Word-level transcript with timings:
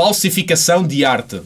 Falsificação 0.00 0.86
de 0.86 1.06
arte. 1.06 1.40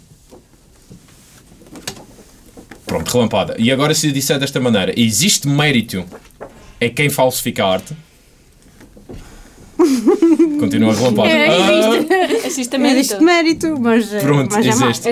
Pronto, 2.84 3.08
relampada. 3.12 3.54
E 3.56 3.70
agora 3.70 3.94
se 3.94 4.08
eu 4.08 4.12
disser 4.12 4.40
desta 4.40 4.58
maneira, 4.58 4.92
existe 5.00 5.46
mérito 5.46 6.04
em 6.80 6.92
quem 6.92 7.08
falsifica 7.08 7.64
a 7.64 7.72
arte? 7.74 7.94
Continua 10.58 10.92
relampada. 10.92 11.28
É, 11.28 11.46
Ah, 11.48 11.94
existe. 11.94 12.46
Existe 12.48 12.78
mérito. 12.78 12.98
Existe 13.00 13.22
mérito, 13.22 13.80
mas. 13.80 14.12
eh, 14.14 14.18
pronto, 14.20 14.52
mas 14.52 14.66
é 14.66 14.68
existe. 14.68 15.08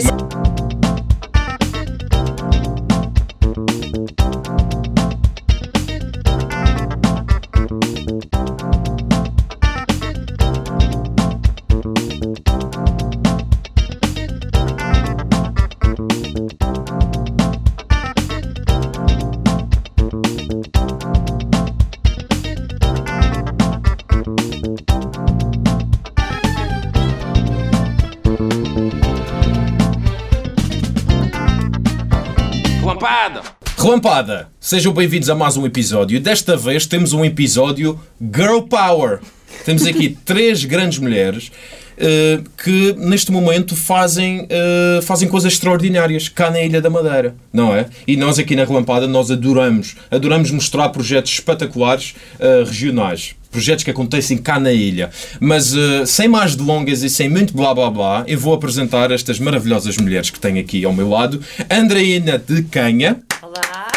Relampada, 33.98 34.48
sejam 34.60 34.92
bem-vindos 34.92 35.28
a 35.28 35.34
mais 35.34 35.56
um 35.56 35.66
episódio. 35.66 36.20
Desta 36.20 36.56
vez 36.56 36.86
temos 36.86 37.12
um 37.12 37.24
episódio 37.24 37.98
Girl 38.20 38.60
Power. 38.60 39.18
Temos 39.64 39.84
aqui 39.84 40.10
três 40.24 40.64
grandes 40.64 41.00
mulheres 41.00 41.50
eh, 41.96 42.38
que 42.62 42.94
neste 42.96 43.32
momento 43.32 43.74
fazem, 43.74 44.46
eh, 44.48 45.00
fazem 45.02 45.28
coisas 45.28 45.54
extraordinárias 45.54 46.28
cá 46.28 46.48
na 46.48 46.62
Ilha 46.62 46.80
da 46.80 46.88
Madeira, 46.88 47.34
não 47.52 47.74
é? 47.74 47.86
E 48.06 48.16
nós 48.16 48.38
aqui 48.38 48.54
na 48.54 48.64
Relampada 48.64 49.08
nós 49.08 49.32
adoramos, 49.32 49.96
adoramos 50.12 50.52
mostrar 50.52 50.90
projetos 50.90 51.32
espetaculares 51.32 52.14
eh, 52.38 52.62
regionais. 52.64 53.34
Projetos 53.50 53.82
que 53.82 53.90
acontecem 53.90 54.38
cá 54.38 54.60
na 54.60 54.70
ilha. 54.70 55.10
Mas 55.40 55.74
sem 56.06 56.28
mais 56.28 56.54
delongas 56.54 57.02
e 57.02 57.08
sem 57.08 57.30
muito 57.30 57.56
blá 57.56 57.74
blá 57.74 57.90
blá, 57.90 58.24
eu 58.28 58.38
vou 58.38 58.52
apresentar 58.52 59.10
estas 59.10 59.40
maravilhosas 59.40 59.96
mulheres 59.96 60.28
que 60.28 60.38
tenho 60.38 60.60
aqui 60.60 60.84
ao 60.84 60.92
meu 60.92 61.08
lado. 61.08 61.40
Andreina 61.70 62.38
de 62.38 62.62
Canha. 62.64 63.22
Olá. 63.40 63.88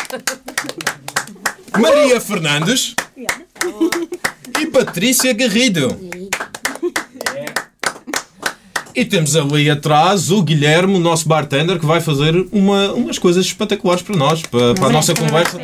Maria 1.79 2.21
Fernandes 2.21 2.95
e 4.59 4.67
Patrícia 4.67 5.33
Garrido. 5.33 5.97
E 8.93 9.03
temos 9.05 9.35
ali 9.35 9.69
atrás 9.69 10.29
o 10.29 10.43
Guilherme, 10.43 10.95
o 10.95 10.99
nosso 10.99 11.27
bartender, 11.27 11.79
que 11.79 11.85
vai 11.85 12.01
fazer 12.01 12.35
uma, 12.51 12.91
umas 12.93 13.17
coisas 13.17 13.45
espetaculares 13.45 14.03
para 14.03 14.15
nós, 14.15 14.43
para, 14.43 14.75
para 14.75 14.87
a 14.87 14.91
nossa 14.91 15.15
conversa. 15.15 15.57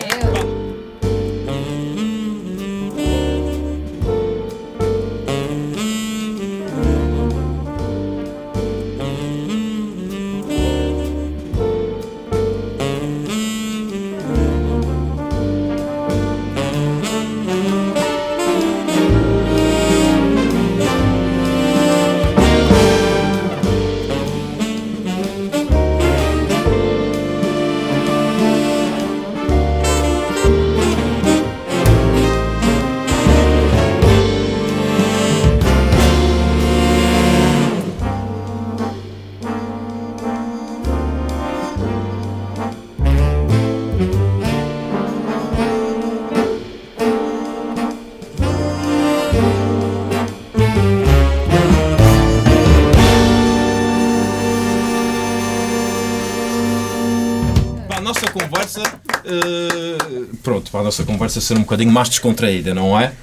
Pronto, 60.68 60.72
para 60.72 60.82
a 60.82 60.84
nossa 60.84 61.04
conversa 61.04 61.42
ser 61.42 61.56
um 61.56 61.62
bocadinho 61.62 61.92
mais 61.92 62.10
descontraída, 62.10 62.74
não 62.74 63.00
é? 63.00 63.14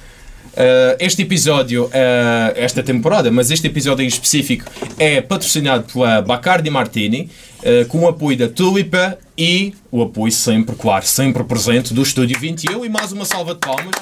Eh, 0.57 0.97
este 0.99 1.23
episódio, 1.23 1.89
eh, 1.91 2.53
esta 2.55 2.81
temporada, 2.81 3.29
mas 3.29 3.51
este 3.51 3.67
episódio 3.67 4.03
em 4.03 4.07
específico 4.07 4.65
é 4.97 5.21
patrocinado 5.21 5.83
pela 5.91 6.21
Bacardi 6.21 6.69
Martini, 6.69 7.29
eh, 7.61 7.85
com 7.85 7.99
o 7.99 8.07
apoio 8.07 8.37
da 8.37 8.47
Tulipa 8.47 9.17
e 9.37 9.73
o 9.91 10.01
apoio 10.01 10.31
sempre, 10.31 10.75
claro, 10.75 11.05
sempre 11.05 11.43
presente 11.43 11.93
do 11.93 12.01
Estúdio 12.01 12.39
21 12.39 12.85
e 12.85 12.89
mais 12.89 13.11
uma 13.11 13.25
salva 13.25 13.53
de 13.53 13.59
palmas. 13.59 13.95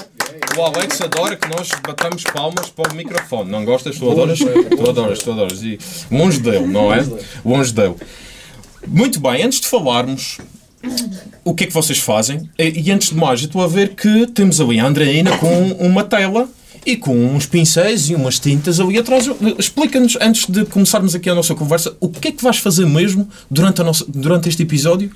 O 0.56 0.62
Alex 0.62 1.02
adora 1.02 1.36
que 1.36 1.48
nós 1.50 1.70
batamos 1.86 2.24
palmas 2.24 2.70
para 2.70 2.92
o 2.92 2.96
microfone. 2.96 3.50
Não 3.50 3.66
gostas? 3.66 3.98
Tu 3.98 4.12
adoras? 4.12 4.38
Tu 4.38 4.90
adoras, 4.90 5.20
tu 5.20 5.32
adoras. 5.32 5.64
E 5.64 5.80
longe 6.12 6.40
dele, 6.40 6.68
não 6.68 6.94
é? 6.94 7.04
Longe 7.44 7.74
dele. 7.74 7.96
Muito 8.88 9.20
bem, 9.20 9.42
antes 9.42 9.62
de 9.62 9.68
falarmos 9.68 10.38
o 11.44 11.54
que 11.54 11.66
é 11.66 11.68
que 11.68 11.74
vocês 11.74 12.00
fazem, 12.00 12.50
e 12.58 12.92
antes 12.92 13.10
de 13.10 13.16
mais, 13.16 13.42
eu 13.42 13.48
estou 13.48 13.62
a 13.62 13.68
ver 13.68 13.90
que 13.90 14.28
temos 14.28 14.60
ali 14.60 14.80
a 14.80 14.86
Andreina 14.86 15.38
com 15.38 15.72
uma 15.74 16.04
tela 16.04 16.50
e 16.86 16.98
com 16.98 17.16
uns 17.16 17.46
pincéis 17.46 18.10
e 18.10 18.16
umas 18.16 18.40
tintas 18.40 18.80
ali 18.80 18.98
atrás. 18.98 19.30
Explica-nos, 19.58 20.18
antes 20.20 20.46
de 20.48 20.66
começarmos 20.66 21.16
aqui 21.16 21.30
a 21.30 21.36
nossa 21.36 21.56
conversa, 21.56 21.96
o 22.00 22.10
que 22.10 22.28
é 22.28 22.32
que 22.32 22.44
vais 22.44 22.58
fazer 22.58 22.86
mesmo 22.86 23.28
durante, 23.50 23.82
a 23.82 23.84
nossa, 23.84 24.06
durante 24.08 24.50
este 24.50 24.64
episódio? 24.64 25.12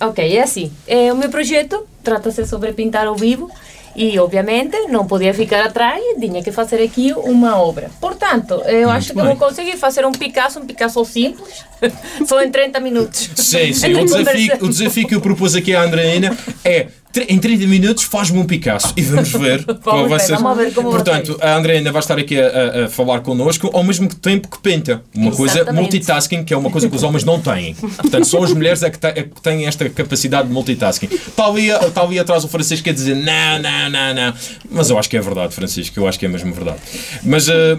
Ok, 0.00 0.36
é 0.36 0.42
assim. 0.42 0.70
É, 0.86 1.12
o 1.12 1.16
meu 1.16 1.30
projeto 1.30 1.86
trata-se 2.02 2.46
sobre 2.46 2.72
pintar 2.72 3.06
ao 3.06 3.16
vivo 3.16 3.50
e, 3.98 4.16
obviamente, 4.16 4.78
não 4.88 5.04
podia 5.04 5.34
ficar 5.34 5.60
atrás 5.64 6.00
tinha 6.20 6.40
que 6.40 6.52
fazer 6.52 6.80
aqui 6.80 7.12
uma 7.12 7.60
obra. 7.60 7.90
Portanto, 8.00 8.62
eu 8.66 8.88
acho 8.88 9.12
que 9.12 9.20
vou 9.20 9.34
conseguir 9.34 9.76
fazer 9.76 10.06
um 10.06 10.12
Picasso, 10.12 10.60
um 10.60 10.66
Picasso 10.66 11.04
simples, 11.04 11.64
só 12.24 12.40
em 12.40 12.48
30 12.48 12.78
minutos. 12.78 13.28
Sim, 13.34 13.72
sim. 13.72 13.94
O 13.94 14.04
desafio, 14.04 14.56
o 14.60 14.68
desafio 14.68 15.08
que 15.08 15.14
eu 15.16 15.20
propus 15.20 15.56
aqui 15.56 15.74
à 15.74 15.82
Andreina 15.82 16.36
é 16.64 16.86
em 17.28 17.38
30 17.38 17.66
minutos 17.66 18.04
faz-me 18.04 18.38
um 18.38 18.44
Picasso 18.44 18.92
e 18.96 19.02
vamos 19.02 19.30
ver 19.30 19.64
qual 19.82 20.08
vai 20.08 20.20
ser. 20.20 20.36
ver 20.36 20.72
Portanto, 20.74 21.38
a 21.40 21.54
Andreina 21.56 21.90
vai 21.90 22.00
estar 22.00 22.18
aqui 22.18 22.38
a, 22.40 22.46
a- 22.46 22.84
a 22.84 22.88
falar 22.88 23.20
connosco 23.20 23.70
ao 23.72 23.82
mesmo 23.82 24.08
tempo 24.08 24.48
que 24.48 24.58
pinta. 24.60 25.02
Uma 25.14 25.32
coisa 25.32 25.56
Exatamente. 25.58 25.80
multitasking, 25.82 26.44
que 26.44 26.52
é 26.54 26.56
uma 26.56 26.70
coisa 26.70 26.88
que 26.88 26.94
os 26.94 27.02
homens 27.02 27.24
não 27.24 27.40
têm. 27.40 27.74
Portanto, 27.74 28.24
só 28.26 28.42
as 28.44 28.52
mulheres 28.52 28.82
é 28.82 28.90
que, 28.90 29.06
é 29.06 29.12
que 29.24 29.40
têm 29.42 29.66
esta 29.66 29.88
capacidade 29.90 30.48
de 30.48 30.54
multitasking. 30.54 31.08
Está 31.12 31.46
ali, 31.46 32.18
atrás 32.18 32.44
o 32.44 32.48
Francisco 32.48 32.88
a 32.88 32.92
dizer 32.92 33.16
não, 33.16 33.58
não, 33.58 33.90
não, 33.90 34.14
não. 34.14 34.34
Mas 34.70 34.90
eu 34.90 34.98
acho 34.98 35.08
que 35.08 35.16
é 35.16 35.20
verdade, 35.20 35.54
Francisco. 35.54 35.98
Eu 35.98 36.06
acho 36.06 36.18
que 36.18 36.26
é 36.26 36.28
mesmo 36.28 36.52
verdade. 36.52 36.78
Mas, 37.24 37.48
eh, 37.48 37.78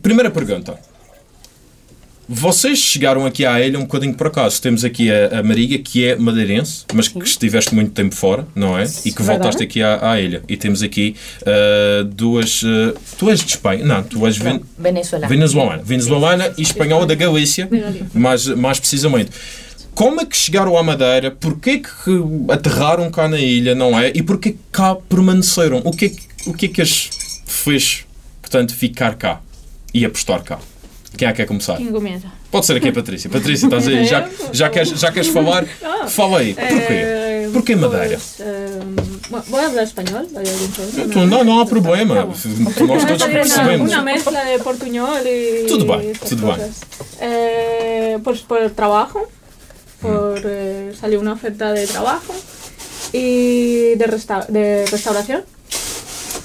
primeira 0.00 0.30
pergunta. 0.30 0.78
Vocês 2.34 2.78
chegaram 2.78 3.26
aqui 3.26 3.44
à 3.44 3.60
ilha 3.60 3.78
um 3.78 3.82
bocadinho 3.82 4.14
por 4.14 4.28
acaso. 4.28 4.60
Temos 4.62 4.84
aqui 4.86 5.10
a, 5.10 5.40
a 5.40 5.42
Maria, 5.42 5.78
que 5.78 6.02
é 6.06 6.16
madeirense, 6.16 6.84
mas 6.94 7.06
que 7.06 7.18
estiveste 7.18 7.74
muito 7.74 7.90
tempo 7.92 8.14
fora, 8.14 8.46
não 8.54 8.76
é? 8.78 8.84
E 9.04 9.12
que 9.12 9.22
voltaste 9.22 9.62
aqui 9.62 9.82
à, 9.82 10.12
à 10.12 10.18
ilha. 10.18 10.42
E 10.48 10.56
temos 10.56 10.82
aqui 10.82 11.14
ah, 11.44 12.02
duas. 12.10 12.62
ah, 12.64 12.98
tu 13.18 13.28
és 13.28 13.40
de 13.40 13.50
Espanha? 13.50 13.84
Não, 13.84 14.02
tu 14.02 14.26
és 14.26 14.38
ven- 14.38 14.62
Venezuela. 14.78 15.26
venezuelana. 15.28 15.82
Venezuelana 15.84 16.54
e 16.56 16.62
espanhola 16.62 17.04
da 17.04 17.14
Galícia, 17.14 17.68
mais, 18.14 18.46
mais 18.46 18.80
precisamente. 18.80 19.30
Como 19.94 20.22
é 20.22 20.24
que 20.24 20.34
chegaram 20.34 20.78
à 20.78 20.82
Madeira? 20.82 21.30
Porquê 21.32 21.80
que 21.80 22.50
aterraram 22.50 23.10
cá 23.10 23.28
na 23.28 23.38
ilha, 23.38 23.74
não 23.74 23.98
é? 24.00 24.10
E 24.14 24.22
porquê 24.22 24.52
que 24.52 24.58
cá 24.72 24.94
permaneceram? 24.94 25.82
O 25.84 25.90
que 25.90 26.06
é 26.06 26.08
que, 26.08 26.22
o 26.46 26.54
que, 26.54 26.64
é 26.64 26.68
que 26.70 26.80
as 26.80 27.10
fez, 27.44 28.06
portanto, 28.40 28.74
ficar 28.74 29.16
cá 29.16 29.42
e 29.92 30.02
apostar 30.06 30.42
cá? 30.42 30.58
Quem 31.16 31.28
é 31.28 31.32
que 31.32 31.36
quer 31.38 31.46
começar? 31.46 31.76
¿Quién 31.76 31.92
comienza? 31.92 32.28
Pode 32.50 32.64
ser 32.66 32.76
aqui 32.76 32.88
a 32.88 32.92
Patrícia. 32.92 33.28
Patrícia, 33.30 33.66
estás 33.66 33.86
aí? 33.86 34.04
Já, 34.06 34.28
já, 34.52 34.70
queres, 34.70 34.88
já 34.98 35.12
queres 35.12 35.28
falar? 35.36 35.64
Fala 36.08 36.38
aí. 36.40 36.54
Porquê? 36.54 36.92
Eh, 36.92 37.50
Porquê 37.52 37.76
Madeira? 37.76 38.16
pues, 38.16 38.40
eh. 38.40 38.80
¿vale? 40.10 40.26
Entonces, 40.40 41.12
Tu- 41.12 41.26
Não, 41.26 41.44
não 41.44 41.60
há 41.60 41.66
problema. 41.66 42.14
Nós 42.24 42.42
todos 42.74 43.24
percebemos. 43.24 43.90
una 43.92 44.02
mezcla 44.02 44.44
de 44.44 44.58
Todo 45.68 45.84
bien, 45.84 46.10
estas 46.12 46.30
todo 46.30 46.46
bien. 46.46 46.56
cosas. 46.56 46.80
Eh, 47.20 48.18
pues 48.24 48.40
por 48.40 48.70
trabajo, 48.70 49.28
por 50.00 50.40
Mm. 50.40 50.44
eh, 50.46 50.92
salió 50.98 51.20
una 51.20 51.34
oferta 51.34 51.72
de 51.72 51.86
trabajo 51.86 52.34
y 53.12 53.94
de, 53.96 54.06
resta- 54.06 54.46
de 54.48 54.86
restauración. 54.90 55.44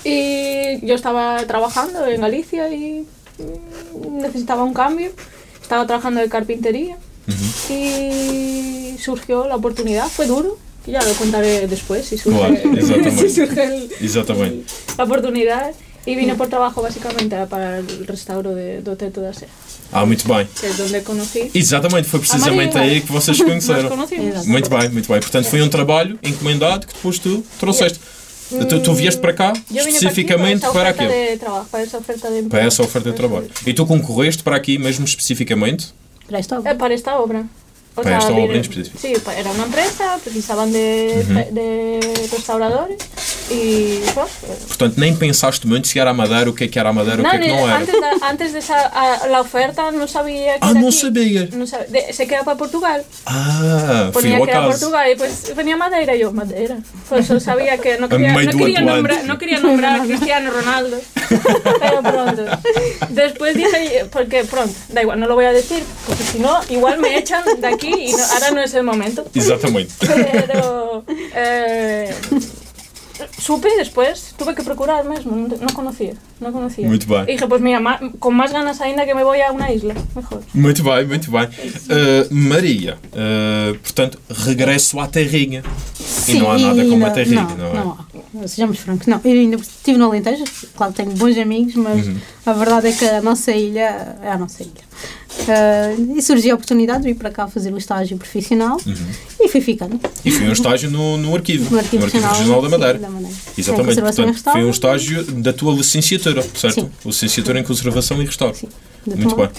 Y 0.03 0.85
yo 0.85 0.93
estaba 0.95 1.37
trabajando 1.47 2.05
en 2.05 2.21
Galicia 2.21 2.69
y 2.73 3.05
necesitaba 4.21 4.63
un 4.63 4.73
cambio. 4.73 5.11
estaba 5.61 5.85
trabajando 5.85 6.21
de 6.21 6.29
carpintería 6.29 6.97
y 7.69 8.95
surgió 8.99 9.47
la 9.47 9.55
oportunidad. 9.55 10.07
Fue 10.07 10.25
duro, 10.27 10.57
que 10.85 10.91
ya 10.91 11.01
lo 11.01 11.13
contaré 11.13 11.67
después 11.67 12.05
si 12.05 12.17
surge, 12.17 12.37
Claro, 12.39 12.53
exactamente. 12.55 13.11
si 13.29 13.29
surge 13.29 13.63
el- 13.63 13.91
Exatamente. 14.01 14.65
la 14.97 15.03
oportunidad. 15.03 15.71
Y 16.05 16.15
vine 16.15 16.35
por 16.35 16.47
trabajo 16.47 16.81
básicamente 16.81 17.35
para 17.47 17.79
el 17.79 18.07
restauro 18.07 18.55
de, 18.55 18.81
do 18.81 18.95
Teto 18.95 19.19
da 19.19 19.33
Sé, 19.33 19.45
Ah, 19.91 20.05
muito 20.05 20.25
bem. 20.25 20.47
que 20.57 20.67
es 20.67 20.77
donde 20.77 21.03
conocí. 21.03 21.51
Exatamente, 21.53 22.07
foi 22.07 22.21
precisamente 22.21 22.77
aí 22.77 23.01
que 23.01 23.11
vocês 23.11 23.37
conheceram. 23.43 23.89
Muito 24.45 24.69
bem, 24.69 24.87
muito 24.89 25.09
bem. 25.11 25.19
Portanto, 25.19 25.49
foi 25.49 25.61
um 25.61 25.67
trabalho 25.67 26.17
encomendado 26.23 26.87
que 26.87 26.93
depois 26.93 27.19
tu 27.19 27.43
trouxeste. 27.59 27.99
Tu, 28.49 28.79
tu 28.81 28.93
vieste 28.93 29.19
para 29.19 29.33
cá 29.33 29.53
especificamente 29.73 30.61
para, 30.61 30.73
para 30.73 30.89
aquilo. 30.89 31.09
oferta 31.09 31.31
de 31.31 31.37
trabajo, 31.37 31.67
para 31.69 31.83
esa 31.83 31.97
oferta 31.97 32.29
de. 32.31 32.43
Para 32.43 32.65
essa 32.65 32.83
oferta 32.83 33.09
de 33.11 33.15
trabalho. 33.15 33.49
E 33.65 33.73
tu 33.73 33.85
concorreste 33.85 34.41
para 34.43 34.55
aqui 34.55 34.77
mesmo 34.77 35.05
especificamente? 35.05 35.87
Para 36.27 36.39
esta 36.39 36.59
obra. 36.59 36.75
para 36.75 36.93
esta 36.93 37.19
obra. 37.19 37.45
O 37.95 38.01
Para 38.01 38.17
esta 38.19 38.31
obra 38.31 38.53
en 38.55 38.61
específico. 38.61 38.97
Sí, 39.01 39.13
pa- 39.19 39.33
era 39.33 39.49
una 39.51 39.65
empresa, 39.65 40.19
precisaban 40.23 40.71
de, 40.71 41.23
de 41.51 41.99
restauradores 42.31 42.97
y 43.49 43.99
bueno, 44.13 44.29
eh, 44.43 44.57
Portanto, 44.67 44.95
nem 44.99 45.15
pensaste 45.15 45.65
muito 45.67 45.87
se 45.87 45.99
era 45.99 46.13
Madeira, 46.13 46.49
o 46.49 46.53
que 46.53 46.65
é 46.65 46.67
que 46.67 46.77
era 46.79 46.91
Madeira, 46.91 47.21
o 47.21 47.25
que 47.29 47.35
é 47.35 47.39
que 47.39 47.47
não 47.47 47.67
era. 47.67 47.77
antes, 47.79 47.93
de, 47.93 48.25
antes 48.25 48.51
de 48.53 48.59
esa, 48.59 48.75
a- 48.87 49.27
la 49.27 49.41
oferta 49.41 49.91
no 49.91 50.07
sabía 50.07 50.53
que 50.59 50.59
Ah, 50.61 50.71
era 50.71 50.79
não 50.79 50.89
aquí. 50.89 50.97
sabias? 50.99 51.49
No 51.51 51.65
sab- 51.65 51.87
de- 51.87 52.11
se 52.13 52.27
queda 52.27 52.43
para 52.43 52.57
Portugal. 52.57 53.03
Ah, 53.25 54.09
foi 54.13 54.21
Ponía 54.23 54.37
ao 54.37 54.43
que 54.45 54.51
era 54.51 54.59
acaso. 54.63 54.71
Portugal 54.79 55.05
y 55.11 55.15
pues 55.15 55.53
venía 55.55 55.77
Madeira 55.77 56.15
y 56.15 56.19
yo, 56.19 56.31
Madeira. 56.31 56.77
Por 57.09 57.19
eso 57.19 57.39
sabía 57.39 57.77
que 57.77 57.97
medio 57.97 58.01
no 58.01 58.09
quería, 58.09 58.31
Atlántico. 58.31 58.81
nombrar, 58.81 59.23
no 59.25 59.37
quería 59.37 59.59
nombrar 59.59 60.01
Cristiano 60.01 60.51
Ronaldo. 60.51 60.97
Pero 61.81 62.01
pronto. 62.03 62.43
Después 63.09 63.55
dije, 63.55 64.05
porque 64.11 64.43
pronto, 64.43 64.73
da 64.89 65.01
igual, 65.01 65.19
no 65.19 65.27
lo 65.27 65.35
voy 65.35 65.45
a 65.45 65.51
decir, 65.53 65.83
porque 66.05 66.23
si 66.23 66.39
no, 66.39 66.59
igual 66.69 66.99
me 66.99 67.17
echan 67.17 67.43
de 67.59 67.67
aquí 67.67 67.91
y 68.09 68.11
no- 68.11 68.23
ahora 68.33 68.51
no 68.51 68.61
es 68.61 68.73
el 68.73 68.83
momento. 68.83 69.25
Exatamente. 69.33 69.93
Pero 70.05 71.03
eh, 71.35 72.13
supe 73.39 73.67
después, 73.77 74.33
tuve 74.37 74.53
que 74.55 74.63
procurar 74.63 75.03
mesmo, 75.03 75.31
no, 75.35 75.47
no 75.47 75.67
conocía, 75.73 76.13
no 76.39 76.51
conocía. 76.51 76.87
Muito 76.87 77.07
bem. 77.07 77.23
Y 77.23 77.33
dije, 77.33 77.47
pues 77.47 77.61
mira, 77.61 77.79
ma- 77.79 77.99
con 78.19 78.35
más 78.35 78.51
ganas 78.51 78.81
ainda 78.81 79.05
que 79.05 79.13
me 79.15 79.23
voy 79.23 79.41
a 79.41 79.51
una 79.51 79.71
isla, 79.71 79.93
mejor. 80.15 80.41
Muito 80.53 80.83
bem, 80.83 81.05
muito 81.05 81.31
bem. 81.31 81.45
Uh, 81.47 82.33
Maria, 82.33 82.97
uh, 83.13 83.75
portanto, 83.79 84.19
regresso 84.29 84.99
à 84.99 85.07
terrinha. 85.07 85.63
e 86.27 86.33
não 86.35 86.51
há 86.51 86.57
nada 86.57 86.83
e 86.83 86.89
como 86.89 87.05
a 87.05 87.09
terrinha, 87.11 87.43
não, 87.43 87.57
não 87.57 87.67
é? 87.67 87.73
não 87.73 87.91
há. 88.43 88.47
Sejamos 88.47 88.79
francos, 88.79 89.07
não. 89.07 89.19
Eu 89.23 89.31
ainda 89.31 89.55
estive 89.57 89.97
no 89.97 90.05
Alentejo, 90.05 90.43
claro 90.75 90.93
que 90.93 91.03
tenho 91.03 91.15
bons 91.15 91.37
amigos, 91.37 91.75
mas 91.75 92.05
Uhum. 92.07 92.17
A 92.49 92.53
verdade 92.53 92.87
é 92.87 92.91
que 92.93 93.05
a 93.05 93.21
nossa 93.21 93.51
ilha 93.51 94.17
é 94.21 94.29
a 94.31 94.37
nossa 94.37 94.63
ilha. 94.63 94.87
Ah, 95.49 95.93
e 96.15 96.21
surgiu 96.21 96.53
a 96.53 96.55
oportunidade 96.55 97.01
de 97.03 97.09
vir 97.09 97.15
para 97.15 97.29
cá 97.29 97.47
fazer 97.47 97.71
o 97.73 97.77
estágio 97.77 98.17
profissional 98.17 98.77
Uhum. 98.85 98.95
e 99.39 99.47
fui 99.47 99.61
ficando 99.61 99.99
E 100.25 100.31
foi 100.31 100.47
um 100.47 100.51
estágio 100.51 100.89
no, 100.89 101.17
no 101.17 101.35
arquivo, 101.35 101.69
no 101.71 101.77
Arquivo, 101.77 102.05
Regional 102.05 102.61
da 102.61 102.67
sim, 102.69 102.71
Madeira. 102.77 102.99
da 102.99 103.09
Madeira. 103.09 103.35
Exatamente, 103.57 104.01
portanto, 104.01 104.51
foi 104.51 104.63
um 104.65 104.69
estágio 104.69 105.23
da 105.23 105.53
tua 105.53 105.73
licenciatura, 105.73 106.41
certo? 106.55 106.81
Sim. 106.81 106.89
Licenciatura 107.05 107.59
em 107.59 107.63
Conservação 107.63 108.21
e 108.21 108.25
Restauro. 108.25 108.55
Sim, 108.55 108.67
Muito 109.05 109.35
bem. 109.35 109.49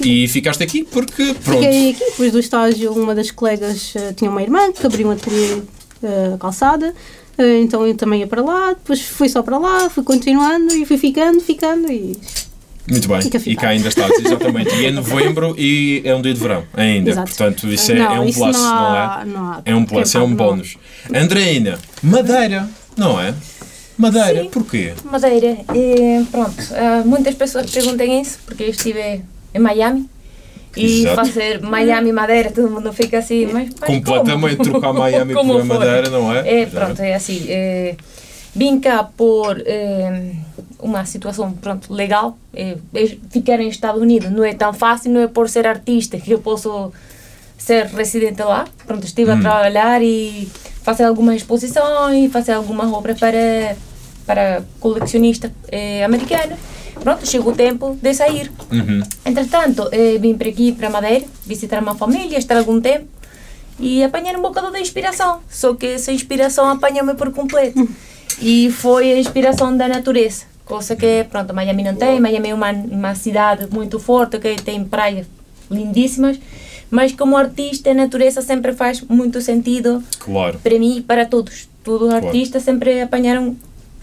E 0.00 0.26
ficaste 0.28 0.62
aqui 0.62 0.84
porque, 0.84 1.34
pronto, 1.44 1.60
Fiquei 1.62 1.90
aqui, 1.90 2.04
depois 2.10 2.32
do 2.32 2.38
estágio, 2.40 2.92
uma 2.92 3.14
das 3.14 3.30
colegas 3.30 3.92
eh, 3.94 4.12
tinha 4.14 4.30
uma 4.30 4.42
irmã 4.42 4.72
que 4.72 4.84
abriu 4.86 5.08
um 5.08 5.10
ateliê 5.12 5.58
eh, 6.02 6.36
calçada, 6.40 6.94
então 7.38 7.86
eu 7.86 7.94
também 7.94 8.20
ia 8.20 8.26
para 8.26 8.42
lá, 8.42 8.68
depois 8.70 9.02
fui 9.02 9.28
só 9.28 9.42
para 9.42 9.58
lá, 9.58 9.90
fui 9.90 10.02
continuando 10.02 10.74
e 10.74 10.86
fui 10.86 10.96
ficando, 10.96 11.40
ficando 11.40 11.90
e. 11.90 12.16
muito 12.88 13.08
bem. 13.08 13.20
E 13.46 13.56
cá 13.56 13.68
ainda 13.68 13.88
estás, 13.88 14.12
exatamente. 14.24 14.74
E 14.74 14.86
é 14.86 14.90
novembro 14.90 15.54
e 15.58 16.00
é 16.04 16.14
um 16.14 16.22
dia 16.22 16.32
de 16.32 16.40
verão, 16.40 16.64
ainda. 16.74 17.10
Exato. 17.10 17.28
Portanto, 17.28 17.68
isso 17.68 17.92
é, 17.92 17.96
não, 17.96 18.14
é 18.14 18.20
um 18.20 18.24
isso 18.26 18.38
plus, 18.38 18.56
não, 18.56 18.62
não, 18.62 18.86
há, 18.86 19.20
é? 19.20 19.24
não 19.26 19.44
há 19.52 19.62
É 19.64 19.74
um 19.74 19.84
plus, 19.84 20.14
é 20.14 20.18
um 20.18 20.28
não 20.28 20.36
bónus. 20.36 20.76
Andreina, 21.14 21.78
Madeira, 22.02 22.68
não 22.96 23.20
é? 23.20 23.34
Madeira, 23.98 24.42
Sim. 24.42 24.50
porquê? 24.50 24.92
Madeira, 25.04 25.58
eh, 25.74 26.22
pronto, 26.30 26.54
eh, 26.72 27.02
muitas 27.04 27.34
pessoas 27.34 27.70
perguntam 27.70 28.06
isso 28.20 28.38
porque 28.44 28.64
eu 28.64 28.68
estive 28.68 29.22
em 29.54 29.58
Miami 29.58 30.08
e 30.76 31.00
Exato. 31.00 31.16
fazer 31.16 31.60
Miami 31.62 32.12
Madeira, 32.12 32.50
todo 32.50 32.70
mundo 32.70 32.92
fica 32.92 33.18
assim, 33.18 33.46
mas, 33.46 33.70
mas 33.80 33.90
Completamente 33.90 34.56
como? 34.58 34.70
trocar 34.70 34.92
Miami 34.92 35.32
Como 35.34 35.52
por? 35.54 35.64
Madeira, 35.64 36.10
não 36.10 36.32
é? 36.34 36.62
É, 36.62 36.66
pronto, 36.66 37.00
é 37.00 37.14
assim. 37.14 37.44
eh, 37.48 37.94
vim 38.54 38.78
cá 38.80 39.02
por 39.04 39.62
eh, 39.64 40.32
uma 40.78 41.04
situação 41.06 41.52
pronto, 41.52 41.92
legal. 41.92 42.36
Eh, 42.54 42.76
eh, 42.94 43.16
ficar 43.30 43.58
em 43.60 43.68
Estados 43.68 44.00
Unidos 44.00 44.30
não 44.30 44.44
é 44.44 44.52
tão 44.54 44.72
fácil, 44.74 45.10
não 45.12 45.20
é 45.22 45.26
por 45.28 45.48
ser 45.48 45.66
artista 45.66 46.18
que 46.18 46.30
eu 46.32 46.38
posso 46.40 46.92
ser 47.58 47.86
residente 47.86 48.42
lá. 48.42 48.66
Pronto, 48.86 49.04
estive 49.06 49.30
a 49.30 49.36
trabalhar 49.40 50.02
e 50.02 50.48
fazer 50.82 51.04
algumas 51.04 51.36
exposições, 51.36 52.30
fazer 52.30 52.52
algumas 52.52 52.92
obras 52.92 53.18
para, 53.18 53.76
para 54.26 54.62
colecionistas 54.78 55.50
eh, 55.72 56.04
americanos. 56.04 56.58
Pronto, 57.00 57.26
chegou 57.26 57.52
o 57.52 57.56
tempo 57.56 57.96
de 58.02 58.14
sair. 58.14 58.50
Uhum. 58.72 59.00
Entretanto, 59.24 59.88
eh, 59.92 60.18
vim 60.18 60.34
para 60.36 60.48
aqui, 60.48 60.72
para 60.72 60.90
Madeira, 60.90 61.24
visitar 61.46 61.80
uma 61.82 61.94
família, 61.94 62.36
estar 62.38 62.56
algum 62.56 62.80
tempo 62.80 63.06
e 63.78 64.02
apanhar 64.02 64.36
um 64.36 64.42
bocado 64.42 64.72
de 64.72 64.80
inspiração. 64.80 65.40
Só 65.48 65.74
que 65.74 65.86
essa 65.86 66.10
inspiração 66.12 66.68
apanhou-me 66.68 67.14
por 67.14 67.30
completo. 67.32 67.86
E 68.40 68.70
foi 68.70 69.12
a 69.12 69.18
inspiração 69.18 69.76
da 69.76 69.86
natureza. 69.88 70.44
Coisa 70.64 70.96
que, 70.96 71.24
pronto, 71.30 71.54
Miami 71.54 71.84
não 71.84 71.94
tem. 71.94 72.18
Miami 72.20 72.48
é 72.50 72.54
uma, 72.54 72.70
uma 72.72 73.14
cidade 73.14 73.68
muito 73.70 74.00
forte, 74.00 74.38
que 74.38 74.56
tem 74.56 74.84
praias 74.84 75.26
lindíssimas. 75.70 76.38
Mas 76.90 77.12
como 77.12 77.36
artista, 77.36 77.90
a 77.90 77.94
natureza 77.94 78.42
sempre 78.42 78.72
faz 78.72 79.00
muito 79.02 79.40
sentido 79.40 80.02
Claro. 80.20 80.58
para 80.62 80.78
mim 80.78 80.98
e 80.98 81.02
para 81.02 81.24
todos. 81.26 81.68
Todos 81.84 82.02
os 82.02 82.08
Claro. 82.10 82.26
artistas 82.26 82.62
sempre 82.64 83.00
apanharam, 83.00 83.56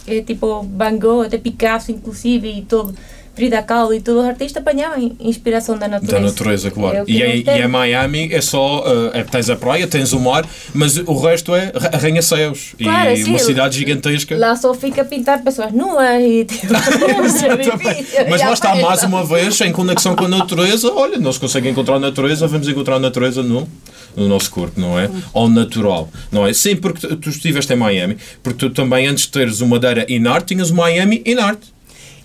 eh, 0.07 0.21
tipo 0.21 0.63
Van 0.63 0.97
Gogh, 0.97 1.25
até 1.25 1.38
Picasso, 1.38 1.91
inclusive, 1.91 2.47
e 2.47 2.61
todo, 2.63 2.94
Frida 3.35 3.63
Kahlo, 3.63 3.94
e 3.94 4.00
todos 4.01 4.21
os 4.24 4.30
artistas 4.30 4.62
apanhavam 4.62 5.15
inspiração 5.19 5.77
da 5.77 5.88
natureza. 5.88 6.19
Da 6.19 6.27
natureza, 6.27 6.71
claro. 6.71 6.97
É 6.97 7.03
o 7.03 7.09
e, 7.09 7.21
é, 7.24 7.38
e 7.38 7.44
é 7.47 7.68
Miami, 7.68 8.30
é 8.31 8.41
só. 8.41 8.83
é, 9.13 9.24
tens 9.24 9.50
a 9.50 9.56
praia, 9.56 9.88
tens 9.88 10.13
o 10.13 10.19
mar, 10.19 10.45
mas 10.74 10.97
o 10.97 11.19
resto 11.19 11.56
é 11.56 11.71
arra- 11.74 11.89
arranha-céus. 11.94 12.75
Claro, 12.77 13.12
e 13.12 13.24
sim, 13.24 13.30
uma 13.31 13.39
cidade 13.39 13.77
gigantesca. 13.77 14.38
Lá 14.38 14.56
só 14.56 14.74
fica 14.74 15.03
pintar 15.03 15.44
pessoas 15.44 15.71
nuas 15.71 16.21
e 16.21 16.45
tipo, 16.45 16.74
é. 18.15 18.30
Mas 18.30 18.41
lá 18.41 18.53
está, 18.53 18.75
mais 18.75 19.03
uma 19.03 19.24
vez, 19.24 19.59
em 19.62 19.71
conexão 19.71 20.15
com 20.15 20.25
a 20.25 20.27
natureza. 20.27 20.91
Olha, 20.94 21.18
não 21.18 21.31
se 21.31 21.39
consegue 21.39 21.69
encontrar 21.69 21.95
a 21.95 22.00
natureza, 22.00 22.47
vamos 22.47 22.68
encontrar 22.68 22.95
a 22.95 23.00
natureza 23.00 23.41
no, 23.41 23.67
no 24.15 24.27
nosso 24.27 24.51
corpo, 24.51 24.79
não 24.79 25.00
é? 25.00 25.10
Ao 25.34 25.50
natural, 25.50 26.10
não 26.31 26.46
é? 26.46 26.53
Sim, 26.53 26.75
porque 26.75 27.07
tu, 27.15 27.29
estiveste 27.29 27.74
em 27.74 27.75
Miami, 27.77 28.17
porque 28.41 28.60
tu 28.60 28.69
também, 28.69 29.07
antes 29.07 29.24
de 29.25 29.31
teres 29.31 29.62
o 29.62 29.67
Madeira 29.67 30.05
in 30.07 30.27
art, 30.27 30.46
tinhas 30.46 30.69
o 30.69 30.75
Miami 30.75 31.22
in 31.25 31.38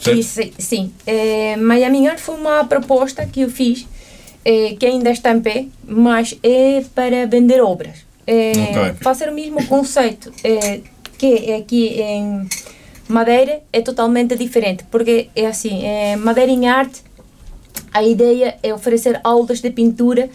art. 0.07 0.23
Certo? 0.23 0.55
E 0.59 0.63
sim. 0.63 0.93
Eh, 1.07 1.57
Miami 1.57 2.07
Art 2.09 2.19
foi 2.19 2.37
uma 2.37 2.65
proposta 2.65 3.27
que 3.27 3.41
eu 3.43 3.51
fiz, 3.51 3.87
eh, 4.45 4.77
que 4.79 4.87
ainda 4.87 5.11
está 5.11 5.33
em 5.33 5.41
pé, 5.41 5.67
mas 5.87 6.37
é 6.43 6.85
para 6.95 7.27
vender 7.27 7.61
obras. 7.61 8.07
Eh, 8.27 8.53
Ok. 8.71 8.95
Fazer 9.01 9.29
o 9.29 9.33
mesmo 9.35 9.65
conceito 9.67 10.33
eh, 10.45 10.81
que 11.17 11.53
aqui 11.53 12.01
em 12.01 12.47
Madeira 13.09 13.61
é 13.73 13.81
totalmente 13.81 14.37
diferente, 14.37 14.85
porque 14.91 15.29
é 15.35 15.47
assim, 15.47 15.83
Madeira 16.19 16.53
em 16.53 16.69
Arte, 16.69 17.01
a 17.93 18.03
ideia 18.03 18.57
é 18.63 18.73
oferecer 18.73 19.19
aulas 19.25 19.61
de 19.61 19.71
pintura 19.71 20.29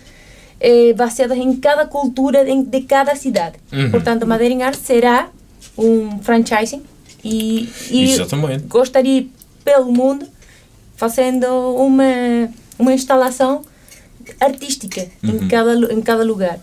baseadas 0.96 1.38
em 1.38 1.56
cada 1.58 1.86
cultura 1.86 2.44
de, 2.44 2.64
de 2.64 2.82
cada 2.82 3.16
cidade. 3.16 3.58
Uhum. 3.72 3.92
Portanto, 3.92 4.26
Madeira 4.26 4.54
em 4.54 4.64
Arte 4.64 4.80
será 4.80 5.30
um 5.78 6.18
franchising 6.20 6.82
e, 7.24 7.70
e 7.92 8.04
Exatamente. 8.12 8.64
gostaria 8.68 9.28
pelo 9.64 9.92
mundo 9.92 10.28
fazendo 10.96 11.48
uma 11.76 12.50
uma 12.78 12.94
instalação 12.94 13.64
artística 14.40 15.06
em 15.24 15.48
cada 15.48 15.74
em 15.94 16.02
cada 16.02 16.24
lugar. 16.24 16.60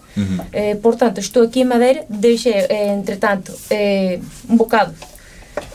Eh, 0.52 0.74
portanto, 0.76 1.18
estou 1.18 1.42
aqui 1.42 1.60
em 1.60 1.64
Madeira, 1.64 2.04
deixei, 2.08 2.52
eh, 2.52 2.94
entretanto, 2.94 3.52
eh, 3.70 4.18
um 4.48 4.56
bocado 4.56 4.94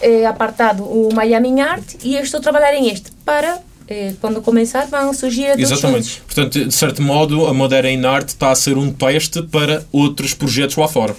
eh, 0.01 0.25
apartado 0.25 0.84
o 0.84 1.13
Miami 1.13 1.62
Art 1.62 1.84
e 2.03 2.15
estou 2.15 2.39
a 2.39 2.44
trabalhar 2.44 2.74
em 2.74 2.89
este 2.89 3.12
para 3.24 3.60
eh, 3.88 4.13
quando 4.20 4.41
começar 4.41 4.88
vão 4.88 5.13
surgir 5.13 5.48
outros 5.50 5.72
Exatamente. 5.72 6.08
juntos. 6.08 6.22
Portanto, 6.25 6.65
de 6.65 6.74
certo 6.74 7.01
modo, 7.01 7.46
a 7.46 7.53
Madeira 7.53 7.89
in 7.89 8.03
art 8.05 8.27
está 8.29 8.51
a 8.51 8.55
ser 8.55 8.77
um 8.77 8.91
teste 8.91 9.44
para 9.44 9.86
outros 9.91 10.34
projetos 10.34 10.75
lá 10.75 10.88
fora. 10.88 11.15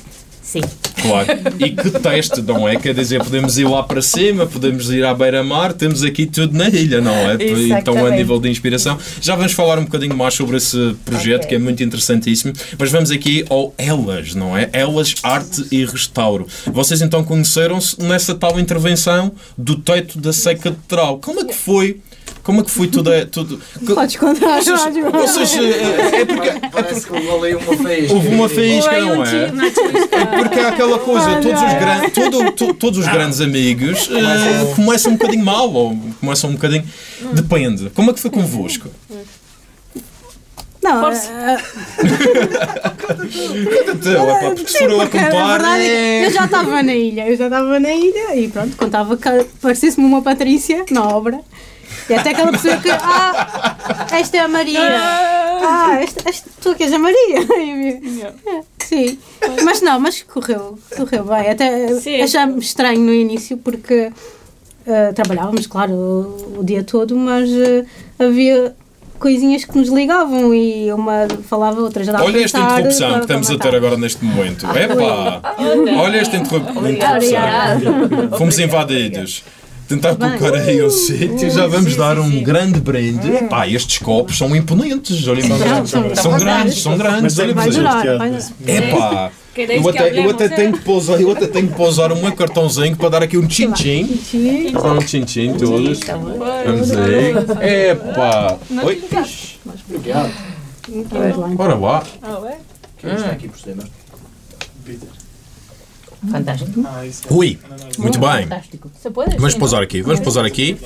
Sim. 0.47 0.61
Claro. 1.03 1.27
E 1.59 1.71
que 1.73 1.91
teste, 1.91 2.41
não 2.41 2.69
é? 2.69 2.77
Quer 2.77 2.95
dizer, 2.95 3.23
podemos 3.23 3.59
ir 3.59 3.65
lá 3.69 3.83
para 3.83 4.01
cima, 4.01 4.47
podemos 4.47 4.91
ir 4.91 5.05
à 5.05 5.13
beira-mar, 5.13 5.73
temos 5.73 6.05
aqui 6.05 6.25
tudo 6.25 6.57
na 6.57 6.69
ilha, 6.69 7.01
não 7.01 7.13
é? 7.13 7.37
Então, 7.79 8.07
a 8.07 8.11
nível 8.11 8.39
de 8.39 8.49
inspiração. 8.49 8.97
Já 9.21 9.35
vamos 9.35 9.53
falar 9.53 9.79
um 9.79 9.85
bocadinho 9.85 10.17
mais 10.17 10.35
sobre 10.35 10.57
esse 10.57 10.97
projeto, 11.05 11.41
Ok. 11.43 11.49
que 11.49 11.55
é 11.57 11.59
muito 11.59 11.83
interessantíssimo. 11.83 12.53
Mas 12.79 12.93
vamos 12.93 13.11
aqui 13.11 13.45
ao 13.51 13.75
Elas, 13.77 14.35
não 14.37 14.57
é? 14.57 14.71
Elas 14.73 15.17
Arte 15.23 15.67
e 15.73 15.85
Restauro. 15.85 16.47
Vocês 16.67 17.03
então 17.03 17.25
conheceram-se 17.25 18.01
nessa 18.01 18.35
tal 18.35 18.59
intervenção 18.61 19.33
do 19.59 19.77
teto 19.77 20.19
da 20.21 20.31
Catedral. 20.33 21.19
Como 21.19 21.41
é 21.41 21.45
que 21.45 21.55
foi 21.55 21.99
Como 22.47 22.61
é 22.61 22.65
que 22.65 22.71
foi 22.71 22.87
tudo? 22.87 23.11
tudo 23.27 23.61
Podes 23.93 24.15
contar, 24.17 24.63
vocês, 24.63 24.81
Jorge. 24.81 25.03
vocês, 25.03 25.55
eh, 25.57 26.21
é 26.21 26.25
porque 26.25 26.51
Parece 26.71 27.05
que 27.07 27.13
houve 27.13 27.29
ali 27.47 27.55
uma 27.57 27.77
faísca. 27.77 28.15
houve 28.15 28.29
uma 28.29 28.49
faísca, 28.49 28.91
Ou 28.93 28.97
aí 28.97 29.05
não 29.05 29.23
é? 29.25 29.27
chuvisca. 29.71 30.27
Porque 30.39 30.61
é 30.61 30.67
aquela 30.69 30.99
coisa, 31.01 31.27
todos 31.43 31.61
os, 31.61 31.73
gran, 31.75 32.09
todo- 32.11 32.53
to- 32.53 32.75
todos 32.75 32.99
os 33.01 33.09
grandes 33.09 33.41
amigos 33.41 34.09
eh, 34.13 34.75
começam 34.77 35.11
um 35.13 35.17
bocadinho 35.17 35.45
mal, 35.45 35.73
ou 35.73 35.99
começam 36.21 36.51
um 36.51 36.53
bocadinho. 36.53 36.85
Depende. 37.33 37.91
Como 37.91 38.13
é 38.13 38.15
que 38.15 38.21
foi 38.21 38.31
convosco? 38.31 38.89
Não, 40.81 41.01
Força. 41.01 41.33
eh, 41.33 41.57
é 44.45 44.51
porque 44.55 44.71
se 44.71 44.79
for 44.79 44.91
eu 44.91 45.01
a 45.01 45.07
contar. 45.09 45.31
verdade 45.59 45.83
é 45.83 46.19
é- 46.19 46.21
que 46.21 46.27
eu 46.27 46.31
já 46.33 46.45
estava 46.45 46.83
na 46.83 46.95
ilha, 46.95 47.29
eu 47.29 47.37
já 47.37 47.45
estava 47.47 47.81
na 47.81 47.93
ilha 47.93 48.37
e 48.37 48.49
pronto, 48.49 48.77
contava 48.77 49.17
que 49.17 49.29
parecesse-me 49.61 50.07
uma 50.07 50.23
Patrícia 50.23 50.85
na 50.91 51.03
obra. 51.09 51.41
E 52.09 52.15
até 52.15 52.31
aquela 52.31 52.53
pessoa 52.53 52.77
que, 52.77 52.91
ah, 52.91 54.07
esta 54.13 54.37
é 54.37 54.41
a 54.41 54.49
Maria. 54.49 54.81
Ah, 54.83 55.99
esta, 56.01 56.29
esta, 56.29 56.51
tu 56.61 56.75
que 56.75 56.85
és 56.85 56.93
a 56.93 56.99
Maria. 56.99 57.17
E 57.59 58.21
eu, 58.21 58.29
"É, 58.29 58.63
Sim, 58.79 59.19
mas 59.65 59.83
não, 59.83 59.99
mas 59.99 60.23
correu, 60.23 60.79
correu 60.97 61.25
bem. 61.25 61.51
Até 61.51 61.89
Sim. 61.95 62.21
estranho 62.59 63.01
no 63.01 63.13
início 63.13 63.57
porque 63.57 64.13
eh, 64.87 65.13
trabalhávamos, 65.13 65.67
claro, 65.67 65.93
o, 65.93 66.59
o 66.61 66.65
dia 66.65 66.85
todo, 66.85 67.17
mas 67.17 67.51
eh, 67.51 67.85
havia 68.19 68.77
coisinhas 69.19 69.65
que 69.65 69.77
nos 69.77 69.89
ligavam 69.89 70.55
e 70.55 70.93
uma 70.93 71.27
falava, 71.49 71.81
outra 71.81 72.05
já 72.05 72.13
dava 72.13 72.25
Olha 72.25 72.45
esta 72.45 72.61
para 72.61 72.79
interrupção 72.81 73.15
que 73.15 73.21
estamos 73.21 73.51
a 73.51 73.59
ter 73.59 73.75
agora 73.75 73.97
neste 73.97 74.25
momento. 74.25 74.67
Epá! 74.67 75.55
Olha 76.01 76.19
esta 76.19 76.37
interrupção. 76.37 76.73
Fomos 78.39 78.59
invadidos. 78.59 79.43
Tentar 79.89 80.17
colocar 80.17 80.55
aí 80.55 80.83
o 80.83 80.91
sítio, 80.91 81.49
já 81.51 81.67
vamos 81.67 81.95
dar 81.95 82.19
um 82.19 82.43
grande 82.43 82.81
brinde. 82.81 83.45
Pá, 83.49 83.69
estes 83.69 83.99
copos 83.99 84.37
são 84.37 84.55
imponentes. 84.57 85.27
Olhem 85.29 85.47
São, 85.47 85.59
lá. 85.59 85.87
são. 85.87 86.15
São 86.15 86.39
grandes, 86.39 86.83
são 86.83 86.99
grandes. 86.99 87.39
Olhem 87.39 87.55
para 87.55 87.69
isto. 87.69 87.83
vai 87.83 88.01
durar. 88.01 88.43
Epá! 88.67 89.33
Eu 89.57 89.89
até, 89.89 90.19
eu 90.19 90.31
até 90.31 90.49
tenho 90.51 90.73
que 90.75 90.81
pousar, 90.81 91.19
eu 91.19 91.31
até 91.31 91.47
tenho 91.47 91.69
que 91.69 91.75
pousar 91.75 92.13
o 92.13 92.17
meu 92.17 92.33
cartãozinho 92.33 92.95
para 92.95 93.09
dar 93.09 93.23
aqui 93.23 93.39
um 93.39 93.47
tchim-tchim. 93.47 94.07
Sim. 94.23 94.73
Um 94.77 94.99
tchim-tchim 94.99 95.55
todos. 95.55 96.01
Vamos 96.01 96.91
aí. 96.93 97.91
Epá! 97.91 98.59
Oi. 98.85 99.03
Obrigado. 99.89 100.25
Lá, 100.25 101.31
então. 101.31 101.55
Bora 101.57 101.75
lá. 101.75 102.03
Ah, 102.21 102.39
ué. 102.41 102.59
Quem 102.99 103.15
está 103.15 103.31
aqui 103.31 103.49
por 103.49 103.59
cima? 103.59 103.83
Fantástico. 106.31 106.81
Rui, 107.29 107.59
muito 107.99 108.19
bem. 108.19 108.43
Fantástico. 108.43 108.91
Se 109.01 109.11
pode? 109.11 109.37
Vamos 109.37 109.55
pousar 109.55 109.83
aqui, 109.83 110.03
vamos 110.03 110.21
pousar 110.21 110.45
aqui. 110.45 110.77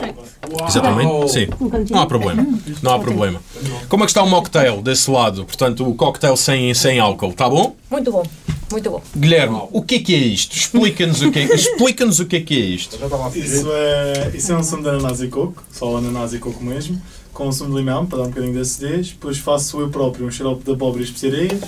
Exatamente, 0.69 1.33
sim. 1.33 1.49
Não 1.91 2.01
há 2.01 2.07
problema, 2.07 2.47
não 2.83 2.93
há 2.93 2.99
problema. 2.99 3.41
Como 3.89 4.03
é 4.03 4.07
que 4.07 4.11
está 4.11 4.23
o 4.23 4.29
mocktail 4.29 4.83
desse 4.83 5.11
lado? 5.11 5.45
Portanto, 5.45 5.89
o 5.89 5.95
cocktail 5.95 6.37
sem, 6.37 6.73
sem 6.75 6.99
álcool, 6.99 7.33
tá 7.33 7.49
bom? 7.49 7.75
Muito 7.91 8.11
bom. 8.13 8.23
Muito 8.71 8.89
bom. 8.89 9.03
Guilherme, 9.17 9.63
o 9.73 9.83
que 9.83 9.97
é 9.97 9.99
que 9.99 10.15
é 10.15 10.19
isto? 10.19 10.57
Explica-nos 10.57 11.21
o 11.23 11.33
que 11.33 11.41
é, 11.41 11.55
explica-nos 11.55 12.21
o 12.21 12.27
que 12.27 12.37
é 12.37 12.41
que 12.41 12.55
é 12.57 12.65
isto. 12.65 12.97
Isso 13.35 13.69
é, 13.73 14.31
isso 14.33 14.53
é 14.53 14.57
um 14.57 14.63
sumo 14.63 14.83
de 14.83 14.89
ananás 14.91 15.21
e 15.21 15.27
coco, 15.29 15.65
só 15.73 15.97
ananás 15.97 16.33
e 16.33 16.39
coco 16.39 16.63
mesmo, 16.63 17.01
com 17.33 17.49
um 17.49 17.53
sumo 17.53 17.71
de 17.71 17.79
limão 17.79 18.07
para 18.07 18.19
dar 18.19 18.25
um 18.25 18.29
bocadinho 18.29 18.53
de 18.53 18.61
acidez. 18.61 19.09
Depois 19.09 19.39
faço 19.39 19.81
eu 19.81 19.89
próprio 19.89 20.25
um 20.27 20.31
xarope 20.31 20.63
de 20.63 20.71
abóbora 20.71 21.03
e 21.03 21.05
especiarias. 21.05 21.61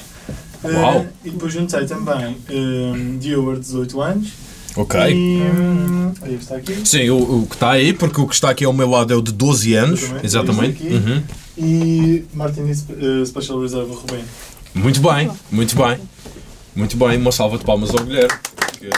Eh, 0.65 0.69
Uau. 0.73 1.07
e 1.25 1.31
depois 1.31 1.53
juntei 1.53 1.85
também 1.87 2.37
um, 2.51 3.19
Dewar, 3.19 3.57
18 3.59 4.01
anos. 4.01 4.29
Ok. 4.77 4.99
E. 5.01 5.43
hum, 5.43 6.13
aí 6.23 6.35
está 6.35 6.57
aqui. 6.57 6.77
Sim, 6.85 7.11
o, 7.11 7.43
o 7.43 7.47
que 7.47 7.55
está 7.55 7.73
aí, 7.73 7.93
porque 7.93 8.21
o 8.21 8.27
que 8.27 8.35
está 8.35 8.51
aqui 8.51 8.65
ao 8.65 8.73
meu 8.73 8.89
lado 8.89 9.13
é 9.13 9.17
o 9.17 9.21
de 9.21 9.33
12 9.33 9.75
anos. 9.75 10.01
Exatamente. 10.23 10.83
Aqui. 10.87 10.95
Uhum. 10.95 11.23
E 11.59 12.25
Martini 12.33 12.75
Spe- 12.75 12.95
eh, 12.99 13.25
Special 13.27 13.61
Reserve 13.61 13.93
Rubén. 13.93 14.25
Muito 14.75 15.01
bem, 15.01 15.31
muito 15.51 15.77
bem. 15.77 15.99
Muito 16.75 16.97
bem, 16.97 17.19
uma 17.19 17.31
salva 17.33 17.59
de 17.59 17.65
palmas 17.65 17.91
ao 17.91 18.03
Guilherme. 18.03 18.33
porque 18.57 18.89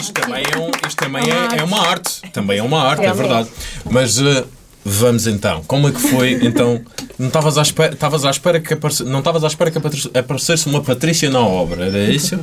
Isto 0.00 0.12
também, 0.12 0.42
é, 0.42 0.58
um, 0.58 0.70
isto 0.88 0.96
também 0.96 1.22
é, 1.30 1.60
é 1.60 1.62
uma 1.62 1.86
arte. 1.86 2.22
Também 2.32 2.58
é 2.58 2.62
uma 2.64 2.82
arte, 2.82 3.04
é 3.04 3.12
verdade. 3.12 3.48
Mas 3.88 4.18
eh, 4.18 4.44
vamos 4.88 5.26
então. 5.26 5.62
Como 5.66 5.88
é 5.88 5.92
que 5.92 6.00
foi? 6.00 6.38
Então, 6.42 6.80
não 7.18 7.26
estavas 7.26 7.58
à 7.58 7.62
espera, 7.62 7.92
estavas 7.92 8.24
à 8.24 8.30
espera 8.30 8.60
que 8.60 8.72
aparece, 8.74 9.02
não 9.04 9.18
estavas 9.18 9.42
à 9.42 9.48
espera 9.48 9.70
que 9.70 9.78
aparece- 9.78 10.10
aparecesse 10.14 10.66
uma 10.68 10.80
Patrícia 10.80 11.28
na 11.28 11.40
obra, 11.40 11.86
era 11.86 12.04
isso? 12.04 12.38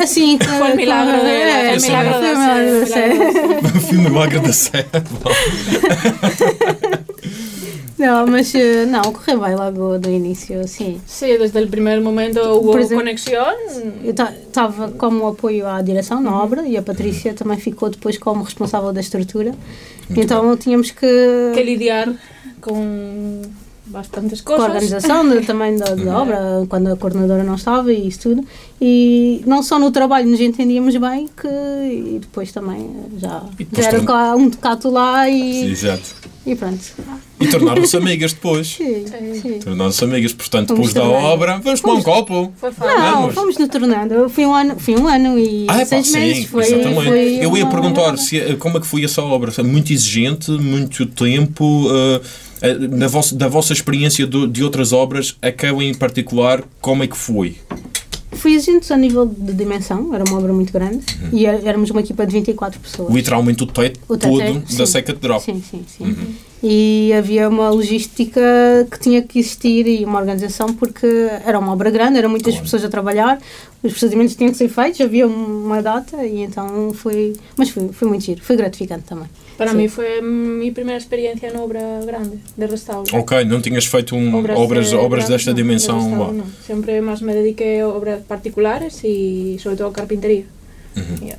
Assim 0.00 0.38
que. 0.38 0.46
Foi 0.46 0.72
o 0.72 0.76
milagre 0.76 1.16
da- 1.22 1.28
é, 1.30 1.78
foi 1.80 1.88
o 1.88 1.90
milagre 1.90 2.12
da 2.12 2.20
milagre 2.20 2.80
da 2.80 2.86
série, 2.86 3.18
série. 3.18 3.80
Foi 3.80 3.98
o 3.98 4.00
milagre 4.00 4.38
da 4.40 4.52
série. 4.52 4.86
Não, 8.02 8.26
mas 8.26 8.52
eh, 8.54 8.84
não, 8.94 9.02
correu 9.16 9.38
bem 9.44 9.54
logo 9.54 9.98
do 9.98 10.10
início, 10.10 10.56
sim. 10.66 11.00
Sí, 11.06 11.28
desde 11.38 11.58
el 11.58 11.68
primer 11.68 12.00
momento 12.00 12.40
exemplo, 12.78 12.96
conexión. 13.00 13.54
Eu 14.02 14.10
estava 14.48 14.90
como 15.02 15.28
apoio 15.28 15.64
à 15.68 15.80
direção 15.82 16.18
na 16.20 16.32
obra 16.44 16.60
e 16.66 16.76
a 16.76 16.82
Patrícia 16.82 17.32
também 17.40 17.58
ficou 17.58 17.88
depois 17.90 18.18
como 18.18 18.42
responsável 18.42 18.92
da 18.92 19.00
estrutura. 19.00 19.52
então 20.10 20.56
tínhamos 20.56 20.90
que. 20.90 21.52
que 21.54 21.62
lidiar 21.62 22.08
con 22.60 23.42
bastantes 23.86 24.40
com 24.40 24.54
a 24.54 24.64
organização 24.70 25.28
de- 25.28 25.44
também 25.50 25.76
da, 25.76 25.94
da 25.94 26.12
obra, 26.22 26.38
quando 26.68 26.88
a 26.92 26.96
coordenadora 26.96 27.44
não 27.44 27.56
estava 27.56 27.92
e 27.92 28.08
isso 28.08 28.20
tudo. 28.20 28.44
E 28.80 29.42
não 29.46 29.62
só 29.62 29.78
no 29.78 29.90
trabalho 29.90 30.28
nos 30.28 30.40
entendíamos 30.40 30.96
bem, 30.96 31.28
que 31.40 31.46
e 31.48 32.18
depois 32.20 32.50
também 32.52 32.90
já, 33.18 33.42
E 33.58 33.64
depois 33.64 33.84
já 33.86 33.90
era 33.92 34.36
um 34.36 34.48
decato 34.48 34.88
lá 34.90 35.28
e, 35.28 35.70
Exato. 35.70 36.14
e 36.46 36.54
pronto. 36.56 36.80
E 37.42 37.48
tornaram-se 37.50 37.96
amigas 37.96 38.32
depois. 38.32 38.66
Sim, 38.68 39.04
sim. 39.40 39.58
Tornaram-se 39.58 40.04
amigas, 40.04 40.32
portanto, 40.32 40.68
Fomos 40.74 40.92
depois 40.92 41.12
da 41.12 41.18
obra, 41.18 41.58
vamos 41.62 41.80
tomar 41.80 41.94
um 41.94 42.02
copo. 42.02 42.52
Foi 42.56 42.72
fácil. 42.72 42.98
Não, 43.00 43.12
Vamos. 43.20 43.34
fomos 43.34 43.58
nos 43.58 43.68
tornando. 43.68 44.28
Foi 44.28 44.46
um 44.46 44.54
ano, 44.54 44.78
foi 44.78 44.96
um 44.96 45.08
ano 45.08 45.38
e 45.38 45.66
Ah, 45.68 45.76
é 45.76 45.78
pá, 45.80 45.84
seis 45.86 46.06
sim, 46.08 46.18
meses. 46.18 46.44
Foi, 46.46 46.64
exatamente. 46.64 47.04
foi 47.04 47.34
Eu 47.40 47.56
ia 47.56 47.64
uma- 47.64 47.70
perguntar 47.70 48.16
se, 48.16 48.40
como 48.56 48.78
é 48.78 48.80
que 48.80 48.86
foi 48.86 49.04
essa 49.04 49.22
obra. 49.22 49.52
Muito 49.64 49.92
exigente, 49.92 50.50
muito 50.50 51.06
tempo. 51.06 51.86
eh, 52.62 52.74
na 52.90 53.08
vossa, 53.08 53.34
da 53.34 53.48
vossa 53.48 53.72
experiência 53.72 54.24
do- 54.24 54.46
de 54.46 54.62
outras 54.62 54.92
obras, 54.92 55.36
aquela 55.42 55.82
em 55.82 55.92
particular, 55.92 56.62
como 56.80 57.02
é 57.02 57.08
que 57.08 57.16
foi? 57.16 57.56
Foi 58.30 58.52
exigente 58.54 58.92
a 58.92 58.96
nível 58.96 59.26
de 59.26 59.52
dimensão, 59.52 60.14
era 60.14 60.22
uma 60.24 60.38
obra 60.38 60.52
muito 60.52 60.72
grande 60.72 61.04
e 61.32 61.44
é- 61.44 61.60
éramos 61.64 61.90
uma 61.90 62.00
equipa 62.00 62.24
de 62.24 62.32
24 62.32 62.78
pessoas. 62.78 63.12
Literalmente 63.12 63.62
o 63.64 63.66
teto, 63.66 63.98
O 64.08 64.16
teto 64.16 64.40
é- 64.40 64.46
todo 64.52 64.60
da 64.76 64.86
sim. 64.86 64.92
Seca 64.92 65.12
de 65.12 65.18
Drop. 65.18 65.44
Sim, 65.44 65.60
sim, 65.68 65.84
sim. 65.86 66.16
E 66.64 67.12
havia 67.12 67.48
uma 67.48 67.70
logística 67.70 68.40
que 68.88 68.98
tinha 69.00 69.20
que 69.20 69.40
existir 69.40 69.84
e 69.86 70.04
uma 70.04 70.18
organização 70.20 70.72
porque 70.72 71.06
era 71.44 71.58
uma 71.58 71.72
obra 71.72 71.90
grande, 71.90 72.18
eram 72.18 72.30
muitas 72.30 72.56
pessoas 72.56 72.84
a 72.84 72.88
trabalhar, 72.88 73.40
os 73.82 73.90
procedimentos 73.92 74.36
tinham 74.36 74.52
que 74.52 74.58
ser 74.58 74.68
feitos, 74.68 75.00
havia 75.00 75.26
uma 75.26 75.82
data 75.82 76.24
e 76.24 76.40
então 76.42 76.92
foi. 76.94 77.32
Mas 77.56 77.70
foi, 77.70 77.88
foi 77.88 78.06
muito 78.08 78.24
giro, 78.24 78.40
foi 78.44 78.54
gratificante 78.56 79.04
também. 79.06 79.26
Para 79.58 79.72
Sí. 79.72 79.76
mí 79.76 79.88
fue 79.88 80.22
mi 80.22 80.70
primera 80.70 80.98
experiencia 80.98 81.48
en 81.48 81.56
obra 81.56 81.80
grande, 82.06 82.38
de 82.56 82.66
restauro. 82.66 83.04
Ok, 83.12 83.44
não 83.44 83.60
tinhas 83.60 83.84
feito 83.86 84.14
um, 84.14 84.32
obras, 84.56 84.88
de- 84.90 84.94
obras 84.96 85.24
de- 85.26 85.32
desta 85.32 85.50
no, 85.50 85.56
de 85.56 85.62
dimensão. 85.62 85.98
restauro 85.98 86.26
vá. 86.26 86.32
no. 86.32 86.44
Siempre 86.64 87.00
más 87.00 87.20
me 87.22 87.34
dediqué 87.34 87.80
a 87.80 87.88
obras 87.88 88.20
particulares 88.26 89.02
y 89.04 89.58
sobre 89.60 89.76
todo 89.76 89.90
carpintería. 89.92 90.44
Ya. 91.26 91.38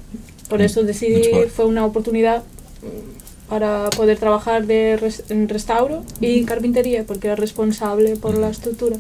Por 0.50 0.62
eso 0.62 0.84
decidí, 0.84 1.13
Muito 1.13 1.38
bem. 1.39 1.50
fue 1.50 1.65
una 1.65 1.86
oportunidad 1.86 2.44
mm, 2.84 3.23
para 3.53 3.89
poder 3.91 4.17
trabajar 4.17 4.65
de 4.65 4.95
res- 4.98 5.24
en 5.29 5.48
restauro 5.48 6.03
y 6.19 6.43
carpintería, 6.43 7.03
porque 7.05 7.27
era 7.27 7.36
responsable 7.36 8.15
por 8.15 8.36
la 8.36 8.50
estructura. 8.50 8.98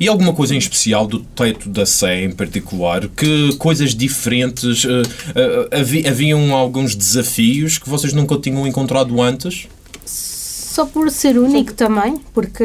E 0.00 0.08
alguma 0.08 0.32
coisa 0.34 0.52
em 0.54 0.58
especial 0.58 1.06
do 1.06 1.20
teto 1.20 1.68
da 1.68 1.86
Sé 1.86 2.24
em 2.24 2.32
particular? 2.32 3.08
Que 3.08 3.54
coisas 3.56 3.94
diferentes? 3.94 4.84
eh, 4.84 5.68
havi- 5.80 6.04
haviam 6.08 6.52
alguns 6.52 6.96
desafios 6.96 7.78
que 7.78 7.88
vocês 7.88 8.12
nunca 8.12 8.36
tinham 8.38 8.66
encontrado 8.66 9.20
antes? 9.22 9.68
Só 10.04 10.84
por 10.86 11.08
ser 11.12 11.38
único 11.38 11.72
também, 11.74 12.16
porque 12.32 12.64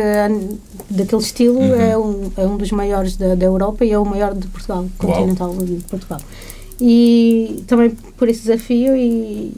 daquele 0.89 1.21
estilo 1.21 1.61
é, 1.75 1.95
um, 1.95 2.31
é 2.35 2.43
um 2.47 2.57
dos 2.57 2.71
maiores 2.71 3.15
da, 3.17 3.35
da 3.35 3.45
Europa 3.45 3.85
e 3.85 3.91
é 3.91 3.99
o 3.99 4.05
maior 4.05 4.33
de 4.33 4.47
Portugal, 4.47 4.87
continental 4.97 5.55
de 5.57 5.75
Portugal. 5.83 6.19
E 6.81 7.63
também 7.67 7.91
por 8.17 8.27
esse 8.27 8.41
desafio, 8.41 8.95
e, 8.95 9.51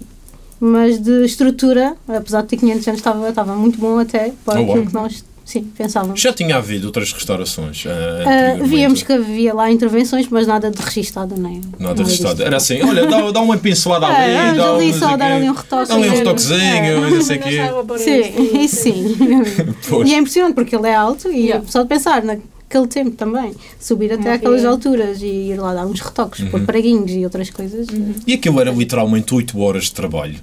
mas 0.63 0.99
de 1.01 1.25
estrutura, 1.25 1.95
apesar 2.07 2.43
de 2.43 2.49
ter 2.49 2.57
500 2.57 2.87
anos, 2.87 2.99
estava, 2.99 3.29
estava 3.29 3.55
muito 3.55 3.79
bom 3.79 3.97
até 3.97 4.31
para 4.45 4.61
Oh, 4.61 4.63
aquilo 4.71 4.85
que 4.85 4.93
nós 4.93 5.25
sim, 5.43 5.63
pensávamos. 5.75 6.21
Já 6.21 6.31
tinha 6.31 6.55
havido 6.55 6.85
outras 6.85 7.11
restaurações? 7.11 7.83
Ah, 7.87 8.21
anteriormente? 8.21 8.69
víamos 8.69 9.03
que 9.03 9.11
havia 9.11 9.53
lá 9.55 9.71
intervenções, 9.71 10.27
mas 10.29 10.45
nada 10.45 10.69
de 10.69 10.79
registado, 10.81 11.35
nem 11.35 11.59
Nada 11.79 12.03
registado. 12.03 12.35
disso. 12.35 12.45
Era 12.47 12.57
assim, 12.57 12.79
olha, 12.83 13.07
dá, 13.07 13.31
dá 13.31 13.41
uma 13.41 13.57
pincelada 13.57 14.05
ali, 14.07 14.31
É, 14.31 14.53
dá 14.53 14.73
ali 14.75 14.89
um, 14.91 14.93
só 14.93 15.17
dar 15.17 15.31
ali 15.33 15.49
um 15.49 15.53
retoque. 15.53 15.87
Dá 15.89 15.95
ali 15.95 16.09
um 16.09 16.13
É. 16.13 16.17
retoquezinho, 16.17 17.01
mas 17.01 17.13
não 17.13 17.21
sei 17.23 17.37
o 17.37 17.41
quê. 17.41 17.59
Sim, 17.97 18.59
isso 18.61 18.75
sim. 18.75 19.15
E 20.05 20.13
é 20.13 20.17
impressionante 20.17 20.53
porque 20.53 20.75
ele 20.75 20.87
é 20.87 20.95
alto 20.95 21.27
e 21.29 21.47
Yeah. 21.47 21.65
só 21.67 21.81
de 21.81 21.89
pensar 21.89 22.23
naquele 22.23 22.87
tempo 22.87 23.11
também, 23.11 23.53
subir 23.79 24.13
até 24.13 24.29
Uhum. 24.29 24.35
aquelas 24.35 24.63
alturas 24.63 25.21
e 25.21 25.25
ir 25.25 25.57
lá 25.59 25.73
dar 25.73 25.85
uns 25.85 25.99
retoques, 25.99 26.47
pôr 26.49 26.61
preguinhos 26.61 27.11
e 27.11 27.23
outras 27.25 27.49
coisas. 27.49 27.87
E 28.25 28.33
aquilo 28.33 28.61
era 28.61 28.71
literalmente 28.71 29.33
8 29.33 29.59
horas 29.59 29.85
de 29.85 29.93
trabalho 29.93 30.39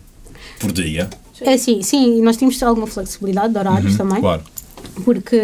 por 0.58 0.72
dia. 0.72 1.08
É 1.40 1.54
assim, 1.54 1.82
sim, 1.82 2.20
nós 2.22 2.36
tínhamos 2.36 2.60
alguma 2.62 2.86
flexibilidade 2.86 3.52
de 3.52 3.58
horários 3.58 3.96
também, 3.96 4.16
Uhum, 4.16 4.20
Claro. 4.22 4.42
porque 5.04 5.40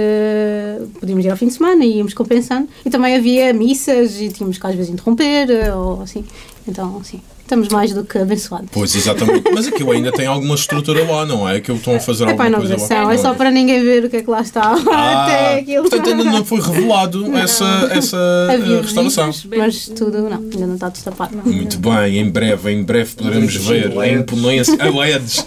podíamos 0.99 1.25
ir 1.25 1.30
ao 1.30 1.37
fim 1.37 1.47
de 1.47 1.54
semana 1.54 1.85
e 1.85 1.99
íamos 1.99 2.14
compensando. 2.14 2.68
E 2.85 2.90
também 2.90 3.14
havia 3.16 3.52
missas 3.52 4.21
e 4.21 4.28
tínhamos 4.28 4.59
que 4.59 4.66
às 4.66 4.75
vezes 4.75 4.92
interromper, 4.92 5.49
eh, 5.50 5.73
ou 5.75 6.02
assim. 6.02 6.25
Então, 6.66 7.02
sim, 7.04 7.21
estamos 7.44 7.68
mais 7.68 7.92
do 7.92 8.04
que 8.04 8.18
abençoados. 8.18 8.68
Pois, 8.72 8.94
exatamente. 8.94 9.50
Mas 9.52 9.66
aquilo 9.68 9.92
ainda 9.92 10.10
tem 10.10 10.26
alguma 10.26 10.54
estrutura 10.54 11.04
lá, 11.04 11.24
não 11.26 11.48
é? 11.48 11.56
Aquilo 11.56 11.76
estão 11.78 11.94
a 11.94 12.00
fazer 12.00 12.24
É 12.24 12.34
para 12.34 12.44
a 12.44 12.46
alguma 12.46 12.58
coisa 12.58 12.74
inauguração, 12.74 13.06
lá. 13.06 13.14
é 13.14 13.18
só 13.18 13.34
para 13.34 13.50
ninguém 13.50 13.82
ver 13.82 14.04
o 14.04 14.10
que 14.10 14.16
é 14.16 14.22
que 14.22 14.30
lá 14.30 14.40
está. 14.40 14.74
Ah, 14.94 15.24
Até 15.24 15.54
aquilo. 15.58 15.82
Portanto, 15.82 16.08
ainda 16.08 16.24
não 16.24 16.44
foi 16.44 16.60
revelado 16.60 17.36
essa, 17.36 17.88
essa 17.92 18.16
Havia 18.52 18.76
eh, 18.76 18.80
restauração. 18.80 19.30
visitas, 19.30 19.58
mas 19.58 19.88
tudo 19.88 20.22
não, 20.22 20.38
ainda 20.38 20.66
não 20.66 20.74
está 20.74 20.88
destapado. 20.88 21.36
Muito 21.44 21.78
bem, 21.78 22.18
em 22.18 22.30
breve, 22.30 22.70
em 22.72 22.82
breve 22.82 23.14
poderemos 23.14 23.54
ver 23.56 23.96
a 23.98 24.08
imponência. 24.08 24.76
A 24.80 24.88
LEDs. 24.98 25.44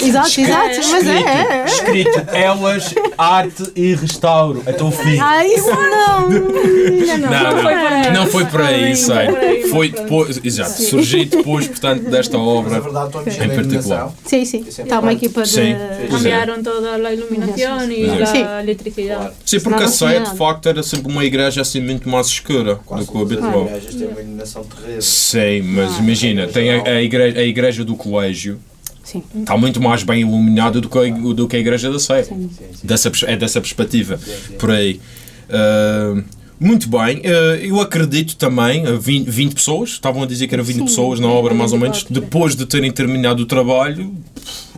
Exato, 0.00 0.40
exato, 0.40 0.88
mas 0.90 1.06
é, 1.06 1.18
é, 1.18 1.62
é. 1.62 1.64
Escrito 1.66 2.22
Elas, 2.32 2.94
Arte 3.18 3.72
e 3.74 3.94
Restauro. 3.94 4.62
Até 4.66 4.82
o 4.82 4.90
fim. 4.90 5.18
Ah, 5.20 5.46
isso 5.46 5.66
não! 5.70 6.28
Não. 6.30 8.12
Não, 8.12 8.26
foi 8.26 8.44
por 8.44 8.60
aí. 8.62 8.92
não, 8.92 8.94
não 8.94 8.96
foi 8.96 9.26
Não 9.26 9.32
não 9.36 9.68
Foi 9.70 9.70
foi. 9.70 9.88
depois, 9.90 10.40
exato, 10.44 10.82
surgiu 10.82 11.15
depois, 11.24 11.66
portanto, 11.68 12.10
desta 12.10 12.36
Mas 12.36 12.46
obra. 12.46 12.76
a 12.76 12.78
a 12.78 12.80
Em 12.80 12.82
particular. 12.84 13.52
iluminação. 13.54 14.14
Sim, 14.26 14.44
sim. 14.44 14.64
Isso 14.68 14.80
é 14.80 14.84
Está 14.84 15.00
uma 15.00 15.12
equipa 15.12 15.42
de. 15.42 15.48
Sim. 15.48 15.74
Cambiaron 16.10 16.62
toda 16.62 16.98
la 16.98 17.12
iluminación 17.12 17.90
y 17.90 18.04
Sí. 18.26 18.42
la 18.42 18.60
electricidad. 18.62 19.32
Sim, 19.44 19.60
porque 19.60 19.84
a 19.84 19.88
Sé, 19.88 20.20
de 20.20 20.36
facto, 20.36 20.68
era 20.68 20.82
sempre 20.82 21.10
uma 21.10 21.24
igreja 21.24 21.62
assim 21.62 21.80
muito 21.80 22.08
mais 22.08 22.26
escura 22.26 22.76
Quase 22.84 23.06
do 23.06 23.12
que 23.12 23.18
o 23.18 23.22
as 23.22 23.32
habitual. 23.32 23.64
igrejas 23.66 23.94
têm 23.94 24.06
uma 24.08 24.20
iluminação 24.20 24.64
terrível. 24.64 25.02
Sim, 25.02 25.62
mas 25.62 25.94
Ah. 25.96 26.02
imagina, 26.02 26.46
tem 26.48 26.70
a, 26.70 26.82
a 26.82 27.02
igreja, 27.02 27.38
a 27.38 27.42
igreja 27.42 27.84
do 27.84 27.96
colégio 27.96 28.58
Sim. 29.02 29.22
está 29.40 29.56
muito 29.56 29.80
mais 29.80 30.02
bem 30.02 30.20
iluminada 30.22 30.80
do 30.80 30.88
que 30.88 30.98
a, 30.98 31.02
do 31.10 31.46
que 31.48 31.56
a 31.56 31.58
igreja 31.58 31.90
da 31.90 31.98
Sé. 31.98 32.24
Sim. 32.24 32.50
Sim, 32.56 32.64
sim. 32.74 32.86
Dessa, 32.86 33.10
é 33.26 33.36
dessa 33.36 33.60
perspectiva, 33.60 34.18
Sim, 34.18 34.32
sim. 34.48 34.54
por 34.58 34.70
aí. 34.70 35.00
Ah, 35.48 36.14
muito 36.58 36.88
bem, 36.88 37.22
ah, 37.24 37.56
eu 37.56 37.80
acredito 37.80 38.36
também, 38.36 38.86
ah, 38.86 38.92
20, 38.98 39.28
20 39.28 39.54
pessoas, 39.54 39.90
estavam 39.90 40.22
a 40.22 40.26
dizer 40.26 40.46
que 40.46 40.54
eram 40.54 40.64
20 40.64 40.76
Sim, 40.76 40.84
pessoas 40.84 41.20
na 41.20 41.26
é, 41.28 41.30
obra 41.30 41.54
mais 41.54 41.72
ou 41.72 41.78
24, 41.78 42.06
menos, 42.12 42.24
depois 42.24 42.56
de 42.56 42.66
terem 42.66 42.90
terminado 42.90 43.42
o 43.42 43.46
trabalho, 43.46 44.14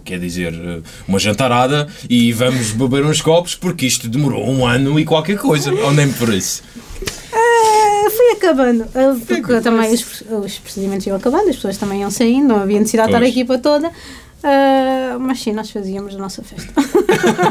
quer 0.05 0.19
dizer, 0.19 0.55
ah, 0.55 0.81
uma 1.07 1.19
jantarada 1.19 1.87
e 2.09 2.33
vamos 2.33 2.73
beber 2.73 3.05
uns 3.05 3.21
copos 3.21 3.55
porque 3.55 3.87
isto 3.87 4.09
demorou 4.09 4.49
um 4.49 4.67
ano 4.67 4.99
e 4.99 5.05
qualquer 5.05 5.39
coisa, 5.39 5.73
ou 5.73 5.93
nem 5.93 6.11
por 6.13 6.33
isso. 6.33 6.63
Ah, 7.33 8.11
fui 8.11 8.31
acabando, 8.33 8.85
porque 9.27 9.61
também 9.61 9.93
os, 9.93 10.23
os 10.23 10.59
procedimentos 10.59 11.07
iam 11.07 11.17
acabando, 11.17 11.49
as 11.51 11.57
pessoas 11.57 11.77
também 11.77 12.01
iam 12.01 12.11
saindo, 12.11 12.49
não 12.49 12.63
havia 12.63 12.79
necessidade 12.79 13.09
de 13.09 13.15
estar 13.15 13.19
a 13.19 13.29
Pois. 13.29 13.37
equipa 13.37 13.59
toda. 13.59 13.93
Ah, 14.43 15.17
mas 15.19 15.41
sim, 15.41 15.53
nós 15.53 15.71
fazíamos 15.71 16.15
a 16.15 16.19
nossa 16.19 16.43
festa. 16.43 16.73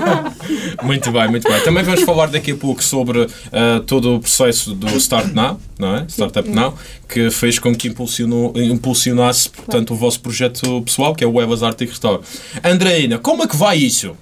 Muito 0.84 1.12
bem, 1.12 1.27
muito 1.29 1.50
bem. 1.50 1.62
Também 1.62 1.84
vamos 1.84 2.03
falar 2.03 2.27
daqui 2.27 2.51
a 2.51 2.56
pouco 2.56 2.84
sobre 2.84 3.27
ah, 3.51 3.82
todo 3.86 4.15
o 4.15 4.20
processo 4.20 4.74
do 4.74 4.88
Start 4.98 5.34
Now, 5.34 5.60
não 5.77 5.96
é? 5.98 6.06
Startup 6.08 6.48
Now, 6.48 6.77
que 7.10 7.29
fez 7.29 7.60
com 7.60 7.75
que 7.75 7.89
impulsionou, 7.89 8.53
impulsionasse 8.56 9.50
portanto, 9.50 9.94
o 9.94 9.98
vosso 9.98 10.22
projeto 10.22 10.82
pessoal, 10.84 11.13
que 11.13 11.24
é 11.24 11.27
o 11.27 11.34
Webas 11.34 11.63
Arte 11.63 11.84
e 11.84 11.88
Restauro. 11.88 12.24
Andreina, 12.63 13.17
como 13.17 13.44
é 13.44 13.48
que 13.48 13.56
vai 13.56 13.77
isso? 13.77 14.15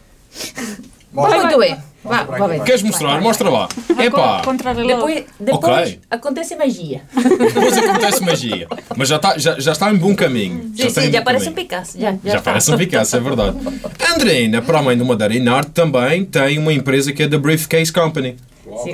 Mostra. 1.13 1.41
Muito 1.41 1.59
bem. 1.59 1.77
Vá, 2.05 2.23
vá 2.23 2.47
bem. 2.47 2.63
Queres 2.63 2.83
mostrar? 2.83 3.19
Mostra 3.19 3.49
lá. 3.49 3.67
Epá. 3.99 4.41
Depois, 4.87 5.23
depois 5.39 5.63
Ok. 5.89 5.99
acontece 6.09 6.55
magia. 6.55 7.01
depois 7.13 7.77
acontece 7.77 8.23
magia. 8.23 8.67
Mas 8.95 9.09
já 9.09 9.15
está, 9.15 9.37
já, 9.37 9.59
já 9.59 9.71
está 9.71 9.91
em 9.91 9.97
bom 9.97 10.15
caminho. 10.15 10.71
Sim, 10.75 10.87
está 10.87 11.01
em 11.01 11.05
sim, 11.07 11.11
já 11.11 11.19
bom 11.19 11.25
parece 11.25 11.45
um 11.49 11.51
caminho. 11.53 11.67
Picasso. 11.69 11.99
Já, 11.99 12.11
já, 12.11 12.17
Já 12.23 12.29
está. 12.37 12.41
parece 12.41 12.71
um 12.71 12.77
Picasso, 12.77 13.17
é 13.17 13.19
verdade. 13.19 13.57
Andreina, 14.13 14.61
para 14.61 14.77
além 14.77 14.97
do 14.97 15.05
Madeira 15.05 15.51
Art, 15.53 15.69
também 15.69 16.23
tem 16.25 16.57
uma 16.59 16.71
empresa 16.71 17.11
que 17.11 17.23
é 17.23 17.27
da 17.27 17.37
Briefcase 17.39 17.91
Company. 17.91 18.35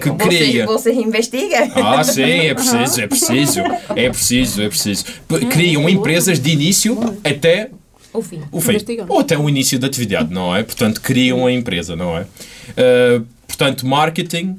Que 0.02 0.10
você, 0.10 0.28
cria. 0.28 0.66
Você 0.66 0.92
investiga. 0.94 1.70
Ah, 1.76 2.04
sim, 2.04 2.22
é 2.24 2.54
preciso, 2.54 3.02
é 3.02 3.08
preciso, 3.08 3.62
é 3.96 4.10
preciso, 4.10 4.62
é 4.64 4.68
preciso. 4.68 5.06
P- 5.28 5.46
Criam 5.46 5.88
empresas 5.90 6.40
de 6.40 6.50
início 6.52 6.98
até 7.24 7.70
O 8.14 8.22
fim. 8.22 8.42
o 8.52 8.60
fim. 8.62 8.78
Ou 9.08 9.20
até 9.20 9.38
o 9.38 9.48
início 9.50 9.80
da 9.80 9.88
atividade, 9.88 10.34
não 10.34 10.56
é? 10.56 10.64
Portanto, 10.64 11.00
criam 11.02 11.46
a 11.46 11.52
empresa, 11.52 11.96
não 11.96 12.18
é? 12.18 12.22
Uh, 12.22 13.26
portanto, 13.48 13.86
marketing, 13.88 14.58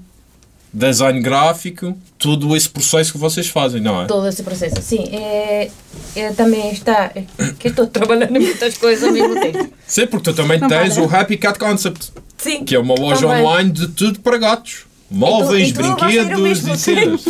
design 0.73 1.21
gráfico, 1.21 1.97
todo 2.19 2.57
esse 2.57 2.69
processo 2.69 3.12
que 3.12 3.19
vocês 3.19 3.49
fazem, 3.49 3.81
não 3.81 4.03
é? 4.03 4.07
Todo 4.07 4.27
esse 4.27 4.43
processo. 4.43 4.81
Sim, 4.81 5.05
é, 5.12 5.71
é, 6.17 6.33
também 6.33 6.71
está. 6.73 7.11
é, 7.15 7.25
que 7.59 7.69
estou 7.69 7.87
trabalhando 7.87 8.37
em 8.37 8.41
muitas 8.41 8.79
coisas 8.79 9.05
ao 9.07 9.12
mesmo 9.12 9.38
tempo. 9.38 9.69
Sim, 9.87 10.07
porque 10.07 10.31
tu 10.31 10.35
também 10.37 10.59
Não 10.59 10.69
tens 10.69 10.95
para. 10.95 11.03
o 11.05 11.15
Happy 11.17 11.37
Cat 11.37 11.59
Concept, 11.59 12.11
Sim. 12.38 12.65
que 12.65 12.75
é 12.75 12.79
uma 12.79 12.95
loja 12.95 13.27
Também. 13.27 13.45
online 13.45 13.71
de 13.71 13.88
tudo 13.88 14.21
para 14.21 14.38
gatos. 14.38 14.85
Móveis, 15.11 15.69
E 15.69 15.73
tudo- 15.75 15.88
e 16.11 16.19
ao 16.19 16.25
brinquedos 16.25 16.67
e 16.69 16.77
cenas. 16.79 17.23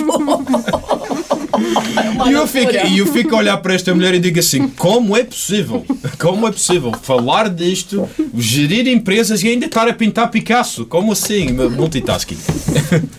E 2.26 2.32
eu, 2.32 2.46
fico, 2.46 2.72
e 2.72 2.98
eu 2.98 3.06
fico 3.06 3.34
a 3.34 3.38
olhar 3.38 3.56
para 3.58 3.74
esta 3.74 3.94
mulher 3.94 4.14
e 4.14 4.20
digo 4.20 4.38
assim: 4.38 4.68
como 4.68 5.16
é 5.16 5.24
possível? 5.24 5.84
Como 6.18 6.46
é 6.46 6.52
possível 6.52 6.92
falar 7.02 7.48
disto, 7.48 8.08
gerir 8.34 8.86
empresas 8.88 9.42
e 9.42 9.48
ainda 9.48 9.66
estar 9.66 9.88
a 9.88 9.92
pintar 9.92 10.30
Picasso? 10.30 10.86
Como 10.86 11.12
assim? 11.12 11.52
Multitasking. 11.52 12.38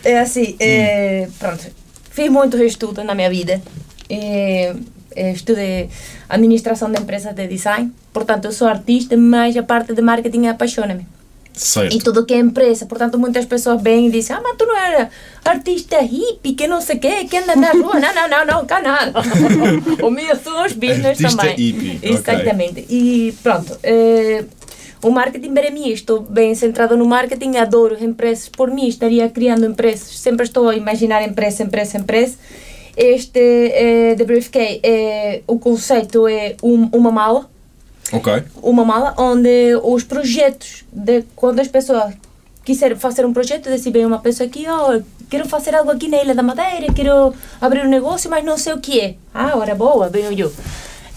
É 0.04 0.20
assim, 0.20 0.56
é, 0.58 1.28
pronto. 1.38 1.64
Fiz 2.10 2.30
muitos 2.30 2.60
estudos 2.60 3.04
na 3.04 3.14
minha 3.14 3.28
vida. 3.28 3.62
É, 4.08 4.74
é, 5.16 5.32
estudei 5.32 5.88
administração 6.28 6.90
de 6.90 7.00
empresas 7.00 7.34
de 7.34 7.46
design. 7.46 7.92
Portanto, 8.12 8.46
eu 8.46 8.52
sou 8.52 8.68
artista, 8.68 9.16
mas 9.16 9.56
a 9.56 9.62
parte 9.62 9.92
de 9.92 10.02
marketing 10.02 10.46
apaixona-me. 10.46 11.06
E 11.56 11.60
Certo. 11.60 11.98
tudo 12.04 12.26
que 12.26 12.34
é 12.34 12.38
empresa. 12.38 12.84
Portanto, 12.84 13.16
muitas 13.18 13.44
pessoas 13.44 13.80
vêm 13.80 14.08
e 14.08 14.10
dizem: 14.10 14.34
Ah, 14.34 14.40
mas 14.42 14.56
tu 14.56 14.66
não 14.66 14.76
era 14.76 15.08
artista 15.44 16.00
hippie, 16.00 16.54
que 16.54 16.66
não 16.66 16.80
sei 16.80 16.96
o 16.96 16.98
quê, 16.98 17.24
que 17.30 17.36
anda 17.36 17.54
na 17.54 17.70
rua. 17.70 18.00
não, 18.00 18.12
não, 18.14 18.28
não, 18.28 18.44
não, 18.46 18.66
cá 18.66 18.82
nada. 18.82 19.12
o 20.02 20.10
meu 20.10 20.34
são 20.36 20.64
os 20.66 20.72
business 20.72 21.06
Artista 21.22 21.36
também. 21.42 21.54
hippie. 21.56 21.98
Exatamente. 22.02 22.84
E 22.90 23.32
pronto. 23.42 23.78
eh, 23.84 24.44
o 25.02 25.10
marketing 25.10 25.52
para 25.54 25.70
mim, 25.70 25.90
estou 25.90 26.22
bem 26.22 26.54
centrado 26.56 26.96
no 26.96 27.06
marketing, 27.06 27.56
adoro 27.56 28.02
empresas. 28.02 28.48
Por 28.48 28.70
mim, 28.72 28.88
estaria 28.88 29.28
criando 29.28 29.64
empresas. 29.64 30.18
Sempre 30.18 30.46
estou 30.46 30.68
a 30.68 30.74
imaginar 30.74 31.22
empresa, 31.22 31.62
empresa, 31.62 31.98
empresa. 31.98 32.34
Este 32.96 33.38
eh, 33.40 34.14
The 34.16 34.24
Briefcase, 34.24 34.80
é, 34.82 35.42
o 35.46 35.58
conceito 35.58 36.26
é 36.26 36.56
um- 36.62 36.88
uma 36.92 37.10
mala 37.12 37.48
Ok. 38.12 38.44
uma 38.62 38.84
mala 38.84 39.14
onde 39.16 39.74
os 39.82 40.04
projetos 40.04 40.84
de 40.92 41.24
quando 41.34 41.60
as 41.60 41.68
pessoas 41.68 42.14
quiserem 42.64 42.96
fazer 42.96 43.26
um 43.26 43.32
projeto, 43.32 43.68
decidem 43.68 44.06
uma 44.06 44.18
pessoa 44.18 44.46
aqui, 44.48 44.64
oh, 44.68 45.02
quero 45.28 45.46
fazer 45.48 45.74
algo 45.74 45.90
aqui 45.90 46.08
na 46.08 46.22
Ilha 46.22 46.34
da 46.34 46.42
Madeira, 46.42 46.92
quero 46.94 47.34
abrir 47.60 47.84
um 47.84 47.88
negócio, 47.88 48.30
mas 48.30 48.44
não 48.44 48.56
sei 48.56 48.72
o 48.72 48.80
que 48.80 49.00
é. 49.00 49.14
Ah, 49.32 49.56
hora 49.56 49.74
boa, 49.74 50.08
venho 50.08 50.32
eu. 50.32 50.52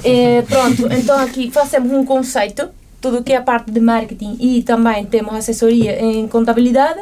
Eh, 0.04 0.43
pronto, 0.47 0.91
então 0.91 1.17
aqui 1.19 1.50
fazemos 1.50 1.91
um 1.91 2.06
conceito, 2.06 2.69
tudo 3.00 3.23
que 3.23 3.32
é 3.32 3.38
a 3.38 3.41
parte 3.41 3.71
de 3.71 3.80
marketing 3.80 4.38
e 4.39 4.62
também 4.62 5.06
temos 5.06 5.34
assessoria 5.36 6.02
em 6.02 6.28
contabilidade 6.28 7.00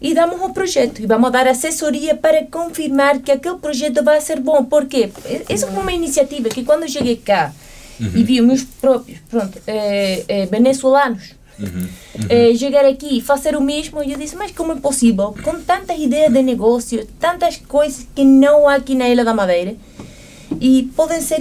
e 0.00 0.12
damos 0.12 0.40
um 0.42 0.52
projeto 0.52 1.00
e 1.00 1.06
vamos 1.06 1.32
dar 1.32 1.48
assessoria 1.48 2.14
para 2.14 2.44
confirmar 2.44 3.20
que 3.20 3.32
aquele 3.32 3.56
projeto 3.56 4.02
vai 4.04 4.20
ser 4.20 4.40
bom. 4.40 4.62
Por 4.64 4.86
quê? 4.86 5.10
Essa 5.48 5.66
foi 5.68 5.82
uma 5.82 5.92
iniciativa 5.92 6.50
que 6.50 6.64
quando 6.64 6.82
eu 6.82 6.88
cheguei 6.88 7.16
cá 7.16 7.52
e 8.00 8.22
vi 8.22 8.40
os 8.40 8.46
meus 8.46 8.64
próprios 8.64 9.18
pronto, 9.30 9.58
eh, 9.66 10.24
eh, 10.28 10.46
venezuelanos. 10.46 11.34
Eh, 12.28 12.54
chegar 12.54 12.84
aqui 12.84 13.18
e 13.18 13.20
fazer 13.22 13.56
o 13.56 13.62
mesmo, 13.62 14.02
eu 14.02 14.18
disse, 14.18 14.36
mas 14.36 14.50
como 14.50 14.72
é 14.72 14.76
possível? 14.76 15.34
Com 15.42 15.60
tantas 15.62 15.98
ideias 15.98 16.30
de 16.30 16.42
negócio, 16.42 17.06
tantas 17.18 17.56
coisas 17.56 18.06
que 18.14 18.24
não 18.24 18.68
há 18.68 18.74
aqui 18.74 18.94
na 18.94 19.08
Ilha 19.08 19.24
da 19.24 19.32
Madeira 19.32 19.74
e 20.60 20.90
podem 20.94 21.20
ser 21.20 21.40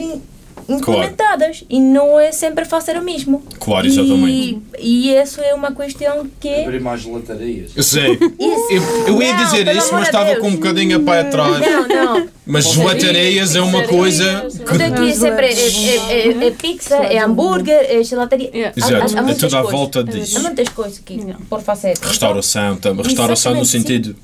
implementadas 0.67 1.63
e 1.69 1.80
não 1.80 2.19
é 2.19 2.32
sempre 2.32 2.65
fazer 2.65 2.97
o 2.97 3.01
mesmo. 3.04 3.43
Claro, 3.60 3.86
E- 3.86 3.89
exatamente. 3.89 4.62
E, 4.80 5.12
isso 5.15 5.41
é 5.41 5.54
uma 5.54 5.71
questão 5.71 6.28
que... 6.39 6.63
Abrir 6.63 6.82
mais 6.82 7.01
gelatarias. 7.01 7.71
Eu 7.75 7.84
sei. 7.84 8.17
Eu, 8.39 8.84
eu 9.08 9.21
ia 9.21 9.34
Não, 9.36 9.43
dizer 9.45 9.67
isso, 9.75 9.89
mas 9.93 10.08
estava 10.08 10.25
Deus. 10.32 10.39
com 10.39 10.47
um 10.49 10.56
bocadinho 10.56 10.97
a 10.97 10.99
pé 10.99 11.19
atrás. 11.21 11.60
Não, 11.60 11.88
não. 11.88 12.28
Mas 12.45 12.65
gelatareias 12.71 13.56
é 13.56 13.62
uma 13.62 13.84
coisa. 13.84 14.47
Tudo 14.65 14.82
aqui 14.84 15.13
sempre 15.15 15.47
é, 15.47 15.54
é, 15.54 16.28
é, 16.43 16.47
é 16.47 16.51
pizza, 16.51 16.95
é 16.95 17.17
hambúrguer, 17.19 17.86
é 17.89 18.04
gelataria. 18.04 18.49
Yeah. 18.54 18.73
Há- 18.80 18.86
há- 18.86 18.88
Exato, 18.97 19.15
há 19.15 19.19
é 19.19 19.21
muitas 19.23 19.41
tudo 19.41 19.56
à 19.58 19.62
coisas. 19.62 19.80
volta 19.80 19.99
Há 19.99 20.04
disso. 20.04 20.41
muitas 20.41 20.69
coisas 20.69 20.99
aqui 20.99 21.19
por 21.49 21.62
fazer. 21.62 21.97
Restauração, 22.01 22.75
tam- 22.78 22.95
restauração 23.01 23.56
no 23.56 23.65
sentido. 23.65 24.15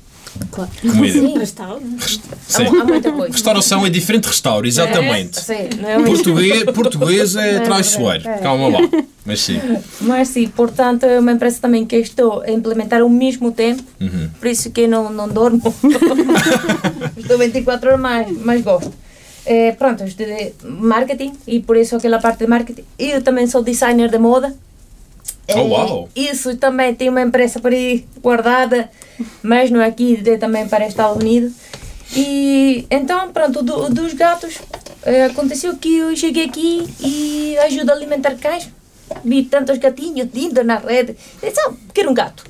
Claro. 0.50 0.70
Comida. 0.80 1.18
Sim, 1.18 1.38
Restauro. 1.38 1.82
Sim. 2.48 2.62
há, 2.64 2.82
há 2.82 2.84
muita 2.84 3.12
coisa. 3.12 3.32
Restauração 3.32 3.86
é 3.86 3.90
diferente 3.90 4.22
de 4.24 4.28
restauro, 4.30 4.66
exatamente. 4.66 5.40
Sim, 5.40 5.68
não 5.80 5.88
é? 5.88 6.02
Português, 6.02 6.64
português 6.64 7.36
é 7.36 7.60
traiçoeiro. 7.60 8.24
Calma 8.42 8.68
lá. 8.68 8.78
Mas 9.24 9.40
sim. 9.40 9.60
Mas 10.00 10.28
sim, 10.28 10.48
portanto, 10.48 11.04
é 11.04 11.18
uma 11.20 11.32
empresa 11.32 11.58
também 11.60 11.84
que 11.86 11.96
estou 11.96 12.40
a 12.42 12.50
implementar 12.50 13.00
ao 13.02 13.08
mesmo 13.08 13.52
tempo, 13.52 13.82
Uhum. 14.00 14.28
por 14.40 14.48
isso 14.48 14.70
que 14.70 14.86
não, 14.86 15.12
não 15.12 15.28
dormo. 15.28 15.62
estou 17.16 17.38
24 17.38 17.88
horas 17.88 18.00
mais, 18.00 18.36
mas 18.44 18.62
gosto. 18.62 18.92
Eh, 19.44 19.72
pronto, 19.72 20.04
estudei 20.04 20.54
marketing 20.64 21.32
e 21.46 21.60
por 21.60 21.76
isso 21.76 21.96
aquela 21.96 22.18
parte 22.20 22.38
de 22.40 22.46
marketing. 22.46 22.84
Eu 22.98 23.22
também 23.22 23.46
sou 23.46 23.62
designer 23.62 24.08
de 24.10 24.18
moda, 24.18 24.54
Oh, 25.48 25.52
Eh, 25.58 25.62
uau. 25.62 26.08
Isso 26.14 26.56
também 26.56 26.94
tem 26.94 27.08
uma 27.08 27.20
empresa 27.22 27.58
por 27.60 27.72
aí 27.72 28.06
guardada, 28.22 28.88
mas 29.42 29.70
não 29.70 29.80
aqui, 29.82 30.16
de, 30.16 30.38
também 30.38 30.68
para 30.68 30.86
Estados 30.86 31.16
Unidos. 31.22 31.52
E 32.14 32.86
então, 32.90 33.32
pronto, 33.32 33.62
do- 33.62 33.88
dos 33.90 34.12
gatos, 34.14 34.58
eh, 35.04 35.24
aconteceu 35.24 35.76
que 35.76 35.96
eu 35.98 36.14
cheguei 36.16 36.44
aqui 36.44 36.86
e 37.00 37.56
ajudo 37.58 37.90
a 37.90 37.94
alimentar 37.94 38.34
cães. 38.36 38.68
Vi 39.24 39.44
tantos 39.44 39.78
gatinhos 39.78 40.28
lindos 40.32 40.64
na 40.64 40.76
rede. 40.78 41.16
Disse, 41.42 41.60
ah, 41.66 41.72
quero 41.92 42.10
um 42.10 42.14
gato. 42.14 42.44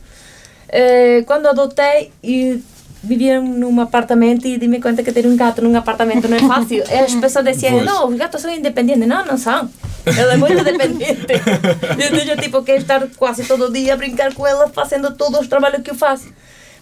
Eh, 0.69 1.23
quando 1.27 1.47
adotei, 1.47 2.11
e 2.23 2.61
vivia 3.03 3.41
num 3.41 3.81
apartamento 3.81 4.47
e 4.47 4.57
dei-me 4.59 4.81
conta 4.81 5.03
que 5.03 5.11
ter 5.13 5.27
um 5.27 5.37
gato 5.37 5.61
num 5.63 5.77
apartamento 5.77 6.29
não 6.29 6.37
é 6.37 6.41
fácil. 6.41 6.85
As 7.05 7.15
pessoas 7.15 7.45
diziam, 7.45 7.83
não, 7.85 8.09
os 8.09 8.17
gatos 8.17 8.41
são 8.41 8.51
independentes. 8.55 9.07
Não, 9.07 9.25
não 9.25 9.37
são. 9.37 9.69
Ela 10.07 10.35
é 10.35 10.37
muito 10.37 10.63
dependente. 10.65 11.33
Então 11.33 12.19
eu 12.19 12.37
tipo 12.37 12.63
que 12.63 12.73
estar 12.73 13.07
quase 13.17 13.45
todo 13.45 13.73
dia 13.73 13.95
a 13.95 13.97
brincar 13.97 14.35
com 14.35 14.47
ela, 14.47 14.69
fazendo 14.69 15.15
todos 15.15 15.41
os 15.41 15.47
trabalhos 15.47 15.83
que 15.83 15.91
eu 15.91 15.95
faço. 15.95 16.33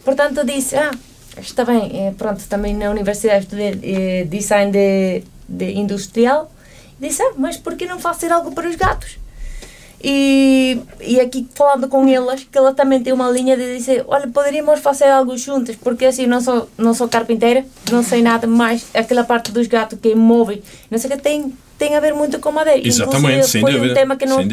Portanto, 0.04 0.44
disse, 0.44 0.76
ah, 0.76 0.90
está 1.38 1.64
bem, 1.64 1.90
eh, 1.92 2.14
pronto, 2.16 2.42
também 2.48 2.74
na 2.74 2.90
universidade 2.90 3.44
estudei 3.44 3.78
eh, 3.82 4.24
design 4.24 4.72
de, 4.72 5.22
de 5.48 5.72
industrial. 5.72 6.50
Disse, 6.98 7.22
ah, 7.22 7.32
mas 7.36 7.56
por 7.56 7.76
que 7.76 7.86
não 7.86 7.98
fazer 7.98 8.32
algo 8.32 8.52
para 8.52 8.68
os 8.68 8.76
gatos? 8.76 9.18
E, 10.02 10.80
e 11.00 11.20
aqui 11.20 11.46
falando 11.54 11.86
com 11.86 12.08
elas, 12.08 12.44
que 12.50 12.56
ela 12.56 12.72
também 12.72 13.02
tem 13.02 13.12
uma 13.12 13.30
linha 13.30 13.54
de 13.54 13.76
dizer, 13.76 14.02
olha, 14.08 14.26
poderíamos 14.28 14.80
fazer 14.80 15.04
algo 15.04 15.36
juntas, 15.36 15.76
porque 15.76 16.06
assim, 16.06 16.26
não 16.26 16.40
sou, 16.40 16.70
não 16.78 16.94
sou 16.94 17.06
carpinteira, 17.06 17.66
não 17.90 18.02
sei 18.02 18.22
nada 18.22 18.46
mais, 18.46 18.86
aquela 18.94 19.24
parte 19.24 19.52
dos 19.52 19.66
gatos 19.66 19.98
que 20.00 20.12
é 20.12 20.14
não 20.14 20.98
sei 20.98 21.10
o 21.10 21.12
que 21.12 21.18
tem, 21.18 21.52
tem 21.80 21.96
a 21.96 22.00
ver 22.00 22.12
muito 22.14 22.38
com 22.38 22.52
madeira. 22.52 22.86
Exatamente, 22.86 23.48
sem 23.48 23.62
foi 23.62 23.72
dúvida. 23.72 23.92
um 23.92 23.94
tema 23.94 24.14
que 24.16 24.26
nós, 24.26 24.46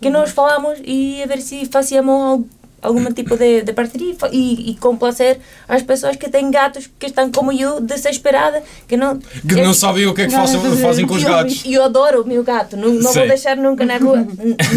que 0.00 0.08
nós 0.10 0.30
falamos 0.30 0.78
e 0.84 1.20
a 1.22 1.26
ver 1.26 1.40
se 1.42 1.66
fazíamos 1.66 2.14
al- 2.14 2.44
algum 2.82 3.12
tipo 3.12 3.36
de, 3.36 3.60
de 3.60 3.72
parceria 3.74 4.14
e 4.32 4.70
e, 4.70 4.74
complacer 4.76 5.38
as 5.68 5.82
pessoas 5.82 6.16
que 6.16 6.30
têm 6.30 6.50
gatos 6.50 6.88
que 6.98 7.06
estão 7.06 7.30
como 7.30 7.52
eu, 7.52 7.78
desesperadas, 7.80 8.62
que 8.88 8.96
não... 8.96 9.18
Que 9.18 9.56
não 9.56 9.74
sabem 9.74 10.06
o 10.06 10.14
que 10.14 10.22
é 10.22 10.26
que 10.28 10.32
façam, 10.32 10.60
fazem 10.78 11.06
com 11.06 11.14
os 11.14 11.22
eu, 11.22 11.28
gatos. 11.28 11.62
eu 11.66 11.84
adoro 11.84 12.22
o 12.22 12.26
meu 12.26 12.42
gato, 12.42 12.78
não, 12.78 12.88
não 12.88 13.12
vou 13.12 13.26
deixar 13.28 13.54
nunca 13.56 13.84
na 13.84 13.98
rua, 13.98 14.26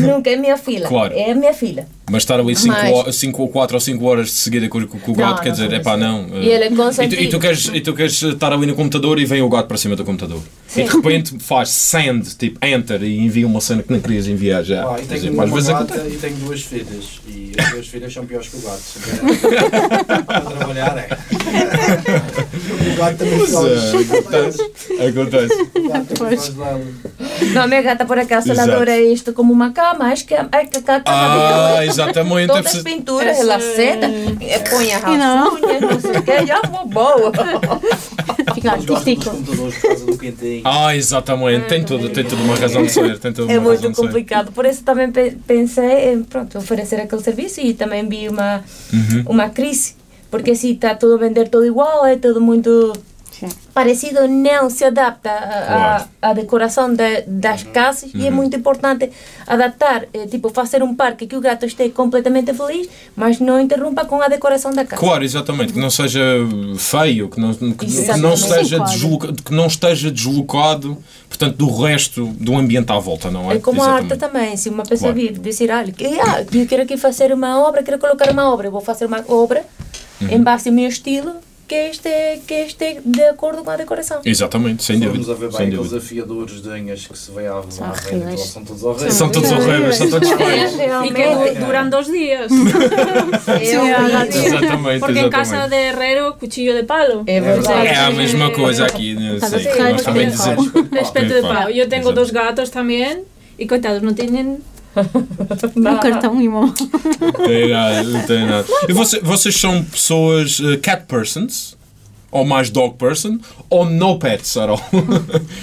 nunca 0.05 0.29
é 0.29 0.35
minha 0.35 0.57
filha, 0.57 0.85
Claro. 0.87 1.13
é 1.13 1.31
a 1.31 1.35
minha 1.35 1.53
filha. 1.53 1.87
Mas 2.11 2.23
estar 2.23 2.37
ali 2.41 2.53
Mas- 2.67 3.15
5 3.15 3.41
ou 3.41 3.47
4 3.47 3.77
ou 3.77 3.79
5 3.79 4.05
horas 4.05 4.25
de 4.27 4.33
seguida 4.33 4.67
com, 4.67 4.85
com- 4.85 4.97
o 4.97 5.15
Não, 5.15 5.29
gato, 5.29 5.41
quer 5.41 5.49
não 5.49 5.55
dizer, 5.55 5.67
sou 5.69 5.75
é 5.77 5.79
pá, 5.79 5.91
assim. 5.93 6.01
não. 6.03 6.27
E 6.41 6.49
ele 6.49 6.63
é 6.65 6.67
eh, 6.67 7.05
e, 7.05 7.07
tu, 7.07 7.15
e, 7.15 7.29
tu 7.29 7.39
queres, 7.39 7.71
e 7.73 7.79
tu 7.81 7.93
queres 7.93 8.21
estar 8.21 8.51
ali 8.51 8.65
no 8.65 8.75
computador 8.75 9.17
e 9.17 9.25
vem 9.25 9.41
o 9.41 9.47
gato 9.47 9.67
para 9.67 9.77
cima 9.77 9.95
do 9.95 10.03
computador. 10.03 10.41
Sim. 10.73 10.81
E 10.81 10.83
de 10.85 10.95
repente 10.95 11.39
faz 11.39 11.69
send, 11.69 12.35
tipo 12.35 12.65
enter, 12.65 13.03
e 13.03 13.19
envia 13.19 13.45
uma 13.45 13.61
cena 13.61 13.83
que 13.83 13.91
não 13.93 13.99
querias 13.99 14.27
enviar 14.27 14.63
já. 14.63 14.83
Ah, 14.83 14.95
e 14.99 15.05
tenho 15.05 15.19
dizer, 15.21 15.29
uma 15.29 15.45
vezes 15.45 15.69
gata 15.69 16.07
e 16.07 16.17
tenho 16.17 16.35
duas 16.37 16.61
filhas. 16.61 17.19
E 17.27 17.51
as 17.59 17.69
duas 17.71 17.87
filhas 17.87 18.11
são 18.13 18.25
piores 18.25 18.47
que 18.47 18.57
o 18.57 18.61
gato. 18.61 18.81
Para 20.25 20.41
trabalhar 20.41 20.97
é. 20.97 21.07
O 22.93 22.95
gato 22.95 23.17
também 23.17 23.37
Pois 23.37 23.51
faz. 23.51 23.93
é, 23.93 23.97
acontece. 23.99 24.61
Acontece. 25.09 25.61
O 25.75 25.89
gato 25.89 26.13
lá. 26.57 26.79
Não, 27.53 27.61
a 27.63 27.67
minha 27.67 27.81
gata 27.81 28.05
por 28.05 28.17
acaso 28.17 28.51
ela 28.51 28.63
adora 28.63 28.99
isto 28.99 29.33
como 29.33 29.51
uma 29.53 29.71
cama, 29.71 30.05
acho 30.05 30.25
que 30.25 30.33
a, 30.33 30.41
a, 30.41 30.57
a, 30.57 30.59
a 30.61 31.01
casa 31.01 31.03
Ah, 31.05 31.79
exatamente. 31.85 32.47
todas 32.47 32.73
é 32.73 32.77
as 32.77 32.83
pinturas, 32.83 33.37
ela 33.39 33.59
senta, 33.59 34.09
põe 34.69 34.91
não? 35.17 35.55
unhas, 35.55 35.81
não 35.81 35.99
sei 35.99 36.11
o 36.17 36.23
que, 36.23 36.45
já 36.45 36.61
vou 36.61 36.87
boa. 36.87 37.31
Fica 38.55 38.71
artístico. 38.71 39.29
computadores 39.29 39.75
por 39.75 39.81
causa 39.87 40.05
do 40.05 40.17
quentinho. 40.17 40.62
Ah, 40.63 40.95
exatamente. 40.95 41.67
Tem 41.67 41.83
tudo, 41.83 42.09
tem 42.09 42.23
tudo 42.23 42.43
uma 42.43 42.55
razão 42.55 42.83
de 42.83 42.91
ser. 42.91 43.17
Tem 43.19 43.31
tudo 43.33 43.51
É 43.51 43.59
uma 43.59 43.71
razão 43.71 43.83
muito 43.85 43.95
complicado, 44.01 44.51
por 44.51 44.65
isso 44.65 44.83
também 44.83 45.11
pe- 45.11 45.37
pensei 45.45 46.13
em 46.13 46.23
pronto, 46.23 46.57
oferecer 46.57 46.95
aquele 47.01 47.21
serviço 47.21 47.59
e 47.61 47.73
também 47.73 48.07
vi 48.07 48.27
uma, 48.29 48.63
Uhum. 48.93 49.23
uma 49.27 49.49
crise, 49.49 49.95
porque 50.31 50.55
se 50.55 50.71
está 50.71 50.95
tudo 50.95 51.15
a 51.15 51.17
vender 51.17 51.49
tudo 51.49 51.65
igual, 51.65 52.05
é 52.05 52.15
tudo 52.15 52.39
muito. 52.41 52.93
Parecido, 53.73 54.27
não 54.27 54.69
se 54.69 54.83
adapta 54.85 56.07
à 56.21 56.33
decoração 56.33 56.93
da- 56.93 57.21
das 57.27 57.63
casas 57.63 58.11
e 58.13 58.25
é 58.25 58.29
Uhum. 58.29 58.35
muito 58.35 58.55
importante 58.55 59.09
adaptar, 59.47 60.05
eh, 60.13 60.25
tipo 60.27 60.49
fazer 60.49 60.81
um 60.83 60.95
parque 60.95 61.27
que 61.27 61.35
o 61.35 61.41
gato 61.41 61.65
esteja 61.65 61.91
completamente 61.91 62.53
feliz, 62.53 62.87
mas 63.15 63.39
não 63.39 63.59
interrompa 63.59 64.05
com 64.05 64.21
a 64.21 64.27
decoração 64.27 64.71
da 64.71 64.85
casa. 64.85 64.99
Claro, 64.99 65.23
exatamente, 65.23 65.73
que 65.73 65.79
não 65.79 65.89
seja 65.89 66.21
feio, 66.77 67.29
que 67.29 67.39
não, 67.39 67.53
que 67.53 67.63
não 67.65 67.75
Exatamente. 67.81 68.33
esteja 68.41 68.79
desloca- 68.79 69.33
que 69.33 69.53
não 69.53 69.67
esteja 69.67 70.11
deslocado, 70.11 70.97
portanto, 71.27 71.55
do 71.57 71.69
resto 71.75 72.25
do 72.39 72.55
ambiente 72.55 72.91
à 72.91 72.99
volta, 72.99 73.29
não 73.31 73.51
é? 73.51 73.55
É 73.55 73.59
como 73.59 73.81
a 73.83 73.87
arte 73.87 74.05
Exatamente. 74.07 74.19
também, 74.19 74.57
se 74.57 74.69
uma 74.69 74.83
pessoa 74.83 75.13
Claro. 75.13 75.27
vir 75.29 75.39
dizer, 75.39 75.69
que, 75.93 76.05
ah, 76.19 76.45
eu 76.53 76.65
quero 76.67 76.83
aqui 76.83 76.97
fazer 76.97 77.33
uma 77.33 77.59
obra, 77.67 77.81
quero 77.83 77.97
colocar 77.97 78.29
uma 78.31 78.51
obra, 78.53 78.67
eu 78.67 78.71
vou 78.71 78.81
fazer 78.81 79.05
uma 79.05 79.23
obra 79.27 79.63
Uhum. 80.21 80.29
em 80.29 80.41
base 80.41 80.69
ao 80.69 80.75
meu 80.75 80.87
estilo, 80.87 81.31
que 81.67 81.75
este, 81.89 82.41
que 82.45 82.61
este 82.65 82.99
de 83.05 83.23
acordo 83.25 83.63
com 83.63 83.71
a 83.71 83.77
decoração. 83.77 84.21
Exatamente, 84.25 84.83
sem 84.83 84.99
Vamos 84.99 85.25
dúvida. 85.25 85.33
a 85.33 85.35
ver 85.35 85.57
bem 85.57 85.67
aqueles 85.67 85.93
afiadores 85.93 86.61
de 86.61 86.69
unhas 86.69 87.07
que 87.07 87.17
se 87.17 87.31
vê 87.31 87.47
à, 87.47 87.59
à 87.59 87.63
São 87.71 88.63
todos 88.65 88.83
horríveis. 88.83 89.13
São 89.13 89.29
todos 89.29 89.51
horríveis, 89.51 89.95
são 89.95 90.09
todos 90.09 90.31
É, 90.31 90.37
feios. 90.37 90.73
E 90.73 90.77
que 90.77 90.85
realmente. 91.21 91.59
du- 91.59 91.65
duran 91.65 91.89
dos 91.89 92.07
días. 92.07 92.51
É 93.47 93.75
a- 93.75 94.25
Exatamente, 94.27 94.99
Porque 94.99 95.19
en 95.19 95.29
casa 95.29 95.67
de 95.67 95.75
herrero, 95.75 96.35
cuchillo 96.39 96.73
de 96.75 96.83
palo. 96.83 97.23
É 97.27 97.39
verdade. 97.41 97.87
É 97.87 97.95
a 97.97 98.11
mesma 98.11 98.51
coisa 98.51 98.85
aqui, 98.85 99.15
né? 99.15 99.39
Ferreiro, 99.39 99.93
nós 99.93 100.01
também 100.03 100.29
dizemos. 100.29 100.71
De 100.71 100.99
espeto. 100.99 101.33
Yo 101.71 101.87
tengo 101.89 102.09
exato. 102.09 102.13
dos 102.13 102.31
gatos 102.31 102.69
también. 102.69 103.23
Y 103.57 103.67
coitados, 103.67 104.01
no 104.01 104.13
tienen 104.93 105.93
Um 105.93 105.99
cartão 105.99 106.41
e 106.41 106.47
uma. 106.47 106.61
Não 106.67 107.31
tem 107.47 107.69
nada, 107.69 108.03
não 108.03 108.25
tem 108.25 108.45
nada. 108.45 108.67
E 108.87 108.93
você- 108.93 109.19
vocês 109.21 109.55
são 109.59 109.83
pessoas 109.83 110.59
uh, 110.59 110.77
cat 110.79 111.05
persons? 111.07 111.77
Ou 112.31 112.43
mais 112.45 112.69
dog 112.71 112.95
person? 112.97 113.39
Ou 113.69 113.85
no 113.85 114.17
pets 114.17 114.57
at 114.57 114.69
all? 114.69 114.81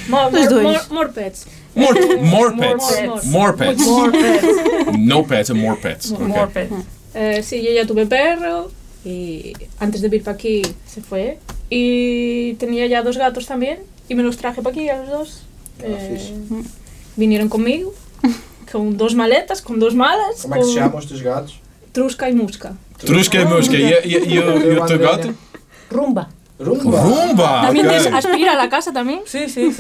more, 0.09 0.27
Os 0.27 0.33
more, 0.33 0.49
dois. 0.49 0.63
more, 0.63 0.83
more 0.91 1.13
pets. 1.13 1.47
More, 1.75 1.95
more 2.23 2.57
pets. 2.57 3.25
More 3.25 3.57
pets. 3.57 3.87
More 3.87 4.11
pets. 4.13 4.47
No 4.99 5.25
pets 5.25 5.51
and 5.51 5.57
more 5.61 5.77
pets. 5.81 6.11
More 6.11 6.43
ok. 6.45 6.53
pets. 6.53 6.73
Eh, 7.15 7.43
sí, 7.43 7.61
yo 7.63 7.73
ya 7.73 7.87
tuve 7.87 8.07
perro 8.07 8.71
y 9.05 9.53
antes 9.81 10.01
de 10.01 10.09
vir 10.09 10.23
para 10.23 10.37
aquí 10.37 10.63
se 10.87 11.01
fue. 11.01 11.39
Y 11.71 12.55
tenía 12.55 12.87
ya 12.87 13.03
dos 13.03 13.17
gatos 13.17 13.47
también 13.47 13.79
y 14.09 14.15
me 14.15 14.23
los 14.23 14.37
traje 14.37 14.63
para 14.63 14.71
aquí 14.73 14.89
a 14.89 14.97
los 14.99 15.09
dos. 15.09 15.43
Eh, 15.83 16.19
fixe. 16.19 16.35
vinieron 17.17 17.49
conmigo 17.49 17.93
con 18.71 18.97
dos 18.97 19.15
maletas, 19.15 19.61
con 19.61 19.79
dos 19.79 19.95
malas, 19.95 20.43
Como 20.43 20.55
é 20.55 20.59
que 20.59 20.65
se 20.67 20.75
chamam 20.75 20.99
os 20.99 21.07
teus 21.07 21.21
gatos? 21.23 21.55
Trusca 21.93 22.29
y 22.31 22.35
Musca. 22.35 22.77
Trusca 22.99 23.39
e 23.41 23.45
mosca. 23.45 23.75
E, 23.77 23.83
e, 24.05 24.35
e, 24.35 24.39
o- 24.39 24.73
e 24.75 24.79
o 24.79 24.87
teu 24.87 24.99
gato? 24.99 25.35
Rumba. 25.91 26.29
Rumba! 26.61 27.01
Rumba! 27.01 27.63
También 27.63 27.87
ok. 27.87 27.99
des- 27.99 28.13
aspira 28.13 28.53
a 28.53 28.57
la 28.57 28.69
casa 28.69 28.93
también. 28.93 29.23
Sim, 29.25 29.49
sim, 29.49 29.73
sim. 29.73 29.77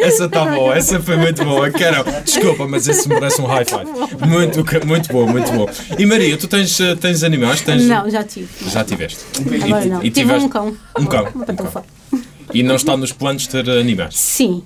Essa 0.00 0.26
está 0.26 0.44
boa, 0.44 0.76
essa 0.76 1.00
foi 1.00 1.16
muito 1.16 1.44
boa. 1.44 1.68
Quero, 1.70 2.04
desculpa, 2.24 2.66
mas 2.68 2.86
esse 2.86 3.08
merece 3.08 3.40
um 3.40 3.46
high 3.46 3.64
five. 3.64 3.84
Muito, 4.26 4.64
muito 4.86 5.12
bom, 5.12 5.26
muito 5.26 5.50
bom. 5.52 5.68
E 5.98 6.06
Maria, 6.06 6.36
tu 6.38 6.46
tens, 6.46 6.78
eh, 6.80 6.94
tens 6.94 7.24
animais? 7.24 7.60
Tens... 7.62 7.82
Não, 7.84 8.08
já 8.08 8.22
tive. 8.22 8.48
Já 8.70 8.84
tiveste. 8.84 9.18
Agora 9.64 9.84
não. 9.86 9.98
E 10.04 10.10
Tive 10.10 10.20
tiveste 10.20 10.44
um 10.46 10.48
cão. 10.48 10.76
um 10.98 11.06
cão. 11.06 11.22
Uma 11.24 11.42
Um 11.42 11.44
cão. 11.44 11.44
pantufa. 11.46 11.84
E 12.54 12.62
não 12.62 12.76
está 12.76 12.96
nos 12.96 13.12
planos 13.12 13.42
de 13.42 13.48
ter 13.48 13.68
animais? 13.70 14.14
Sim. 14.16 14.62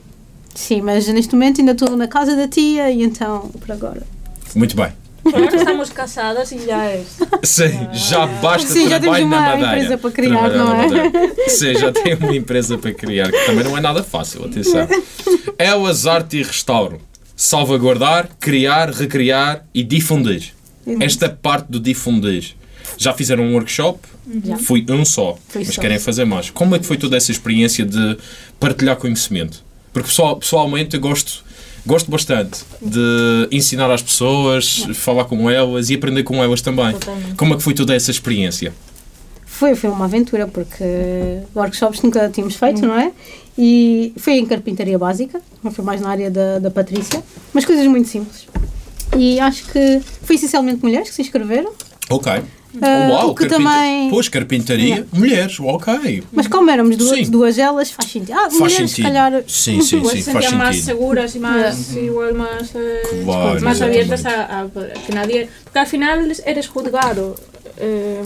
Sim, 0.55 0.83
mas 0.83 1.07
neste 1.09 1.35
momento 1.35 1.61
ainda 1.61 1.73
estou 1.73 1.97
na 1.97 2.07
casa 2.07 2.37
da 2.37 2.47
tia 2.49 2.91
e 2.91 3.03
então, 3.03 3.49
por 3.61 3.73
agora. 3.73 4.03
Muito 4.55 4.77
bem. 4.77 4.93
Ahora 5.25 5.55
estamos 5.57 5.91
casadas 5.91 6.51
y 6.51 6.59
ya 6.67 6.95
es. 6.97 7.07
Sim, 7.45 7.89
já 7.93 8.27
basta 8.27 8.69
Sim, 8.69 8.89
já 8.89 8.99
temos 8.99 9.19
na 9.21 9.25
uma 9.25 9.41
madeira. 9.41 9.69
empresa 9.79 9.99
para 9.99 10.11
criar, 10.11 10.49
não 10.51 10.67
na 10.67 10.85
é? 10.85 11.49
Sim, 11.49 11.75
já 11.75 11.93
tem 11.93 12.15
uma 12.15 12.35
empresa 12.35 12.77
para 12.77 12.93
criar, 12.93 13.31
que 13.31 13.47
também 13.47 13.63
não 13.65 13.79
é 13.79 13.81
nada 13.81 14.03
fácil, 14.03 14.45
atenção. 14.45 14.87
Elas 15.57 16.07
Arte 16.09 16.39
e 16.39 16.43
Restauro. 16.43 17.01
Salvaguardar, 17.37 18.31
criar, 18.41 18.91
recriar 18.91 19.65
e 19.73 19.83
difundir. 19.85 20.53
Esta 21.01 21.29
parte 21.29 21.67
do 21.71 21.79
difundir. 21.79 22.55
Já 22.99 23.13
fizeram 23.15 23.45
um 23.45 23.55
workshop? 23.55 24.01
Já. 24.45 24.57
Fui 24.59 24.85
um 24.91 25.05
só, 25.05 25.39
Foi 25.49 25.65
mas 25.65 25.75
só. 25.75 25.81
querem 25.81 25.99
fazer 25.99 26.25
mais. 26.25 26.51
Como 26.51 26.75
é 26.75 26.79
que 26.79 26.85
foi 26.87 26.97
toda 26.97 27.17
essa 27.17 27.31
experiência 27.31 27.85
de 27.85 28.17
partilhar 28.61 28.97
conhecimento? 28.97 29.65
Porque 29.93 30.09
pessoal, 30.09 30.37
pessoalmente 30.37 30.95
eu 30.97 31.01
gosto, 31.01 31.45
gosto 31.87 32.11
bastante 32.11 32.61
de 32.81 33.49
ensinar 33.51 33.91
às 33.91 34.03
pessoas, 34.03 34.87
falar 34.95 35.25
com 35.25 35.51
elas 35.51 35.91
e 35.91 35.95
aprender 35.95 36.23
com 36.23 36.43
elas 36.43 36.61
também. 36.61 36.93
Totalmente. 36.93 37.35
Como 37.35 37.55
é 37.55 37.57
que 37.57 37.63
foi 37.63 37.75
toda 37.75 37.95
essa 37.95 38.11
experiência? 38.11 38.73
Foi, 39.45 39.75
foi 39.75 39.91
uma 39.91 40.07
aventura, 40.07 40.49
porque 40.49 40.85
workshops 41.55 42.03
nunca 42.03 42.29
tínhamos 42.31 42.57
feito, 42.57 42.85
não 42.85 42.99
é? 42.99 43.13
E 43.57 44.13
foi 44.17 44.35
em 44.35 44.47
carpintaria 44.47 44.99
básica, 44.99 45.41
não 45.63 45.71
foi 45.71 45.85
mais 45.85 46.01
na 46.01 46.09
área 46.09 46.31
da, 46.31 46.59
da 46.59 46.71
Patrícia, 46.71 47.23
mas 47.53 47.65
coisas 47.65 47.87
muito 47.87 48.09
simples. 48.09 48.47
E 49.17 49.39
acho 49.39 49.67
que 49.67 50.01
foi 50.23 50.37
essencialmente 50.37 50.83
mulheres 50.83 51.11
que 51.11 51.15
se 51.15 51.23
inscreveram. 51.23 51.73
Ok. 52.09 52.33
Ah, 52.81 53.09
Uau, 53.11 53.31
o 53.31 53.35
que 53.35 53.47
também. 53.47 54.09
Pois, 54.11 54.29
carpintaria, 54.29 55.07
mulheres, 55.13 55.59
ok. 55.61 56.23
Mas 56.33 56.49
como 56.49 56.71
éramos 56.71 56.97
duas, 56.97 57.29
duas 57.29 57.59
elas, 57.59 57.91
faz 57.91 58.11
sentido. 58.11 58.33
Ah, 58.35 58.45
Faz 58.49 58.55
mulheres, 58.55 58.91
se 58.91 58.97
sentido. 58.97 59.05
calhar. 59.05 59.45
Sim, 59.47 59.83
sim, 59.83 60.05
sim, 60.05 60.23
faz 60.33 60.53
más 60.53 60.77
sentido. 60.77 60.85
seguras 60.85 61.35
y 61.37 61.39
más, 61.39 61.93
igual 61.97 62.35
más, 62.35 62.71
eh, 62.75 63.01
Claro, 63.25 63.85
abiertas 63.85 64.21
exatamente. 64.21 64.79
a, 64.79 64.85
a 65.01 65.03
que 65.07 65.13
nadie... 65.13 65.49
Porque 65.65 65.79
al 65.79 65.87
final 65.87 66.33
eres 66.47 66.69
juzgado. 66.69 67.35
eh, 67.79 68.23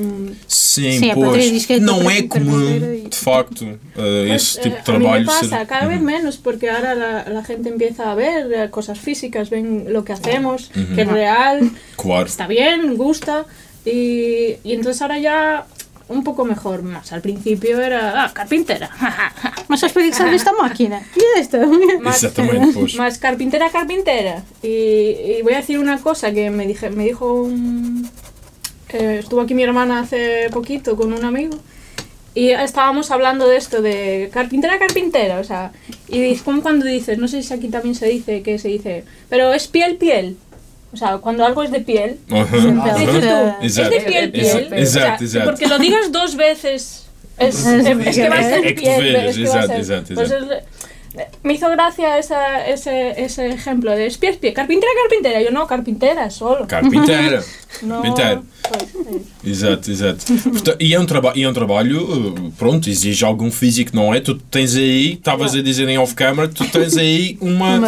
Sim, 0.47 0.99
Sim, 1.01 1.11
a 1.11 1.15
pois. 1.15 1.51
diz 1.51 1.67
que 1.67 1.75
é 1.75 1.81
não 1.81 2.09
é 2.11 2.23
comum, 2.23 2.61
e- 2.61 3.09
de 3.09 3.17
facto, 3.17 3.65
pues, 3.95 4.31
esse 4.31 4.61
tipo 4.61 4.77
eh, 4.77 4.83
de 4.83 4.91
a 4.91 4.93
mí 4.93 4.99
me 4.99 5.05
trabalho 5.05 5.27
pasa 5.27 5.59
ser. 5.59 5.67
cada 5.67 5.87
vez 5.87 5.99
Uhum. 6.01 6.05
menos 6.07 6.37
porque 6.37 6.69
ahora 6.69 6.95
la, 6.95 7.25
la 7.29 7.43
gente 7.45 7.69
empieza 7.69 8.11
a 8.11 8.15
ver 8.15 8.69
cosas 8.71 8.99
físicas, 8.99 9.49
ven 9.49 9.87
lo 9.93 10.05
que 10.05 10.13
hacemos, 10.13 10.71
que 10.95 11.03
es 11.03 11.09
real, 11.09 11.71
Claro. 11.97 12.27
está 12.27 12.47
bien, 12.47 12.97
gusta 12.97 13.47
y, 13.87 14.57
y 14.65 14.73
entonces 14.75 15.01
ahora 15.01 15.19
ya 15.19 15.67
un 16.09 16.23
poco 16.23 16.45
mejor 16.45 16.83
más. 16.83 17.13
Al 17.13 17.21
principio 17.21 17.81
era 17.81 18.25
ah, 18.25 18.33
carpintera. 18.33 18.91
Para 19.69 19.81
que 19.81 20.13
serve 20.13 20.37
esta 20.37 20.53
máquina? 20.53 21.03
Esta? 21.37 21.67
más, 22.01 22.23
Exactamente, 22.23 22.87
más 22.97 23.19
carpintera, 23.19 23.71
carpintera. 23.71 24.45
Y, 24.63 24.69
y 24.69 25.43
voy 25.43 25.55
a 25.55 25.59
decir 25.59 25.79
una 25.79 25.99
cosa 25.99 26.33
que 26.33 26.51
me, 26.51 26.67
dije, 26.67 26.91
me 26.91 27.05
dijo 27.05 27.33
un... 27.33 28.09
eh, 28.91 29.19
estuvo 29.21 29.41
aquí 29.41 29.55
mi 29.55 29.63
hermana 29.63 30.01
hace 30.01 30.49
poquito 30.51 30.97
con 30.97 31.13
un 31.13 31.25
amigo 31.25 31.59
y 32.37 32.51
estábamos 32.51 33.11
hablando 33.11 33.49
de 33.49 33.57
esto, 33.57 33.81
de 33.81 34.29
carpintera, 34.31 34.79
carpintera, 34.79 35.41
o 35.41 35.45
sea, 35.45 35.73
y 36.07 36.21
es 36.21 36.43
como 36.43 36.61
cuando 36.61 36.85
dices, 36.85 37.17
no 37.17 37.29
sé 37.29 37.43
si 37.43 37.55
aquí 37.55 37.69
también 37.69 37.95
se 37.95 38.09
dice, 38.09 38.43
que 38.43 38.59
se 38.59 38.69
dice, 38.69 39.05
pero 39.31 39.55
es 39.55 39.69
piel, 39.69 39.97
piel. 39.97 40.37
O 40.97 40.99
sea, 40.99 41.19
cuando 41.19 41.45
algo 41.45 41.63
es 41.63 41.71
de 41.71 41.81
piel, 41.81 42.19
Aham, 42.31 42.47
dices 42.51 43.25
aham. 43.25 43.55
tú, 43.61 43.65
Exato. 43.67 43.89
es 43.91 43.91
de 43.91 44.01
piel, 44.11 44.31
piel. 44.33 44.47
Exato, 44.47 44.65
O 44.65 44.69
sea, 44.71 44.79
exato, 44.81 45.25
exato. 45.25 45.45
Porque 45.45 45.67
lo 45.67 45.79
digas 45.79 46.11
dos 46.11 46.37
veces, 46.37 47.07
es, 47.39 47.67
es, 47.67 48.17
que 48.17 48.29
va 48.31 48.39
a 48.39 48.43
ser 48.43 48.65
É 48.65 48.69
que 48.69 48.75
tu 48.75 48.81
piel. 48.81 49.03
veres, 49.13 49.37
es 49.37 49.37
que 49.37 49.49
va 49.49 49.61
a 49.61 49.65
exato, 49.65 49.85
ser- 49.85 49.99
exato, 49.99 50.15
pues 50.15 50.31
exato. 50.33 50.55
Me 51.43 51.55
hizo 51.55 51.69
gracia 51.71 52.19
esa, 52.19 52.67
ese, 52.67 53.23
ese 53.23 53.49
ejemplo 53.49 53.91
de 53.93 54.07
es 54.07 54.19
pie, 54.19 54.31
es 54.31 54.37
pie, 54.37 54.53
carpintera, 54.53 54.93
carpintera. 55.03 55.43
Yo 55.43 55.51
no, 55.51 55.67
carpintera 55.67 56.31
solo. 56.31 56.67
Carpinteira. 56.67 57.43
No, 57.83 57.97
Carpinteira. 58.01 58.41
pues, 58.63 58.83
eh, 58.83 59.51
Exato, 59.51 59.91
exato. 59.91 60.25
Portanto, 60.51 60.77
e, 60.81 60.95
é 60.95 60.99
um 61.01 61.07
e 61.35 61.43
é 61.43 61.49
um 61.49 61.53
trabalho, 61.53 62.35
eh, 62.39 62.51
pronto, 62.57 62.89
exige 62.89 63.23
algum 63.23 63.51
físico, 63.51 63.91
não 63.95 64.15
é? 64.15 64.21
Tu 64.21 64.35
tens 64.35 64.75
aí, 64.77 65.13
estavas 65.15 65.55
a 65.55 65.61
dizer 65.61 65.87
em 65.87 65.99
off-camera, 65.99 66.49
tu 66.49 66.65
tens 66.71 66.97
aí 66.97 67.37
uma. 67.39 67.79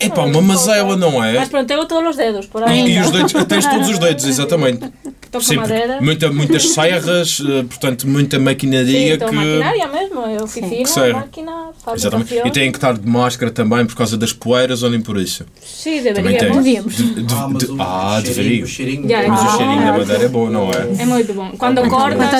É 0.00 0.08
pá, 0.08 0.22
uma 0.22 0.42
mazela, 0.42 0.96
não 0.96 1.22
é? 1.22 1.34
Mas 1.38 1.48
pronto, 1.50 1.68
tengo 1.68 1.86
todos 1.86 2.02
los 2.02 2.16
dedos 2.16 2.46
por 2.46 2.62
E, 2.62 2.64
ahí. 2.64 2.96
e 2.96 3.00
os 3.00 3.10
dedos, 3.12 3.32
tens 3.46 3.64
todos 3.66 3.88
os 3.90 3.98
dedos, 4.00 4.24
exatamente. 4.26 4.90
Toco 5.32 5.44
Sim, 5.44 5.56
madeira. 5.56 5.98
muita, 6.02 6.30
muitas 6.30 6.62
serras, 6.74 7.40
eh, 7.40 7.62
portanto, 7.64 8.06
muita 8.06 8.38
maquinaria 8.38 9.16
todo 9.18 9.30
que. 9.30 9.34
maquinaria 9.34 9.88
mesmo, 9.88 10.26
eh, 10.26 10.42
oficina, 10.42 10.84
Que 10.84 11.12
máquina, 11.14 11.52
Exatamente. 11.94 12.34
E 12.44 12.50
têm 12.50 12.70
que 12.70 12.76
estar 12.76 12.92
de 12.98 13.08
máscara 13.08 13.50
também 13.50 13.86
por 13.86 13.96
causa 13.96 14.16
das 14.18 14.32
poeiras 14.32 14.82
ou 14.82 14.90
nem 14.90 15.00
por 15.00 15.16
isso. 15.16 15.44
Tem. 15.82 16.02
deberíamos. 16.02 16.56
Devíamos. 16.58 16.96
De- 16.96 17.22
de- 17.24 17.34
Ah, 17.34 17.48
mas 17.48 17.62
de- 17.64 17.70
o 17.72 17.76
ah, 17.80 18.20
deveria. 18.22 18.62
o 18.62 18.66
cheirinho 18.66 19.08
Mas 19.28 19.40
o 19.40 19.44
Ah, 19.48 19.56
cheirinho 19.56 19.84
da 19.86 19.92
madeira 19.98 20.24
é 20.24 20.28
bom, 20.28 20.50
não 20.50 20.70
é? 20.70 20.72
Bom. 20.82 20.96
Cuando 20.96 21.06
Muito 21.06 21.34
bom. 21.34 21.50
Quando 21.56 21.80
estás 21.80 21.90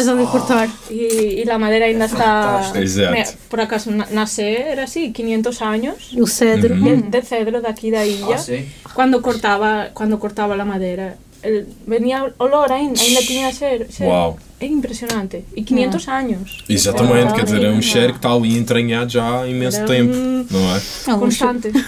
cortas 0.07 0.09
ali 0.09 0.22
a 0.22 0.26
cortar. 0.26 0.68
y, 0.90 1.40
y 1.40 1.44
la 1.46 1.59
madera 1.59 1.87
ainda 1.87 2.05
está... 2.05 2.61
Fantástico. 2.72 2.78
Exato. 2.78 3.33
Por 3.48 3.61
acaso 3.62 3.90
na- 3.90 4.09
nace, 4.11 4.52
era 4.70 4.85
así, 4.85 5.12
500 5.12 5.62
años. 5.62 6.12
O 6.20 6.26
cedro. 6.26 6.74
Uhum. 6.74 7.00
de, 7.11 7.20
de 7.20 7.22
cedro 7.22 7.62
de 7.62 7.68
aquí 7.68 7.90
de 7.90 8.07
Illa, 8.07 8.35
Ah, 8.35 8.38
sim. 8.38 8.66
cuando 8.92 9.22
cortaba 9.22 9.88
cuando 9.94 10.18
cortaba 10.18 10.55
la 10.57 10.66
madera. 10.66 11.16
El, 11.42 11.66
venía 11.87 12.33
olor 12.38 12.70
ainda, 12.70 13.00
ainda 13.00 13.20
tinha 13.22 13.52
ser, 13.52 13.87
ser 13.90 14.05
Uau. 14.07 14.38
é 14.61 14.66
impressionante. 14.66 15.44
E 15.57 15.62
500 15.62 16.09
anos. 16.09 16.64
Exatamente, 16.68 17.33
Ah, 17.33 17.35
quer 17.35 17.44
dizer, 17.44 17.64
é 17.64 17.68
um 17.70 17.74
não. 17.74 17.83
cheiro 17.83 18.12
que 18.12 18.18
está 18.18 18.33
ali 18.33 18.57
entranhado 18.57 19.11
já 19.11 19.40
há 19.42 19.48
imenso 19.48 19.78
Era 19.78 19.87
tempo, 19.87 20.14
um- 20.14 20.46
não 20.50 20.61
é? 20.76 20.81
É 21.09 21.14
um. 21.14 21.18
Constante. 21.18 21.72
Não 21.72 21.81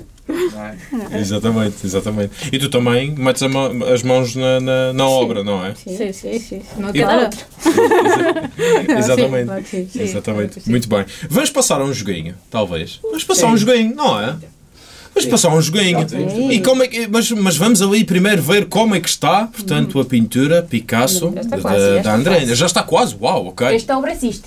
é? 0.64 1.18
exatamente, 1.20 1.84
exatamente. 1.84 2.30
E 2.52 2.58
tu 2.58 2.68
também 2.70 3.10
metes 3.16 3.42
a 3.42 3.48
ma- 3.48 3.70
as 3.92 4.02
mãos 4.04 4.36
na, 4.36 4.60
na, 4.60 4.92
na 4.92 5.06
obra, 5.08 5.42
não 5.42 5.64
é? 5.64 5.74
Exatamente. 8.98 9.46
Claro 9.46 9.62
que 9.62 9.68
sim. 9.68 9.88
Sim, 9.92 10.00
Exatamente. 10.02 10.46
claro 10.46 10.48
que 10.54 10.60
sim. 10.60 10.70
Muito 10.70 10.88
bem. 10.88 11.04
Vamos 11.28 11.50
passar 11.50 11.80
a 11.80 11.84
um 11.84 11.92
joguinho, 11.92 12.34
talvez. 12.50 13.00
Vamos 13.02 13.24
passar 13.24 13.48
Sim. 13.48 13.52
um 13.54 13.56
joguinho, 13.56 13.94
não 13.94 14.20
é? 14.20 14.36
Vamos 15.20 15.26
passar 15.26 15.54
um 15.54 15.60
joguinho. 15.60 16.08
Sim. 16.08 16.50
E 16.50 16.60
como 16.60 16.82
é 16.82 16.88
que, 16.88 17.06
mas, 17.06 17.30
mas 17.30 17.56
vamos 17.56 17.82
ali 17.82 18.04
primeiro 18.04 18.42
ver 18.42 18.66
como 18.66 18.94
é 18.94 19.00
que 19.00 19.08
está, 19.08 19.46
portanto, 19.46 20.00
a 20.00 20.04
pintura 20.04 20.62
Picasso 20.62 21.32
Já 21.34 21.40
está 21.40 21.56
da, 21.56 21.62
quase, 21.62 22.00
da 22.00 22.30
quase. 22.30 22.54
Já 22.54 22.66
está 22.66 22.82
quase, 22.82 23.16
uau, 23.20 23.46
ok. 23.48 23.74
Esta 23.74 23.98
obra 23.98 24.12
existe. 24.12 24.44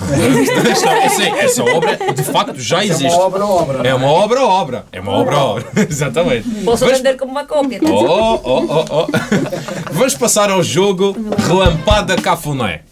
Esta, 0.00 0.90
essa, 0.90 1.22
essa 1.24 1.64
obra, 1.64 1.98
de 2.14 2.22
facto, 2.22 2.60
já 2.60 2.82
é 2.82 2.86
existe. 2.86 3.06
uma 3.06 3.24
obra-obra. 3.24 3.88
É 3.88 3.94
uma 3.94 4.06
obra-obra. 4.08 4.86
É 4.92 5.00
uma 5.00 5.12
obra-obra. 5.12 5.64
Exatamente. 5.88 6.48
Posso 6.64 6.84
Vamos- 6.84 6.98
vender 6.98 7.16
como 7.16 7.32
uma 7.32 7.44
cópia. 7.44 7.80
Oh, 7.82 8.40
oh, 8.44 8.64
oh, 8.68 8.84
oh. 8.90 9.06
Vamos 9.92 10.14
passar 10.14 10.50
ao 10.50 10.62
jogo 10.62 11.16
Relampada 11.46 12.14
Cafuné. 12.16 12.82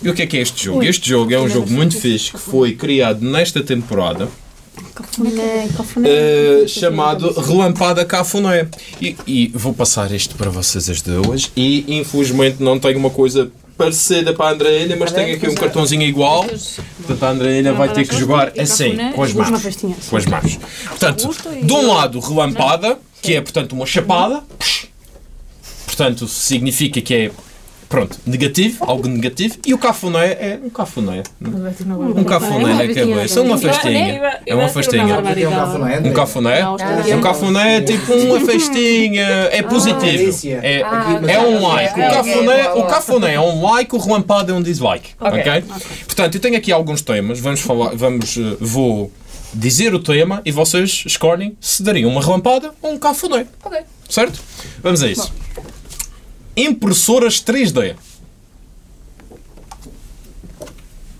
E 0.00 0.08
o 0.08 0.14
que 0.14 0.22
é 0.22 0.26
que 0.26 0.36
é 0.36 0.42
este 0.42 0.66
jogo? 0.66 0.84
Este 0.84 1.08
jogo 1.08 1.34
é 1.34 1.40
um 1.40 1.48
jogo 1.48 1.68
muito 1.70 1.98
fixe 1.98 2.30
que 2.30 2.38
foi 2.38 2.72
criado 2.76 3.24
nesta 3.24 3.60
temporada 3.62 4.28
Cafuné, 4.94 5.68
cafuné. 5.76 6.08
eh, 6.08 6.64
chamado 6.68 7.30
Relampada 7.40 8.04
Cafuné. 8.04 8.68
E, 9.00 9.16
e 9.26 9.48
vou 9.54 9.72
passar 9.72 10.10
isto 10.12 10.34
para 10.36 10.50
vocês 10.50 10.88
as 10.88 11.00
duas 11.02 11.50
e 11.56 11.84
infelizmente 11.98 12.62
não 12.62 12.78
tenho 12.78 12.98
uma 12.98 13.10
coisa 13.10 13.50
parecida 13.76 14.32
para 14.32 14.46
a 14.46 14.52
Andreina, 14.52 14.96
mas 14.96 15.12
tenho 15.12 15.36
aqui 15.36 15.48
um 15.48 15.54
cartãozinho 15.54 16.02
igual. 16.02 16.44
Portanto, 16.44 17.22
a 17.22 17.30
Andreina 17.30 17.72
vai 17.72 17.92
ter 17.92 18.06
que 18.08 18.16
jogar 18.16 18.52
assim, 18.58 18.96
com 19.14 19.22
as 19.22 19.32
mãos. 19.32 19.76
Com 20.10 20.16
as 20.16 20.26
mãos. 20.26 20.58
Portanto, 20.88 21.30
de 21.62 21.72
um 21.72 21.86
lado, 21.94 22.18
relampada, 22.18 22.98
que 23.22 23.34
é, 23.34 23.40
portanto, 23.40 23.72
uma 23.74 23.86
chapada. 23.86 24.42
Portanto, 25.86 26.26
significa 26.28 27.00
que 27.00 27.14
é, 27.14 27.30
pronto, 27.88 28.18
negativo, 28.26 28.84
algo 28.84 29.08
negativo. 29.08 29.56
E 29.66 29.72
o 29.74 29.78
cafuné 29.78 30.26
é 30.32 30.60
um 30.62 30.70
cafuné. 30.70 31.22
Um 31.40 32.24
cafuné 32.24 32.74
na 32.74 32.94
cabeça, 32.94 33.40
uma 33.42 33.58
festinha. 33.58 34.40
É 34.46 34.54
uma 34.54 34.68
festinha. 34.68 35.14
É 35.14 35.48
um 35.48 35.52
cafuné, 35.52 36.00
Um 36.00 36.12
cafuné? 36.12 36.60
Ah, 36.60 36.72
Um 36.72 37.58
é 37.58 37.80
tipo 37.80 38.12
uma 38.12 38.40
festinha, 38.40 39.26
é 39.50 39.62
positivo. 39.62 40.00
delícia. 40.00 40.60
É, 40.62 40.82
Ah, 40.82 41.20
é 41.26 41.38
um 41.38 41.62
like. 41.66 41.98
O 41.98 42.10
cafuné, 42.10 42.70
o 42.72 42.82
cafuné 42.84 43.34
é 43.34 43.40
um 43.40 43.62
like, 43.64 43.94
o 43.94 43.98
relampada 43.98 44.52
é 44.52 44.54
um 44.54 44.62
dislike. 44.62 45.10
Ok? 45.20 45.64
Portanto, 46.06 46.34
eu 46.34 46.40
tenho 46.40 46.56
aqui 46.56 46.72
alguns 46.72 47.02
temas. 47.02 47.40
Vamos 47.40 47.60
falar, 47.60 47.94
vamos, 47.94 48.36
eh, 48.36 48.56
vou 48.60 49.10
dizer 49.54 49.94
o 49.94 49.98
tema 49.98 50.42
e 50.44 50.52
vocês 50.52 51.04
escolhem 51.06 51.56
se 51.60 51.82
dariam 51.82 52.10
uma 52.10 52.22
relampada 52.22 52.72
ou 52.82 52.92
um 52.92 52.98
cafuné. 52.98 53.46
Ok. 53.64 53.78
Certo? 54.08 54.40
Vamos 54.82 55.02
a 55.02 55.08
isso. 55.08 55.32
Impressoras 56.62 57.40
3D. 57.42 57.94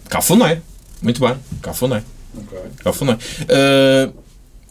Cafuné. 0.09 0.61
Muito 1.03 1.21
bem. 1.21 1.37
Cafuné. 1.63 2.03
Ok. 2.37 2.59
Cafuné. 2.83 3.13
Uh, 3.15 4.13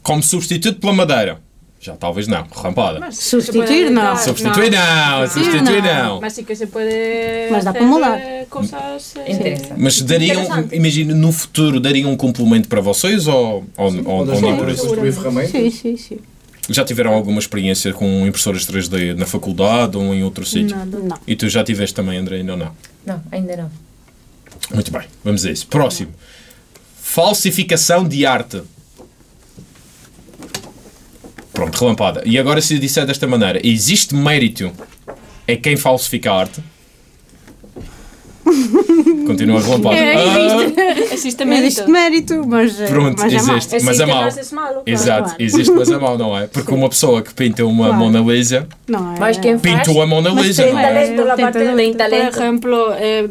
como 0.02 0.22
substituto 0.24 0.80
pela 0.80 0.94
madeira. 0.94 1.40
Já 1.80 1.96
talvez 1.96 2.28
não. 2.28 2.44
Relampada. 2.54 3.00
Mas 3.00 3.18
Substituir, 3.18 3.68
se 3.68 3.74
puede 3.76 3.90
não. 3.92 4.02
dar- 4.02 4.18
Substituir 4.18 4.72
não. 4.72 5.28
Substituir 5.30 5.84
não. 5.84 6.20
Mas 6.22 6.34
sí 6.34 6.44
que 6.44 6.56
se 6.56 6.66
puede 6.68 7.50
Mas 7.52 7.64
dá 7.64 7.72
para 7.72 7.82
hacer, 7.82 7.90
molar. 7.90 8.18
eh, 8.20 8.48
cosas... 8.50 9.14
eh, 9.16 9.32
Interessa. 9.32 9.76
Mas 9.78 10.02
dariam, 10.02 10.44
imagina, 10.72 11.14
no 11.14 11.32
futuro 11.32 11.80
dariam 11.80 12.12
um 12.12 12.18
complemento 12.18 12.68
para 12.68 12.82
vocês 12.82 13.28
ou, 13.28 13.64
ou, 13.78 13.92
ou, 13.94 13.94
ou 14.06 14.26
Podes 14.26 14.42
nem 14.42 14.58
por 14.58 14.70
isso? 14.70 14.82
construir 14.88 15.12
ferramentas. 15.14 15.52
Sim, 15.52 15.70
sim, 15.70 15.98
sim. 15.98 16.18
Já 16.70 16.84
tiveram 16.84 17.14
alguma 17.14 17.40
experiência 17.40 17.94
com 17.94 18.26
impressoras 18.28 18.66
3D 18.66 19.16
na 19.16 19.26
faculdade 19.26 19.98
ou 19.98 20.14
em 20.14 20.24
outro 20.24 20.46
sítio? 20.46 20.76
Nada. 20.76 21.00
Não. 21.00 21.18
E 21.26 21.36
tu 21.36 21.48
já 21.48 21.64
tiveste 21.64 21.96
também, 21.96 22.18
André, 22.18 22.38
ainda 22.38 22.54
ou 22.54 22.58
não? 22.58 22.72
Não, 23.06 23.24
ainda 23.32 23.56
não. 23.56 23.72
Muito 24.74 24.92
bem, 24.92 25.04
vamos 25.24 25.46
a 25.46 25.52
isso. 25.52 25.68
Próximo. 25.68 26.14
Falsificação 27.02 28.08
de 28.08 28.26
arte. 28.26 28.62
Pronto, 31.54 31.80
relampada. 31.80 32.22
E 32.26 32.38
agora 32.38 32.62
se 32.62 32.76
eu 32.76 32.80
disser 32.80 33.06
desta 33.06 33.26
maneira, 33.26 33.66
existe 33.66 34.14
mérito 34.14 34.72
em 35.48 35.60
quem 35.60 35.78
falsifica 35.78 36.32
a 36.32 36.40
arte? 36.40 36.62
Continua 39.26 39.60
relampada. 39.62 39.96
É, 39.96 40.16
Ah, 40.16 41.14
Existe 41.14 41.44
Não 41.44 41.50
mérito. 41.52 41.68
existe 41.68 41.90
mérito, 41.92 42.48
mas, 42.48 42.80
eh, 42.82 42.88
Pronto, 42.88 43.22
mas 43.22 43.34
é 43.34 43.42
mau. 43.42 43.56
existe. 43.58 43.74
Mas 43.74 44.00
é 44.00 44.04
Existe, 44.04 44.06
mau. 44.08 44.24
mas 44.24 44.52
malo. 44.52 44.68
claro. 44.74 44.84
Exato, 44.86 45.24
claro. 45.24 45.36
existe, 45.44 45.72
mas 45.74 45.90
é 45.92 45.98
mau, 45.98 46.18
não 46.18 46.38
é? 46.38 46.48
Porque 46.48 46.74
uma 46.74 46.90
pessoa 46.90 47.22
que 47.22 47.34
pinta 47.34 47.66
uma 47.66 47.88
Claro. 47.88 48.00
Mona 48.04 48.20
Lisa 48.20 48.68
Não 48.88 49.16
é. 49.16 49.20
Mas 49.20 49.38
quem 49.38 49.58
faz... 49.58 49.62
pintou 49.88 50.02
a 50.02 50.06
Mona 50.06 50.34
Mas 50.34 50.46
Lisa, 50.48 50.64
tem 50.64 50.74
não 50.74 50.80
é? 50.80 50.84
talento, 50.84 51.24
la 51.24 51.36
Tem 51.36 51.94
talento. 51.94 52.32
Por 52.34 52.42
ejemplo, 52.44 52.94
eh, 52.98 53.30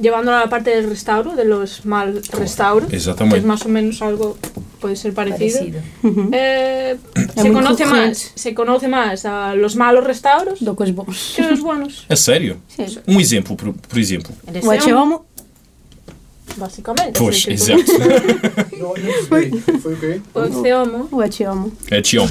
llevándolo 0.00 0.36
a 0.36 0.40
la 0.40 0.48
parte 0.48 0.70
del 0.70 0.88
restauro, 0.88 1.36
de 1.36 1.44
los 1.44 1.84
mal 1.84 2.20
restauros, 2.32 2.88
que 2.88 2.96
es 2.96 3.44
más 3.44 3.64
o 3.64 3.68
menos 3.68 4.00
algo 4.02 4.36
puede 4.82 4.96
ser 4.96 5.14
parecido. 5.14 5.58
parecido. 5.58 5.80
Uhum. 6.02 6.30
Eh, 6.32 6.96
se, 7.40 7.52
conoce 7.52 7.86
más, 7.86 8.32
se 8.34 8.52
conoce 8.52 8.88
más 8.88 9.24
a 9.24 9.54
los 9.54 9.76
malos 9.76 10.04
restauros 10.04 10.58
Do 10.60 10.74
que 10.76 10.82
os 10.84 10.92
bons. 10.94 11.32
que 11.36 11.42
a 11.42 11.50
los 11.50 11.60
buenos, 11.62 12.04
A 12.10 12.16
sério? 12.16 12.56
Sim. 12.68 12.98
Um 13.06 13.18
exemplo, 13.20 13.56
por, 13.56 13.72
por 13.72 13.98
exemplo. 13.98 14.32
O 14.62 14.72
Echeomo, 14.72 15.24
básicamente. 16.56 17.18
Pois, 17.18 17.46
É 17.48 17.52
exato. 17.52 17.84
Não, 18.78 18.88
não 18.88 19.28
percebi. 19.28 19.60
Foi 19.80 19.94
o 19.94 19.96
quê? 19.98 20.20
O 20.34 20.62
Ceomo. 20.62 21.08
o. 21.10 21.72
É 21.90 22.02
Chioma. 22.04 22.30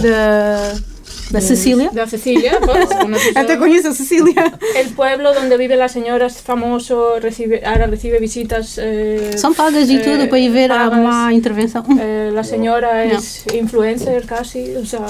Da, 1.31 1.39
da 1.39 1.45
Cecília. 1.45 1.89
Da 1.93 2.05
Cecilia, 2.07 2.59
pues, 2.59 2.89
conoces 2.89 3.35
Até 3.35 3.53
a- 3.53 3.57
conheço 3.57 3.87
a 3.89 3.93
Cecília. 3.93 4.51
El 4.75 4.89
pueblo 4.93 5.33
donde 5.33 5.55
vive 5.57 5.75
la 5.77 5.87
señora 5.87 6.25
es 6.27 6.41
famoso, 6.41 7.19
recibe, 7.21 7.61
ahora 7.65 7.87
recibe 7.87 8.19
visitas. 8.19 8.77
eh, 8.77 9.31
São 9.37 9.53
pagas 9.53 9.89
e 9.89 9.95
eh, 9.95 9.99
tudo 9.99 10.27
para 10.27 10.39
ir 10.39 10.51
ver 10.51 10.71
a 10.71 10.89
má 10.89 11.31
intervenção. 11.33 11.83
Eh, 11.99 12.31
la 12.33 12.43
señora 12.43 13.05
es 13.05 13.45
influencer 13.53 14.25
casi, 14.25 14.75
o 14.75 14.85
sea, 14.85 15.05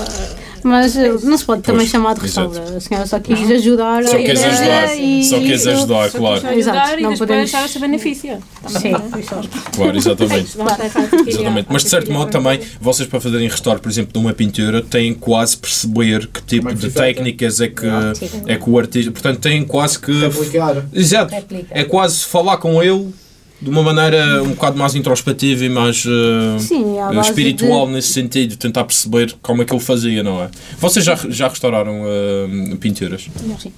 Mas 0.64 0.96
eh, 0.96 1.12
não 1.24 1.38
se 1.38 1.46
pode 1.46 1.62
também 1.62 1.82
Pois, 1.82 1.90
chamar 1.90 2.14
de 2.16 2.26
exato. 2.26 2.50
restaura. 2.50 2.78
A 2.78 2.80
senhora 2.80 3.08
só 3.08 3.20
quis 3.20 3.52
ajudar. 3.52 4.04
Só 4.04 4.16
a 4.16 4.20
queres 4.20 4.40
ideia 4.42 4.52
ajudar. 4.54 4.96
e- 5.00 5.24
Só 5.24 5.40
queres 5.40 5.68
ajudar, 5.68 6.10
só 6.12 6.18
claro. 6.18 6.36
ayudar 6.48 6.58
Exacto, 6.58 7.00
y 7.00 7.04
no 7.04 7.10
después 7.10 7.28
podemos- 7.30 7.56
ahora 7.56 7.68
se 7.68 7.80
beneficia. 7.80 8.40
Sim, 8.68 8.94
exato. 9.20 9.50
Claro, 9.76 9.98
exatamente. 9.98 10.58
Exatamente. 11.28 11.68
Mas 11.72 11.84
de 11.84 11.90
certo 11.90 12.12
modo 12.12 12.32
também, 12.32 12.60
vocês 12.80 13.08
para 13.08 13.20
fazerem 13.22 13.48
restauro, 13.48 13.80
por 13.80 13.90
exemplo, 13.90 14.14
de 14.14 14.20
uma 14.20 14.34
pintura, 14.34 14.82
têm 14.82 15.14
quase 15.14 15.58
perceber 15.58 16.28
que 16.28 16.42
tipo 16.44 16.70
é 16.70 16.74
de 16.74 16.90
técnicas 16.90 17.60
é 17.62 17.68
que, 17.68 17.88
Ah. 17.88 18.14
é 18.48 18.56
que 18.58 18.70
o 18.70 18.78
artista. 18.78 19.12
Portanto, 19.12 19.40
têm 19.40 19.64
quase 19.64 20.00
que. 20.00 20.12
Exato. 20.94 21.34
É 21.72 21.84
quase 21.84 22.24
falar 22.26 22.58
com 22.58 22.82
ele 22.82 23.10
de 23.62 23.70
uma 23.70 23.84
maneira 23.84 24.42
um 24.44 24.50
bocado 24.50 24.78
mais 24.78 24.96
introspectiva 24.96 25.64
e 25.66 25.70
mais 25.70 26.04
eh, 26.06 26.60
Sim, 26.60 26.96
espiritual 27.22 27.86
de- 27.88 27.94
nesse 27.94 28.12
sentido, 28.14 28.58
tentar 28.58 28.84
perceber 28.86 29.36
como 29.42 29.62
é 29.62 29.66
que 29.66 29.74
ele 29.74 29.80
fazia, 29.82 30.24
não 30.24 30.42
é? 30.42 30.50
Vocês 30.80 31.06
já, 31.06 31.16
já 31.30 31.48
restauraram 31.48 32.02
eh, 32.06 32.76
pinturas? 32.80 33.28
Sim. 33.62 33.72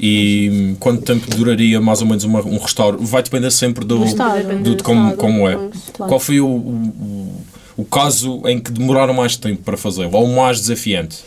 E 0.00 0.50
hum, 0.50 0.76
quanto 0.80 1.02
tempo 1.02 1.30
duraria 1.36 1.80
mais 1.80 2.00
ou 2.00 2.06
menos 2.08 2.24
uma- 2.24 2.42
um 2.44 2.58
restauro? 2.58 2.98
Vai 3.00 3.22
depender 3.22 3.50
sempre 3.50 3.84
do, 3.84 3.98
Do 3.98 4.74
de 4.76 4.82
como, 4.82 5.14
como 5.16 5.48
é. 5.48 5.56
Qual 5.96 6.18
foi 6.18 6.40
o, 6.40 6.46
o, 6.48 7.44
o- 7.76 7.84
caso 7.84 8.42
em 8.46 8.58
que 8.58 8.72
demoraram 8.72 9.14
mais 9.14 9.36
tempo 9.36 9.62
para 9.62 9.76
fazer? 9.76 10.08
Ou 10.12 10.24
o 10.24 10.36
mais 10.36 10.60
desafiante? 10.60 11.18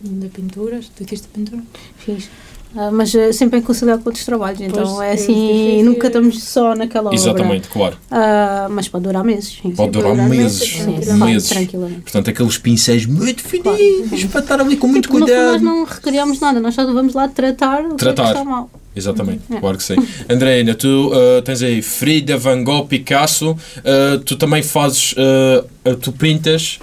De 0.00 0.28
pinturas, 0.28 0.90
¿tú 0.94 1.04
hiciste 1.04 1.28
pintura? 1.32 1.62
Fiz. 1.96 2.28
Ah, 2.74 2.90
mas 2.90 3.14
eh, 3.14 3.32
sempre 3.32 3.58
em 3.58 3.62
conciliar 3.62 3.98
com 3.98 4.08
outros 4.08 4.24
trabalhos, 4.24 4.60
então 4.60 4.82
Pois, 4.96 5.00
é 5.00 5.10
é 5.10 5.12
assim, 5.12 5.26
difícil. 5.34 5.84
nunca 5.84 6.06
estamos 6.06 6.42
só 6.42 6.74
naquela 6.74 7.06
obra. 7.06 7.14
Exatamente, 7.16 7.68
claro. 7.68 7.96
Ah, 8.10 8.66
mas 8.70 8.88
pode 8.88 9.04
durar 9.04 9.22
meses. 9.22 9.58
Sim. 9.62 9.72
Pode 9.72 9.90
durar 9.92 10.12
durar 10.12 10.28
meses. 10.28 10.60
meses, 10.60 10.68
Sim, 10.68 10.84
tranquilamente. 10.84 11.24
meses. 11.34 11.48
tranquilamente. 11.50 12.00
Portanto, 12.00 12.30
aqueles 12.30 12.58
pincéis 12.58 13.04
muito 13.06 13.42
fininhos 13.42 14.24
para 14.24 14.40
estar 14.40 14.60
ali 14.60 14.76
com 14.76 14.86
muito 14.88 15.02
Tipo, 15.08 15.18
fundo, 15.18 15.30
nós 15.30 15.38
cuidado. 15.44 15.62
não 15.64 15.84
recriamos 15.84 16.40
nada, 16.40 16.60
nós 16.60 16.74
só 16.74 16.86
vamos 16.92 17.12
lá 17.14 17.28
tratar 17.28 17.80
o 17.82 17.88
que 17.88 17.88
é 17.88 17.90
que 17.90 17.96
Tratar. 17.96 18.28
está 18.28 18.44
mal. 18.44 18.70
Exatamente, 18.94 19.40
É. 19.50 19.58
claro 19.58 19.76
que 19.78 19.82
sim. 19.84 19.96
Andreina, 20.28 20.74
tu 20.74 21.12
uh, 21.14 21.40
tens 21.42 21.62
aí 21.62 21.80
Frida, 21.80 22.36
Van 22.36 22.62
Gogh, 22.62 22.84
Picasso, 22.86 23.52
uh, 23.52 24.18
tu 24.24 24.36
também 24.36 24.62
fazes, 24.62 25.12
uh, 25.12 25.64
uh, 25.90 25.96
tu 25.96 26.12
pintas 26.12 26.78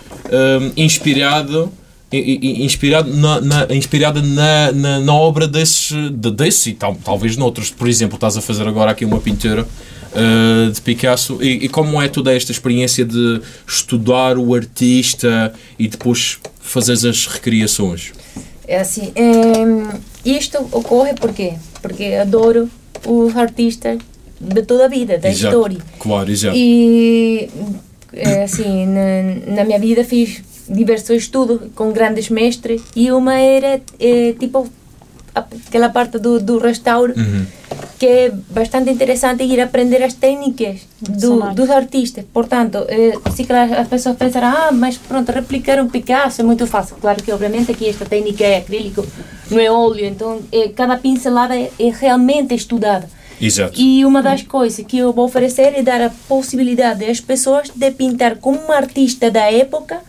inspirado, 0.76 1.72
inspirado, 2.12 3.14
na, 3.14 3.40
na- 3.42 3.68
inspirada 3.76 4.22
na, 4.22 4.72
na, 4.72 5.00
na 5.00 5.14
obra 5.14 5.48
desses, 5.48 5.92
de, 6.12 6.32
desse 6.32 6.72
e 6.72 6.74
tal, 6.74 6.96
talvez 6.96 7.38
noutros. 7.38 7.70
Por 7.70 7.88
exemplo, 7.88 8.16
estás 8.16 8.36
a 8.38 8.42
fazer 8.42 8.68
agora 8.68 8.92
aqui 8.92 9.06
uma 9.06 9.20
pintura 9.20 9.64
uh, 9.64 10.72
de 10.72 10.82
Picasso 10.82 11.38
e, 11.42 11.66
e 11.66 11.70
como 11.70 12.02
é 12.02 12.08
toda 12.08 12.34
esta 12.36 12.52
experiência 12.52 13.06
de 13.06 13.42
estudar 13.68 14.38
o 14.38 14.56
artista 14.56 15.54
e 15.78 15.88
depois 15.88 16.40
fazeres 16.60 17.06
as 17.06 17.28
recriações? 17.28 18.12
É 18.68 18.80
assim, 18.80 19.12
em, 19.16 19.88
isto 20.26 20.58
ocorre 20.72 21.14
por 21.14 21.34
quê? 21.34 21.54
Porque 21.82 22.06
adoro 22.16 22.70
os 23.06 23.36
artistas 23.36 23.98
de 24.40 24.62
toda 24.64 24.86
a 24.86 24.88
vida, 24.88 25.18
da 25.18 25.30
Exato. 25.30 25.56
história. 25.56 25.78
Claro, 26.00 26.32
exato. 26.32 26.56
E 26.56 27.50
é 28.14 28.44
assim, 28.44 28.86
na, 28.86 29.56
na 29.56 29.64
minha 29.66 29.80
vida 29.80 30.04
fiz 30.04 30.42
diversos 30.70 31.18
estudos 31.24 31.60
com 31.76 31.92
grandes 31.92 32.30
mestres 32.30 32.82
e 32.96 33.12
uma 33.12 33.36
era 33.36 33.82
eh, 34.00 34.36
tipo 34.40 34.70
aquela 35.34 35.90
parte 35.90 36.18
do, 36.18 36.40
do 36.40 36.58
restauro 36.58 37.14
Uhum. 37.16 37.46
que 37.98 38.06
é 38.06 38.32
bastante 38.50 38.90
interessante 38.90 39.44
ir 39.44 39.60
aprender 39.60 40.02
as 40.04 40.14
técnicas 40.14 40.82
do, 41.02 41.54
dos 41.54 41.70
artistas. 41.70 42.24
Portanto, 42.34 42.80
se 43.36 43.44
claro, 43.44 43.74
as 43.74 43.88
pessoas 43.88 44.16
pensarão, 44.16 44.48
ah, 44.48 44.72
mas 44.72 44.98
pronto, 44.98 45.32
replicar 45.32 45.80
um 45.82 45.88
Picasso 45.88 46.42
é 46.42 46.44
muito 46.44 46.66
fácil. 46.66 46.96
Claro 47.00 47.22
que, 47.22 47.32
obviamente, 47.32 47.72
aqui 47.72 47.90
esta 47.90 48.06
técnica 48.06 48.44
é 48.44 48.58
acrílico, 48.58 49.06
não 49.52 49.60
é 49.60 49.70
óleo, 49.70 50.06
então 50.06 50.40
eh, 50.52 50.70
cada 50.70 50.98
pincelada 50.98 51.56
é, 51.58 51.70
é 51.80 51.90
realmente 51.90 52.54
estudada. 52.56 53.08
Exato. 53.42 53.80
E 53.80 54.06
uma 54.06 54.22
das 54.22 54.44
coisas 54.44 54.86
que 54.86 54.98
eu 54.98 55.14
vou 55.14 55.26
oferecer 55.26 55.74
é 55.76 55.82
dar 55.82 56.02
a 56.02 56.12
possibilidade 56.28 57.06
às 57.06 57.22
pessoas 57.22 57.70
de 57.74 57.92
pintar 57.92 58.38
como 58.38 58.60
um 58.60 58.72
artista 58.72 59.30
da 59.32 59.52
época 59.52 60.02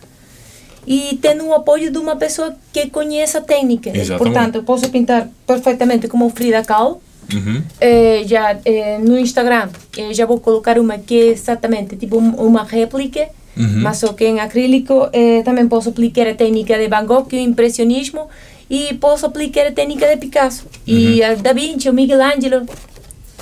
e 0.87 1.17
tendo 1.21 1.45
o 1.45 1.53
apoio 1.53 1.91
de 1.91 1.97
uma 1.97 2.15
pessoa 2.15 2.55
que 2.73 2.89
conheça 2.89 3.37
a 3.37 3.41
técnica. 3.41 3.89
Exatamente. 3.89 4.17
Portanto, 4.17 4.55
eu 4.55 4.63
posso 4.63 4.89
pintar 4.89 5.27
perfeitamente 5.45 6.07
como 6.07 6.29
Frida 6.29 6.63
Kahlo. 6.63 7.01
Uhum. 7.33 7.61
Eh, 7.79 8.23
já 8.25 8.57
eh, 8.65 8.97
no 8.99 9.17
Instagram 9.17 9.69
eh, 9.97 10.13
já 10.13 10.25
vou 10.25 10.39
colocar 10.39 10.77
uma 10.77 10.97
que 10.97 11.15
é 11.15 11.25
exatamente 11.27 11.95
tipo 11.95 12.17
um- 12.17 12.33
uma 12.35 12.63
réplica, 12.63 13.29
Uhum. 13.55 13.81
mas 13.83 13.97
só 13.97 14.11
que 14.13 14.25
em 14.25 14.39
acrílico. 14.39 15.07
Eh, 15.13 15.41
também 15.43 15.67
posso 15.67 15.89
aplicar 15.89 16.27
a 16.27 16.33
técnica 16.33 16.77
de 16.77 16.87
Van 16.89 17.05
Gogh, 17.05 17.27
é 17.31 17.35
o 17.35 17.39
impressionismo, 17.39 18.27
e 18.69 18.93
posso 18.95 19.25
aplicar 19.25 19.67
a 19.67 19.71
técnica 19.71 20.07
de 20.07 20.17
Picasso. 20.17 20.65
E 20.87 21.23
a 21.23 21.35
Da 21.35 21.53
Vinci, 21.53 21.89
o 21.89 21.93
Michelangelo, 21.93 22.65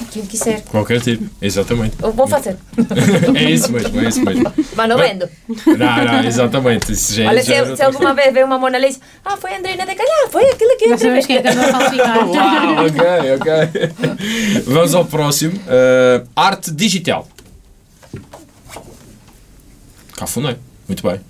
quem 0.05 0.25
quiser. 0.25 0.61
Qualquer 0.63 1.01
tipo, 1.01 1.29
exatamente. 1.41 1.95
Eu 2.01 2.11
vou 2.11 2.27
fazer. 2.27 2.57
é 3.35 3.51
isso 3.51 3.71
mesmo, 3.71 3.99
é 3.99 4.07
isso 4.07 4.23
mesmo. 4.23 4.53
Mas 4.75 4.89
não 4.89 4.97
vendo. 4.97 5.29
Não, 5.65 6.05
não, 6.05 6.23
exatamente. 6.23 6.91
Isso 6.91 7.13
já, 7.15 7.27
Olha, 7.27 7.43
já 7.43 7.55
é 7.55 7.65
se, 7.65 7.75
se 7.77 7.83
alguma 7.83 8.13
vez 8.13 8.33
vê 8.33 8.43
uma 8.43 8.57
Mona 8.57 8.77
Lisa, 8.77 8.99
ah, 9.25 9.37
foi 9.37 9.53
a 9.53 9.57
Andreina 9.59 9.85
de 9.85 9.95
Calhar, 9.95 10.29
foi 10.29 10.45
aquilo 10.49 10.77
que 10.77 10.95
quem 11.21 11.37
é. 11.37 11.41
Uau, 12.29 12.85
ok, 12.85 13.01
ok. 13.35 14.63
Vamos 14.65 14.95
ao 14.95 15.05
próximo. 15.05 15.55
Uh, 15.57 16.27
arte 16.35 16.71
digital. 16.71 17.27
Cafuné. 20.15 20.57
Muito 20.87 21.07
bem. 21.07 21.28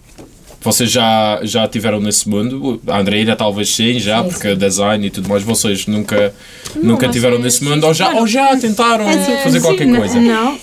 Vocês 0.62 0.92
já, 0.92 1.40
já 1.44 1.68
tiveram 1.70 2.02
nesse 2.02 2.28
mundo? 2.28 2.82
A 2.88 3.00
Andreina 3.00 3.34
talvez 3.36 3.74
sim, 3.74 3.98
já, 3.98 4.22
Sim, 4.24 4.30
porque 4.30 4.56
design 4.56 5.08
e 5.08 5.10
tudo 5.10 5.30
mais. 5.30 5.42
Vocês 5.42 5.88
nunca, 5.88 6.34
nunca 6.76 7.08
mas 7.08 7.16
tiveram 7.16 7.38
é- 7.38 7.40
nesse 7.40 7.60
sim, 7.60 7.66
mundo? 7.70 7.86
Ou 7.88 7.94
já, 7.94 8.10
ou 8.14 8.28
já 8.28 8.58
tentaram 8.58 9.08
É 9.08 9.38
fazer 9.44 9.60
sim, 9.60 9.66
qualquer 9.66 9.88
não- 9.88 10.00
coisa? 10.00 10.20
Não, 10.20 10.60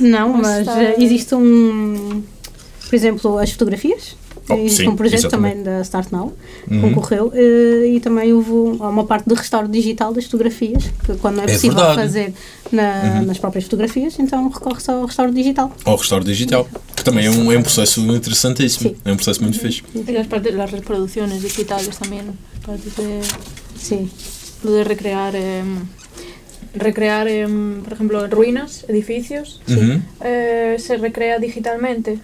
não, 0.00 0.28
Mas 0.34 0.68
eh, 0.68 0.96
existe 0.98 1.34
um, 1.34 2.22
por 2.88 2.94
exemplo, 2.94 3.38
as 3.38 3.50
fotografias. 3.52 4.16
Oh, 4.50 4.54
existe 4.56 4.82
sim, 4.84 4.88
um 4.88 4.96
projeto 4.96 5.20
exatamente. 5.26 5.56
também 5.58 5.64
da 5.64 5.80
Start 5.82 6.10
Now, 6.10 6.32
Uhum. 6.70 6.80
concorreu, 6.80 7.30
eh, 7.34 7.86
e 7.94 8.00
também 8.00 8.32
houve 8.32 8.50
um- 8.50 8.82
há 8.82 8.88
uma 8.88 9.04
parte 9.04 9.28
de 9.28 9.34
restauro 9.34 9.68
digital 9.68 10.12
das 10.12 10.24
fotografias, 10.24 10.84
que 11.04 11.14
quando 11.18 11.36
não 11.36 11.42
é 11.44 11.46
É 11.46 11.52
possível 11.52 11.76
verdade. 11.76 11.98
Uhum. 12.00 12.06
fazer 12.06 12.34
na- 12.72 13.22
nas 13.22 13.38
próprias 13.38 13.64
fotografias, 13.64 14.18
então 14.18 14.48
recorre-se 14.48 14.90
ao 14.90 15.04
restauro 15.04 15.32
digital. 15.32 15.70
Ou 15.84 15.96
restauro 15.96 16.24
digital. 16.24 16.66
Que 16.96 17.04
também 17.04 17.26
é 17.26 17.30
um, 17.30 17.52
é 17.52 17.58
um 17.58 17.62
processo 17.62 18.00
interessantíssimo. 18.14 18.90
Sim. 18.90 18.96
É 19.04 19.12
um 19.12 19.16
processo 19.16 19.42
muito 19.42 19.58
fixe. 19.58 19.82
Partes, 20.28 20.54
las 20.54 20.70
reproducciones 20.70 21.40
digitales 21.42 21.96
también, 21.98 22.24
partes 22.66 22.92
de, 22.96 23.20
Sim. 23.78 24.10
de 24.64 24.82
recrear, 24.82 25.34
em, 25.36 25.82
recrear 26.74 27.26
por 27.84 27.92
ejemplo, 27.92 28.26
ruinas, 28.30 28.84
edificios, 28.88 29.60
Uhum. 29.68 30.00
eh, 30.20 30.76
se 30.78 30.96
recrea 30.96 31.38
digitalmente. 31.38 32.18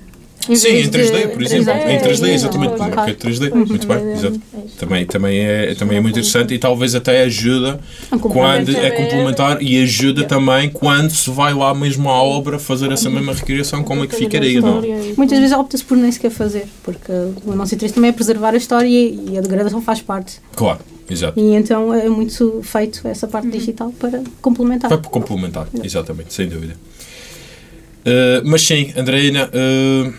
Em 0.48 0.56
Sim, 0.56 0.68
em 0.68 0.88
3D, 0.90 1.20
de- 1.22 1.28
por 1.28 1.42
exemplo. 1.42 1.62
Exato. 1.72 1.88
Em 1.88 1.98
3D, 1.98 2.16
Sim, 2.26 2.32
exatamente. 2.34 2.76
sim. 2.76 2.84
é 2.84 2.90
que 3.04 3.10
é 3.10 3.14
3D. 3.14 3.50
Pois, 3.50 3.68
Muito 3.68 3.84
em 3.84 3.88
bem, 3.88 4.12
exato. 4.12 4.40
é. 4.54 4.60
Também, 4.78 5.06
também, 5.06 5.38
é, 5.38 5.74
também 5.74 5.98
é 5.98 6.00
muito 6.00 6.18
interessante 6.18 6.52
e 6.52 6.58
talvez 6.58 6.94
até 6.94 7.22
ajuda 7.22 7.78
quando 8.20 8.76
é 8.76 8.90
complementar 8.90 9.62
e 9.62 9.80
ajuda 9.82 10.24
também 10.24 10.68
quando 10.68 11.10
se 11.10 11.30
vai 11.30 11.54
lá 11.54 11.72
mesmo 11.74 12.08
à 12.10 12.22
obra 12.22 12.58
fazer 12.58 12.90
essa 12.92 13.08
mesma 13.08 13.32
recriação, 13.32 13.82
como 13.84 14.04
é 14.04 14.06
que 14.06 14.16
ficaria, 14.16 14.60
não? 14.60 14.82
Muitas 15.16 15.38
vezes 15.38 15.56
opta-se 15.56 15.84
por 15.84 15.96
nem 15.96 16.10
sequer 16.10 16.30
fazer, 16.30 16.66
porque 16.82 17.12
o 17.44 17.54
nosso 17.54 17.74
interesse 17.74 17.94
também 17.94 18.10
é 18.10 18.12
preservar 18.12 18.52
a 18.54 18.56
história 18.56 18.88
e 18.88 19.38
a 19.38 19.40
degradação 19.40 19.80
faz 19.80 20.02
parte. 20.02 20.40
Claro, 20.56 20.80
exato. 21.08 21.38
E 21.38 21.54
então 21.54 21.94
é 21.94 22.08
muito 22.08 22.60
feito 22.62 23.06
essa 23.06 23.26
parte 23.28 23.48
digital 23.48 23.92
para 23.98 24.22
complementar. 24.42 24.90
Por 24.90 25.08
complementar, 25.10 25.68
exatamente, 25.82 26.34
sem 26.34 26.48
dúvida. 26.48 26.74
Uh, 28.06 28.42
mas 28.44 28.62
sim, 28.62 28.92
Andreina, 28.96 29.48
uh, 29.48 30.12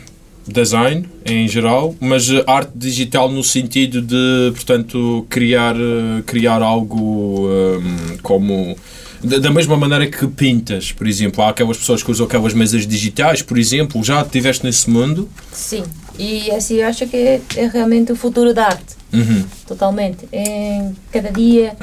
design 0.47 1.05
em 1.25 1.47
geral, 1.47 1.95
mas 1.99 2.29
uh, 2.29 2.43
arte 2.45 2.71
digital 2.75 3.29
no 3.31 3.43
sentido 3.43 4.01
de, 4.01 4.51
portanto, 4.53 5.25
criar, 5.29 5.75
uh, 5.75 6.21
criar 6.25 6.61
algo 6.61 7.47
um, 7.49 8.17
como 8.21 8.75
Da, 9.23 9.49
mesma 9.49 9.75
maneira 9.75 10.05
que 10.07 10.27
pintas, 10.27 10.91
por 10.91 11.07
exemplo, 11.07 11.43
há 11.43 11.49
aquelas 11.49 11.77
pessoas 11.77 12.03
que 12.03 12.11
usam 12.11 12.27
aquelas 12.27 12.53
mesas 12.53 12.85
digitais, 12.85 13.41
por 13.41 13.57
exemplo, 13.57 14.03
já 14.03 14.21
estiveste 14.21 14.63
nesse 14.63 14.87
mundo? 14.89 15.27
Sim, 15.51 15.83
e 16.19 16.51
assim 16.51 16.75
eu 16.75 16.87
acho 16.87 17.07
que 17.07 17.17
é, 17.17 17.41
é 17.55 17.67
realmente 17.67 18.11
o 18.11 18.15
futuro 18.15 18.53
da 18.53 18.67
arte, 18.67 18.95
Uhum. 19.11 19.45
totalmente. 19.67 20.27
É, 20.31 20.89
cada 21.11 21.31
dia 21.31 21.75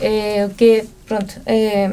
é 0.00 0.44
o 0.46 0.50
que, 0.54 0.84
pronto, 1.06 1.40
é, 1.46 1.92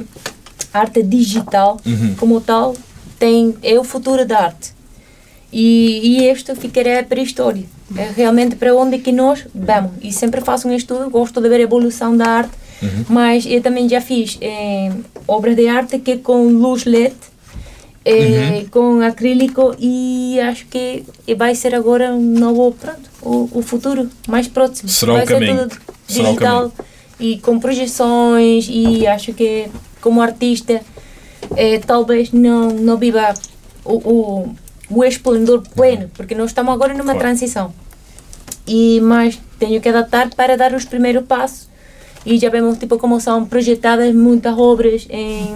arte 0.74 1.02
digital 1.04 1.80
Uhum. 1.86 2.16
como 2.16 2.42
tal 2.42 2.76
tem, 3.18 3.56
é 3.62 3.80
o 3.80 3.84
futuro 3.84 4.26
da 4.26 4.40
arte. 4.46 4.72
E, 5.52 6.20
e 6.20 6.32
isto 6.32 6.56
ficará 6.56 7.04
para 7.04 7.20
a 7.20 7.24
história. 7.24 7.64
É 7.96 8.12
realmente 8.16 8.56
para 8.56 8.76
onde 8.76 9.00
que 9.00 9.12
nós 9.12 9.46
vamos. 9.54 9.94
E 10.02 10.12
sempre 10.12 10.42
faço 10.42 10.68
um 10.68 10.76
estudo, 10.76 11.10
gosto 11.10 11.42
de 11.42 11.50
ver 11.50 11.60
a 11.60 11.64
evolução 11.64 12.16
da 12.16 12.26
arte, 12.26 12.52
mas 13.10 13.46
eu 13.46 13.62
também 13.62 13.90
já 13.90 14.00
fiz 14.00 14.38
eh, 14.42 14.92
obras 15.28 15.56
de 15.56 15.68
arte 15.68 16.00
que 16.00 16.12
é 16.12 16.18
com 16.18 16.48
luz 16.48 16.86
LED, 16.86 17.16
eh, 18.06 18.66
com 18.72 19.02
acrílico 19.02 19.76
e 19.80 20.40
acho 20.40 20.66
que 20.68 21.04
vai 21.36 21.56
ser 21.56 21.76
agora 21.76 22.14
um 22.14 22.22
novo, 22.22 22.72
pronto, 22.80 23.10
o, 23.22 23.50
o 23.52 23.62
futuro 23.62 24.10
mais 24.28 24.48
próximo. 24.48 24.88
Será 24.88 25.14
o 25.14 25.16
vai 25.18 25.26
caminho. 25.26 25.58
ser 25.58 25.68
tudo 25.68 25.82
Será 26.08 26.24
o 26.24 26.28
digital 26.28 26.72
e 27.20 27.38
com 27.40 27.60
projeções 27.60 28.68
e 28.70 29.06
acho 29.06 29.34
que 29.34 29.68
como 30.00 30.22
artista 30.22 30.82
eh, 31.56 31.80
talvez 31.80 32.32
não, 32.32 32.70
não 32.70 32.98
viva 32.98 33.34
o, 33.84 33.96
o, 33.96 34.56
o 34.90 35.04
esplendor 35.04 35.62
pleno, 35.76 36.10
porque 36.16 36.34
nós 36.36 36.48
estamos 36.52 36.74
agora 36.74 36.94
numa 36.94 37.04
Claro. 37.14 37.20
transição. 37.20 37.74
E, 38.68 39.00
mas 39.02 39.40
tenho 39.58 39.80
que 39.82 39.90
adaptar 39.90 40.30
para 40.36 40.56
dar 40.58 40.74
os 40.74 40.86
primeiros 40.86 41.26
passos 41.26 41.68
e 42.26 42.38
já 42.38 42.50
vemos 42.50 42.78
tipo 42.78 42.98
como 42.98 43.20
são 43.20 43.46
projetadas 43.46 44.14
muitas 44.14 44.58
obras 44.58 45.08
em 45.10 45.48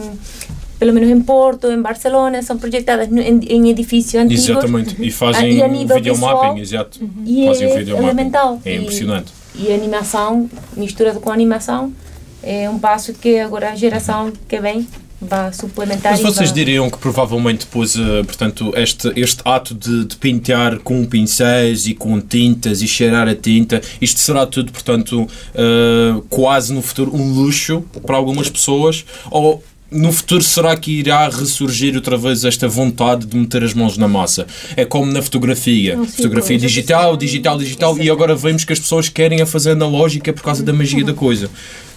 pelo 0.79 0.91
menos 0.91 1.09
em 1.09 1.21
Porto, 1.21 1.71
em 1.71 1.81
Barcelona, 1.81 2.41
são 2.41 2.57
projetadas 2.57 3.07
em, 3.09 3.39
em 3.45 3.69
edifícios 3.69 4.21
antigos 4.21 4.49
Exatamente. 4.49 5.01
E 5.01 5.07
Ah, 5.07 5.11
fazem 5.13 5.53
e 5.53 5.63
a 5.63 5.67
nível 5.67 5.95
videomapping, 5.95 6.59
exato. 6.59 6.99
e 7.25 7.45
Fazem 7.45 7.69
é 7.71 7.77
videomapping. 7.77 8.05
elemental. 8.07 8.61
É 8.65 8.73
E- 8.75 8.81
impressionante. 8.81 9.31
e 9.55 9.71
a 9.71 9.75
animação, 9.75 10.49
misturado 10.75 11.21
com 11.21 11.31
animação, 11.31 11.93
é 12.41 12.69
um 12.69 12.77
passo 12.79 13.13
que 13.13 13.39
agora 13.39 13.71
a 13.71 13.75
geração 13.75 14.33
que 14.49 14.59
vem 14.59 14.85
vai 15.23 15.51
suplementar. 15.53 16.11
Mas 16.13 16.21
vocês 16.21 16.49
vai- 16.49 16.55
diriam 16.55 16.89
que 16.89 16.97
provavelmente 16.97 17.65
depois, 17.65 17.95
eh, 17.95 18.23
portanto, 18.23 18.73
este, 18.75 19.11
este 19.15 19.41
ato 19.45 19.73
de, 19.73 20.05
de 20.05 20.15
pintar 20.17 20.79
com 20.79 21.05
pincéis 21.05 21.85
e 21.87 21.93
com 21.93 22.19
tintas 22.19 22.81
e 22.81 22.87
cheirar 22.87 23.27
a 23.27 23.35
tinta, 23.35 23.81
isto 24.01 24.19
será 24.19 24.45
tudo, 24.45 24.71
portanto, 24.71 25.27
eh, 25.55 26.21
quase 26.29 26.73
no 26.73 26.81
futuro 26.81 27.15
um 27.15 27.33
luxo 27.33 27.83
para 28.05 28.15
algumas 28.15 28.49
pessoas? 28.49 29.05
Ou 29.31 29.63
no 29.93 30.11
futuro 30.11 30.43
será 30.43 30.75
que 30.75 30.91
irá 30.91 31.27
ressurgir 31.29 31.95
outra 31.95 32.17
vez 32.17 32.43
esta 32.43 32.67
vontade 32.67 33.25
de 33.25 33.37
meter 33.37 33.63
as 33.63 33.73
mãos 33.73 33.97
na 33.97 34.07
massa? 34.07 34.47
É 34.75 34.83
como 34.85 35.11
na 35.11 35.21
fotografia. 35.21 35.91
ciclo. 35.91 36.07
fotografia 36.07 36.57
digital, 36.57 37.15
digital, 37.15 37.57
digital, 37.57 37.97
e 37.99 38.09
agora 38.09 38.35
vemos 38.35 38.65
que 38.65 38.73
as 38.73 38.79
pessoas 38.79 39.09
querem 39.09 39.41
a 39.41 39.45
fazer 39.45 39.71
analógica 39.71 40.33
por 40.33 40.41
causa 40.43 40.63
da 40.63 40.73
magia 40.73 41.03
da 41.03 41.13
coisa. 41.13 41.49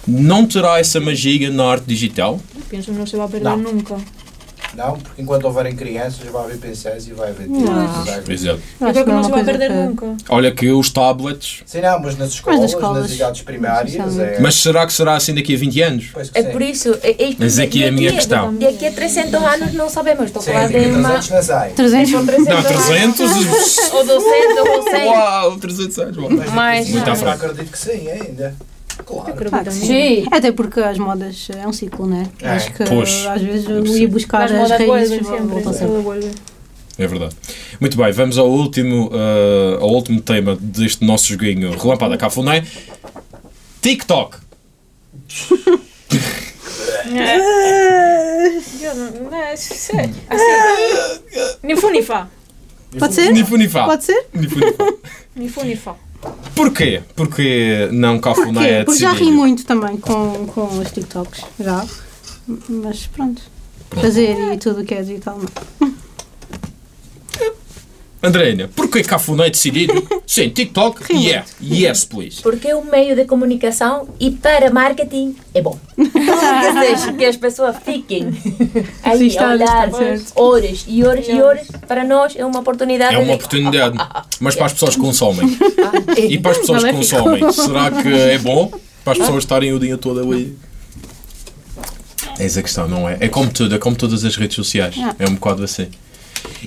Não 0.07 0.45
terá 0.45 0.79
essa 0.79 0.99
magia 1.01 1.49
na 1.49 1.65
arte 1.65 1.85
digital? 1.85 2.39
Pienso 2.69 2.91
que 2.91 2.97
no 2.97 3.05
se 3.05 3.17
va 3.17 3.25
a 3.25 3.27
perder 3.27 3.57
No. 3.57 3.73
nunca. 3.73 3.97
Não, 4.77 4.99
porque 4.99 5.21
enquanto 5.23 5.45
houverem 5.45 5.75
crianças 5.75 6.19
vai 6.31 6.43
haver 6.45 6.57
pincéis 6.59 7.07
e 7.07 7.11
vai 7.13 7.31
haver 7.31 7.47
Não. 7.49 7.65
vai 8.05 8.13
haver- 8.13 8.31
Exato. 8.31 8.59
Yo 8.79 8.85
Acho 8.87 8.93
que 8.93 8.99
é 8.99 9.05
no 9.05 9.11
uma 9.13 9.23
se 9.23 9.29
va 9.31 9.35
a 9.37 9.43
coisa 9.43 9.45
perder 9.57 9.67
que- 9.69 9.73
nunca. 9.75 10.15
Olha 10.29 10.51
que 10.51 10.69
os 10.71 10.89
tablets. 10.91 11.63
Sim, 11.65 11.81
não, 11.81 11.99
mas 11.99 12.15
nas 12.15 12.29
escolas, 12.29 12.59
nas 12.61 12.69
escolas, 12.71 13.01
nas 13.01 13.11
idades 13.11 13.41
primárias. 13.41 13.95
especialmente. 13.95 14.35
É, 14.35 14.39
Mas 14.39 14.53
será 14.55 14.85
que 14.85 14.93
será 14.93 15.15
assim 15.15 15.33
daqui 15.33 15.55
a 15.55 15.57
20 15.57 15.81
anos? 15.81 16.09
Pois 16.13 16.29
que 16.29 16.37
É 16.37 16.43
sim. 16.43 16.51
por 16.51 16.61
isso. 16.61 16.93
É, 17.01 17.09
é, 17.23 17.35
Mas 17.39 17.57
aqui 17.57 17.83
é 17.83 17.87
a 17.87 17.91
minha 17.91 18.13
questão. 18.13 18.53
Daqui 18.53 18.85
a 18.85 18.91
300 18.91 19.33
anos 19.43 19.73
não 19.73 19.89
sabemos. 19.89 20.25
Estou 20.25 20.41
a 20.41 20.45
Sim, 20.45 20.51
falar 20.51 20.67
daqui 20.67 20.79
de 20.79 20.85
a 20.85 20.89
uma. 20.89 21.09
300 21.09 21.29
não 21.31 21.41
sai. 21.43 21.69
300. 21.71 22.09
São 22.11 22.25
300 22.27 22.53
Não, 22.53 22.63
300? 22.63 23.31
anos. 23.31 23.77
Ou 23.93 24.05
200 24.05 24.67
ou 24.69 24.83
100. 24.91 25.05
Uau, 25.07 25.57
300 25.57 25.97
anos. 25.99 26.17
Mas, 26.17 26.51
Mas- 26.53 26.89
Muito 26.89 27.07
à 27.09 27.13
eu 27.13 27.15
frente. 27.15 27.33
acredito 27.33 27.71
que 27.71 27.79
sim, 27.79 28.07
ainda. 28.09 28.55
Claro. 29.07 29.33
Claro. 29.49 29.71
Sim. 29.71 30.25
Até 30.29 30.51
porque 30.51 30.81
as 30.81 30.97
modas 30.97 31.47
é 31.55 31.65
um 31.65 31.71
ciclo, 31.71 32.05
né? 32.05 32.27
É. 32.41 32.49
Acho 32.49 32.73
que 32.73 32.83
Pois. 32.83 33.25
às 33.25 33.41
vezes 33.41 33.69
eu 33.69 33.85
ia 33.85 34.07
buscar 34.07 34.43
as 34.43 34.51
modas 34.51 34.71
raízes 34.71 35.21
voltam 35.25 35.73
sempre. 35.73 36.31
É 36.99 37.07
verdade. 37.07 37.35
Muito 37.79 37.95
bem, 37.95 38.11
vamos 38.11 38.37
ao 38.37 38.49
último, 38.49 39.09
eh, 39.13 39.77
ao 39.79 39.89
último 39.89 40.19
tema 40.19 40.57
deste 40.59 41.05
nosso 41.05 41.27
joguinho 41.27 41.71
Relampada 41.77 42.17
Cafuné. 42.17 42.63
TikTok. 43.81 44.37
Yo 48.81 48.93
no, 48.95 49.29
no, 49.31 49.43
es- 49.53 49.59
sí, 49.59 49.97
así. 50.29 51.59
Ni 51.63 51.75
fu 51.75 51.89
ni 51.89 52.01
fa. 52.03 52.27
Pode 52.97 53.13
ser? 53.13 53.31
Ni 53.33 53.43
fu 53.43 53.57
ni 53.57 53.67
fa. 53.67 53.85
Pode 53.85 54.03
ser? 54.03 54.25
Ni 55.35 55.49
fu 55.49 55.63
Porquê? 56.55 57.03
Porque 57.15 57.89
não 57.91 58.19
Cafuné 58.19 58.79
é 58.79 58.83
Porque 58.83 58.99
já 58.99 59.11
ri 59.11 59.31
muito 59.31 59.65
também 59.65 59.97
com, 59.97 60.47
com 60.47 60.79
os 60.79 60.91
TikToks. 60.91 61.41
Já. 61.59 61.85
Mas 62.67 63.07
pronto. 63.07 63.41
Pronto. 63.89 64.03
Fazer 64.03 64.53
e 64.53 64.57
tudo 64.57 64.81
o 64.81 64.85
que 64.85 64.93
é 64.95 65.01
digital 65.01 65.39
não. 65.39 65.93
Andréia, 68.21 68.67
porquê 68.75 69.03
Cafuné 69.03 69.45
é 69.47 69.49
decidido? 69.51 69.93
Sim, 70.25 70.49
TikTok, 70.49 71.13
yeah. 71.13 71.45
Yes, 71.61 72.03
please. 72.03 72.41
Porque 72.41 72.67
é 72.69 72.75
um 72.75 72.83
meio 72.83 73.15
de 73.15 73.25
comunicação 73.25 74.09
e 74.19 74.31
para 74.31 74.71
marketing 74.71 75.35
é 75.53 75.61
bom. 75.61 75.77
Ou 75.97 76.81
seja, 76.81 77.13
que 77.13 77.23
as 77.25 77.37
pessoas 77.37 77.75
fiquem 77.85 78.27
aí 79.03 79.37
a 79.37 79.49
olhar 79.51 79.89
horas 80.35 80.83
e 80.87 81.03
horas 81.05 81.27
e 81.29 81.39
horas. 81.41 81.67
Para 81.87 82.03
nós 82.03 82.33
é 82.35 82.43
uma 82.43 82.59
oportunidade 82.59 83.13
É 83.13 83.17
uma 83.19 83.27
de... 83.27 83.33
oportunidade. 83.33 83.97
Mas 84.39 84.55
para 84.55 84.65
as 84.65 84.73
pessoas 84.73 84.95
que 84.95 85.01
consomem. 85.01 85.57
Ah, 85.83 86.19
E 86.19 86.39
para 86.39 86.51
as 86.51 86.57
pessoas 86.57 86.83
que 86.83 86.91
Maléfico. 86.91 87.19
consomem, 87.23 87.51
será 87.53 87.91
que 88.01 88.07
é 88.13 88.37
bom? 88.39 88.71
Para 89.03 89.13
as 89.13 89.19
pessoas 89.19 89.43
estarem 89.43 89.71
o 89.73 89.79
dia 89.79 89.97
todo 89.97 90.19
ali. 90.19 90.57
Eis 92.39 92.57
a 92.57 92.61
questão, 92.63 92.87
não 92.87 93.07
é? 93.07 93.17
É 93.19 93.27
como 93.27 93.51
tudo, 93.51 93.75
é 93.75 93.77
como 93.79 93.95
todas 93.95 94.25
as 94.25 94.35
redes 94.35 94.55
sociais. 94.55 94.95
Ah. 94.99 95.15
É 95.19 95.27
um 95.27 95.35
bocado 95.35 95.63
assim. 95.63 95.87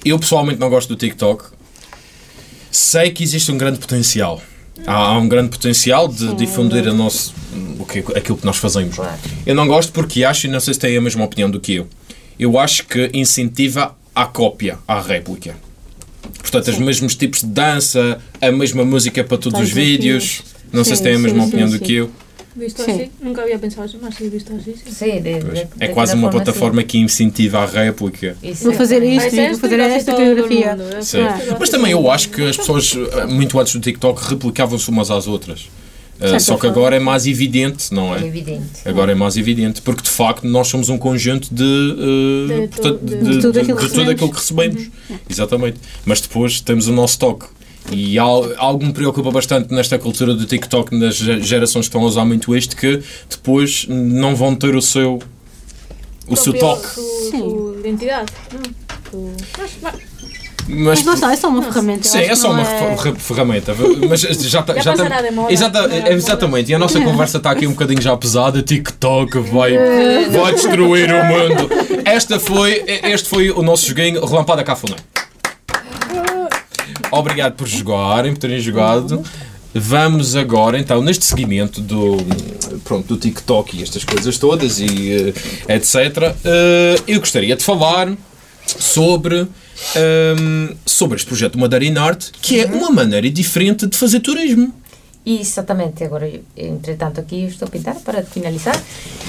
Eu 0.04 0.18
pessoalmente 0.18 0.58
não 0.60 0.68
gosto 0.70 0.88
do 0.88 0.96
TikTok. 0.96 1.44
Sei 2.70 3.10
que 3.10 3.22
existe 3.22 3.50
um 3.50 3.58
grande 3.58 3.78
potencial. 3.78 4.40
Há, 4.86 4.94
há 4.94 5.18
um 5.18 5.28
grande 5.28 5.50
potencial 5.50 6.08
de 6.08 6.34
difundir 6.34 6.88
a 6.88 6.92
nosso, 6.92 7.34
o 7.78 7.84
que, 7.84 7.98
aquilo 8.16 8.38
que 8.38 8.46
nós 8.46 8.56
fazemos. 8.56 8.96
Eu 9.44 9.54
não 9.54 9.66
gosto 9.66 9.92
porque 9.92 10.24
acho, 10.24 10.46
e 10.46 10.50
não 10.50 10.60
sei 10.60 10.74
se 10.74 10.80
têm 10.80 10.96
a 10.96 11.00
mesma 11.00 11.24
opinião 11.24 11.50
do 11.50 11.60
que 11.60 11.74
eu, 11.74 11.88
eu 12.38 12.58
acho 12.58 12.86
que 12.86 13.10
incentiva 13.12 13.94
a 14.14 14.24
cópia, 14.24 14.78
a 14.88 15.00
réplica. 15.00 15.54
Portanto, 16.38 16.68
os 16.68 16.78
mesmos 16.78 17.14
tipos 17.14 17.40
de 17.40 17.46
dança, 17.46 18.18
a 18.40 18.50
mesma 18.50 18.84
música 18.84 19.22
para 19.22 19.36
todos 19.36 19.60
os 19.60 19.70
vídeos. 19.70 20.24
vídeos. 20.24 20.42
Não 20.72 20.84
sei 20.84 20.96
se 20.96 20.98
Sim, 20.98 21.04
têm 21.04 21.12
a 21.14 21.16
sim, 21.16 21.22
mesma 21.22 21.42
sim, 21.42 21.48
opinião 21.48 21.68
do 21.68 21.78
sim. 21.78 21.84
que 21.84 21.94
eu. 21.94 22.10
Visto 22.60 22.82
Sí. 22.84 22.90
así, 22.90 23.10
nunca 23.22 23.40
había 23.42 23.58
pensado 23.58 23.90
así, 24.06 24.28
visto 24.28 24.52
así. 24.54 24.74
sí. 24.84 24.92
Sim, 24.94 25.20
de, 25.22 25.40
de, 25.40 25.66
É 25.80 25.88
quase 25.88 26.12
uma 26.14 26.30
forma, 26.30 26.44
plataforma 26.44 26.82
que 26.82 26.98
incentiva 26.98 27.60
a 27.60 27.66
réplica. 27.66 28.36
sim. 28.40 28.50
Isso 28.50 28.64
Vou 28.64 28.72
é 28.72 28.76
fazer 28.76 29.02
isto. 29.02 29.34
Mas 29.34 29.50
vou 29.52 29.58
fazer 29.60 29.80
esta 29.80 30.12
coreografia. 30.12 30.76
mundo. 30.76 31.02
Sim. 31.02 31.20
Esto 31.22 31.56
Mas 31.58 31.70
também 31.70 31.92
eu 31.92 32.10
acho 32.10 32.28
que 32.28 32.42
as 32.42 32.56
pessoas, 32.58 32.94
eh, 32.94 33.26
muito 33.26 33.58
antes 33.58 33.72
do 33.72 33.80
TikTok, 33.80 34.22
replicavam-se 34.28 34.88
umas 34.90 35.10
às 35.10 35.26
outras. 35.26 35.68
Certa 36.18 36.38
só 36.40 36.56
que 36.58 36.66
agora 36.66 36.94
é 36.96 37.00
mais 37.00 37.26
evidente, 37.26 37.94
não 37.94 38.14
É 38.14 38.22
é? 38.22 38.26
evidente. 38.26 38.66
Agora 38.84 39.10
é 39.10 39.14
mais 39.14 39.38
evidente, 39.38 39.80
porque 39.80 40.02
de 40.02 40.10
facto 40.10 40.46
nós 40.46 40.68
somos 40.68 40.90
um 40.90 40.98
conjunto 40.98 41.48
de, 41.50 41.64
eh, 41.64 42.60
De 42.60 42.68
portanto, 42.68 42.98
de, 43.06 43.40
tudo 43.40 43.58
aquilo 43.58 43.76
que 43.78 43.84
recebemos. 43.84 44.34
recebemos. 44.34 44.88
Exatamente. 45.30 45.78
Mas 46.04 46.20
depois 46.20 46.60
temos 46.60 46.88
o 46.88 46.92
nosso 46.92 47.18
toque. 47.18 47.46
E 47.90 48.18
al- 48.18 48.52
algo 48.56 48.84
me 48.84 48.92
preocupa 48.92 49.30
bastante 49.30 49.74
nesta 49.74 49.98
cultura 49.98 50.32
do 50.34 50.46
TikTok, 50.46 50.94
nas 50.96 51.16
ge- 51.16 51.40
gerações 51.42 51.86
que 51.86 51.88
estão 51.88 52.02
a 52.02 52.04
usar 52.06 52.24
muito 52.24 52.54
isto, 52.56 52.76
que 52.76 53.02
depois 53.28 53.86
não 53.88 54.34
vão 54.36 54.54
ter 54.54 54.74
o 54.76 54.82
seu, 54.82 55.18
o 56.28 56.36
seu 56.36 56.52
toque. 56.52 56.86
Su, 56.86 57.00
Sí. 57.30 57.38
su 57.38 57.76
identidad, 57.80 58.26
¿no? 58.52 58.60
Su- 59.10 59.32
Mas- 60.72 61.02
mas- 61.02 61.04
lá 61.04 61.14
está, 61.14 61.32
é 61.32 61.36
só 61.36 61.48
uma 61.48 61.62
ferramenta. 61.62 62.06
Sim, 62.06 62.18
é 62.20 62.36
só 62.36 62.52
não 62.52 62.60
uma 62.60 62.62
é- 62.62 62.96
fer- 62.96 63.16
ferramenta. 63.16 63.74
Mas 64.08 64.20
já 64.20 64.30
está. 64.60 64.74
Já 64.80 64.82
Já 64.82 64.94
tá-. 64.94 65.50
Exata- 65.50 65.88
Não 65.88 66.06
é 66.06 66.12
exatamente. 66.12 66.70
E 66.70 66.74
a 66.74 66.78
nossa 66.78 67.00
conversa 67.02 67.38
está 67.38 67.50
aqui 67.50 67.66
um 67.66 67.70
bocadinho 67.72 68.00
já 68.00 68.16
pesada. 68.16 68.62
TikTok 68.62 69.36
vai, 69.40 69.72
vai 70.30 70.54
destruir 70.54 71.10
o 71.12 71.24
mundo. 71.24 71.68
Esta 72.04 72.38
foi, 72.38 72.84
este 72.86 73.28
foi 73.28 73.50
o 73.50 73.62
nosso 73.62 73.88
joguinho 73.88 74.24
Relampada 74.24 74.62
Cafuné. 74.62 74.94
Obrigado 77.10 77.54
por 77.54 77.66
jogarem, 77.66 78.32
por 78.32 78.40
terem 78.40 78.60
jogado. 78.60 79.22
Vamos 79.72 80.34
agora, 80.34 80.78
então, 80.78 81.00
neste 81.00 81.24
seguimento 81.24 81.80
do, 81.80 82.16
pronto, 82.82 83.06
do 83.06 83.16
TikTok 83.16 83.76
e 83.76 83.82
estas 83.82 84.02
coisas 84.02 84.36
todas 84.36 84.80
e 84.80 85.32
eh, 85.68 85.76
etc. 85.76 86.34
eh, 86.44 86.96
eu 87.06 87.20
gostaria 87.20 87.54
de 87.54 87.62
falar 87.62 88.12
sobre, 88.66 89.46
ehm, 89.94 90.74
sobre 90.84 91.16
este 91.16 91.26
projeto 91.26 91.58
Madeira 91.58 92.02
Art, 92.02 92.30
que 92.42 92.60
é 92.60 92.66
uma 92.66 92.90
maneira 92.90 93.30
diferente 93.30 93.86
de 93.86 93.96
fazer 93.96 94.20
turismo. 94.20 94.74
Exatamente, 95.24 96.02
agora, 96.02 96.30
entretanto, 96.56 97.20
aqui 97.20 97.44
estou 97.44 97.68
a 97.68 97.70
pintar 97.70 97.94
para 97.96 98.22
finalizar. 98.22 98.74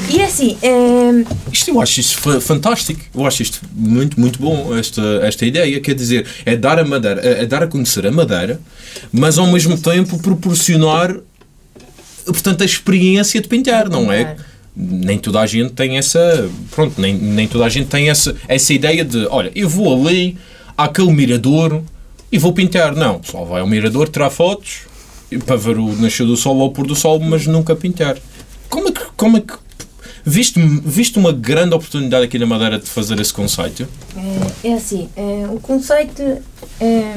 E 0.09 0.21
assim, 0.21 0.57
eh, 0.61 1.25
Isto 1.51 1.71
eu 1.71 1.81
acho 1.81 1.99
isto 1.99 2.17
fa- 2.17 2.39
fantástico. 2.39 3.01
Eu 3.13 3.25
acho 3.25 3.41
isto 3.43 3.59
muito, 3.73 4.17
muito 4.19 4.39
bom, 4.39 4.75
esta, 4.77 5.01
esta 5.21 5.45
ideia. 5.45 5.79
Quer 5.81 5.93
dizer, 5.93 6.25
é 6.45 6.55
dar 6.55 6.79
a 6.79 6.85
Madeira, 6.85 7.19
é 7.21 7.43
é 7.43 7.45
dar 7.45 7.63
a 7.63 7.67
conhecer 7.67 8.07
a 8.07 8.11
Madeira, 8.11 8.59
mas 9.11 9.37
ao 9.37 9.47
mesmo 9.47 9.77
tempo 9.77 10.17
proporcionar 10.19 11.13
portanto, 12.25 12.61
a 12.61 12.65
experiência 12.65 13.41
de 13.41 13.47
pintar, 13.49 13.89
não 13.89 14.11
é? 14.11 14.37
Nem 14.73 15.19
toda 15.19 15.41
a 15.41 15.45
gente 15.45 15.73
tem 15.73 15.97
essa. 15.97 16.49
Pronto, 16.71 17.01
nem, 17.01 17.13
nem 17.13 17.47
toda 17.47 17.65
a 17.65 17.69
gente 17.69 17.87
tem 17.87 18.09
essa, 18.09 18.33
essa 18.47 18.73
ideia 18.73 19.03
de 19.03 19.27
olha, 19.27 19.51
eu 19.53 19.67
vou 19.67 20.07
ali 20.07 20.37
àquele 20.77 21.11
mirador 21.11 21.81
e 22.31 22.37
vou 22.37 22.53
pintar. 22.53 22.95
Não, 22.95 23.21
só 23.21 23.43
vai 23.43 23.59
ao 23.59 23.67
mirador, 23.67 24.07
tirar 24.07 24.29
fotos 24.29 24.89
para 25.39 25.55
ver 25.55 25.77
o 25.77 25.95
nascer 25.95 26.25
do 26.25 26.35
sol 26.35 26.57
ou 26.57 26.67
o 26.67 26.71
pôr 26.71 26.85
do 26.85 26.95
sol, 26.95 27.19
mas 27.19 27.47
nunca 27.47 27.75
pintar. 27.75 28.17
Como 28.69 28.89
é 28.89 28.91
que. 28.91 29.01
Como 29.15 29.37
é 29.37 29.41
que 29.41 29.53
viste, 30.25 30.59
viste 30.83 31.17
uma 31.17 31.31
grande 31.31 31.75
oportunidade 31.75 32.25
aqui 32.25 32.37
na 32.37 32.45
Madeira 32.45 32.79
de 32.79 32.89
fazer 32.89 33.19
esse 33.19 33.33
conceito? 33.33 33.87
É, 34.63 34.69
é 34.69 34.73
assim, 34.73 35.09
é, 35.15 35.47
o 35.49 35.59
conceito 35.59 36.21
é, 36.79 37.15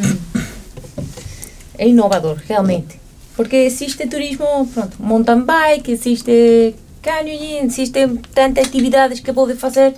é 1.78 1.88
inovador, 1.88 2.38
realmente. 2.46 3.00
Porque 3.36 3.56
existe 3.56 4.06
turismo, 4.06 4.66
pronto, 4.72 4.96
mountain 5.00 5.42
bike, 5.42 5.90
existe 5.90 6.74
canyoning, 7.02 7.66
existem 7.66 8.16
tantas 8.34 8.66
atividades 8.66 9.20
que 9.20 9.32
pode 9.32 9.54
fazer, 9.54 9.94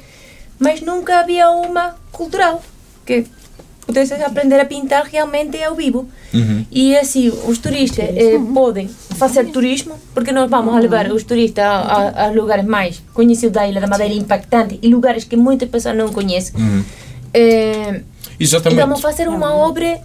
mas 0.58 0.80
nunca 0.80 1.20
havia 1.20 1.50
uma 1.50 1.96
cultural 2.10 2.62
que 3.04 3.24
pudesse 3.86 4.14
aprender 4.14 4.58
a 4.60 4.64
pintar 4.64 5.04
realmente 5.04 5.62
ao 5.62 5.74
vivo. 5.74 6.08
E 6.70 6.96
assim, 6.96 7.28
os 7.46 7.58
turistas 7.58 8.04
eh, 8.04 8.38
podem 8.52 8.88
fazer 9.16 9.46
turismo, 9.46 9.94
porque 10.12 10.32
nós 10.32 10.50
vamos 10.50 10.74
a 10.74 10.78
levar 10.80 11.10
os 11.10 11.22
turistas 11.22 11.64
a, 11.64 11.70
a, 11.70 12.26
a 12.26 12.30
lugares 12.30 12.64
mais 12.66 13.02
conhecidos 13.14 13.54
da 13.54 13.66
Ilha 13.66 13.80
da 13.80 13.86
Madeira, 13.86 14.12
impactantes, 14.12 14.78
e 14.82 14.88
lugares 14.88 15.24
que 15.24 15.36
muitas 15.36 15.68
pessoas 15.68 15.96
não 15.96 16.08
conhecem. 16.12 16.54
Eh, 17.32 18.02
e 18.38 18.44
Exatamente. 18.44 18.80
vamos 18.80 19.00
fazer 19.00 19.28
uma 19.28 19.54
obra 19.54 20.00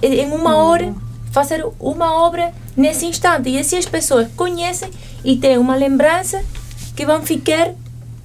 eh, 0.00 0.22
em 0.22 0.30
uma 0.30 0.56
hora, 0.56 0.94
fazer 1.32 1.64
uma 1.80 2.14
obra 2.14 2.52
nesse 2.76 3.06
instante. 3.06 3.48
E 3.48 3.58
assim 3.58 3.76
as 3.76 3.86
pessoas 3.86 4.28
conhecem 4.36 4.90
e 5.24 5.36
têm 5.36 5.58
uma 5.58 5.74
lembrança 5.74 6.44
que 6.94 7.04
vão 7.04 7.22
ficar 7.22 7.72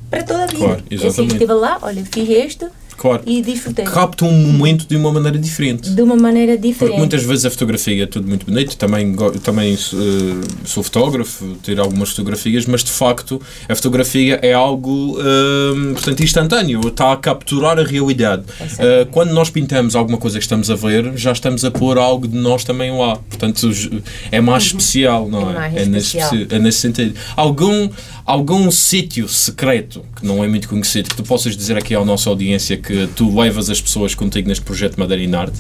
para 0.09 0.23
toda 0.23 0.43
a 0.43 0.47
vida. 0.47 0.59
Claro, 0.59 0.83
E 0.89 0.95
exatamente. 0.95 1.19
Assim, 1.21 1.27
estive 1.27 1.53
lá, 1.53 1.79
olha, 1.81 2.03
fiz 2.05 2.29
isto 2.29 2.69
Claro. 2.97 3.21
e. 3.25 3.43
Capta 3.85 4.25
um 4.25 4.31
momento 4.31 4.87
de 4.87 4.95
uma 4.95 5.11
maneira 5.11 5.37
diferente. 5.37 5.89
De 5.91 6.01
uma 6.01 6.15
maneira 6.15 6.53
Porque 6.53 6.67
diferente. 6.67 6.97
muitas 6.97 7.23
vezes 7.23 7.45
a 7.45 7.51
fotografia 7.51 8.03
é 8.03 8.05
tudo 8.07 8.27
muito 8.27 8.45
bonito, 8.45 8.75
também, 8.75 9.15
também 9.43 9.73
eh, 9.73 9.77
sou 10.65 10.81
fotógrafo, 10.83 11.55
tiro 11.63 11.81
algumas 11.81 12.09
fotografias, 12.09 12.65
mas 12.65 12.83
de 12.83 12.91
facto 12.91 13.41
a 13.69 13.75
fotografia 13.75 14.39
é 14.41 14.53
algo 14.53 15.17
eh, 15.19 15.93
portanto, 15.93 16.23
instantâneo, 16.23 16.81
está 16.87 17.11
a 17.13 17.17
capturar 17.17 17.77
a 17.79 17.83
realidade. 17.83 18.43
Eh, 18.79 19.07
quando 19.11 19.31
nós 19.31 19.49
pintamos 19.49 19.95
alguma 19.95 20.17
coisa 20.17 20.37
que 20.39 20.43
estamos 20.43 20.69
a 20.71 20.75
ver, 20.75 21.13
já 21.15 21.31
estamos 21.31 21.63
a 21.63 21.71
pôr 21.71 21.97
algo 21.97 22.27
de 22.27 22.35
nós 22.37 22.63
também 22.63 22.91
lá. 22.91 23.15
Portanto, 23.29 23.69
é 24.31 24.41
mais 24.41 24.63
especial, 24.63 25.29
não 25.29 25.51
É 25.51 25.83
é? 25.83 25.85
nesse, 25.85 26.17
especial. 26.17 26.45
é 26.49 26.59
nesse 26.59 26.79
sentido. 26.79 27.13
Algum, 27.35 27.89
algum 28.25 28.71
sítio 28.71 29.27
secreto 29.29 30.03
que 30.15 30.25
não 30.25 30.43
é 30.43 30.47
muito 30.47 30.67
conhecido 30.67 31.09
que 31.09 31.15
tu 31.15 31.23
possas 31.23 31.55
dizer 31.55 31.77
aqui 31.77 31.93
à 31.93 32.03
nossa 32.03 32.29
audiência 32.29 32.75
que 32.77 32.86
tu 33.15 33.33
levas 33.35 33.69
as 33.69 33.81
pessoas 33.81 34.13
contigo 34.15 34.47
neste 34.47 34.63
projeto 34.63 34.97
Madeira 34.99 35.23
in 35.23 35.33
Art? 35.35 35.53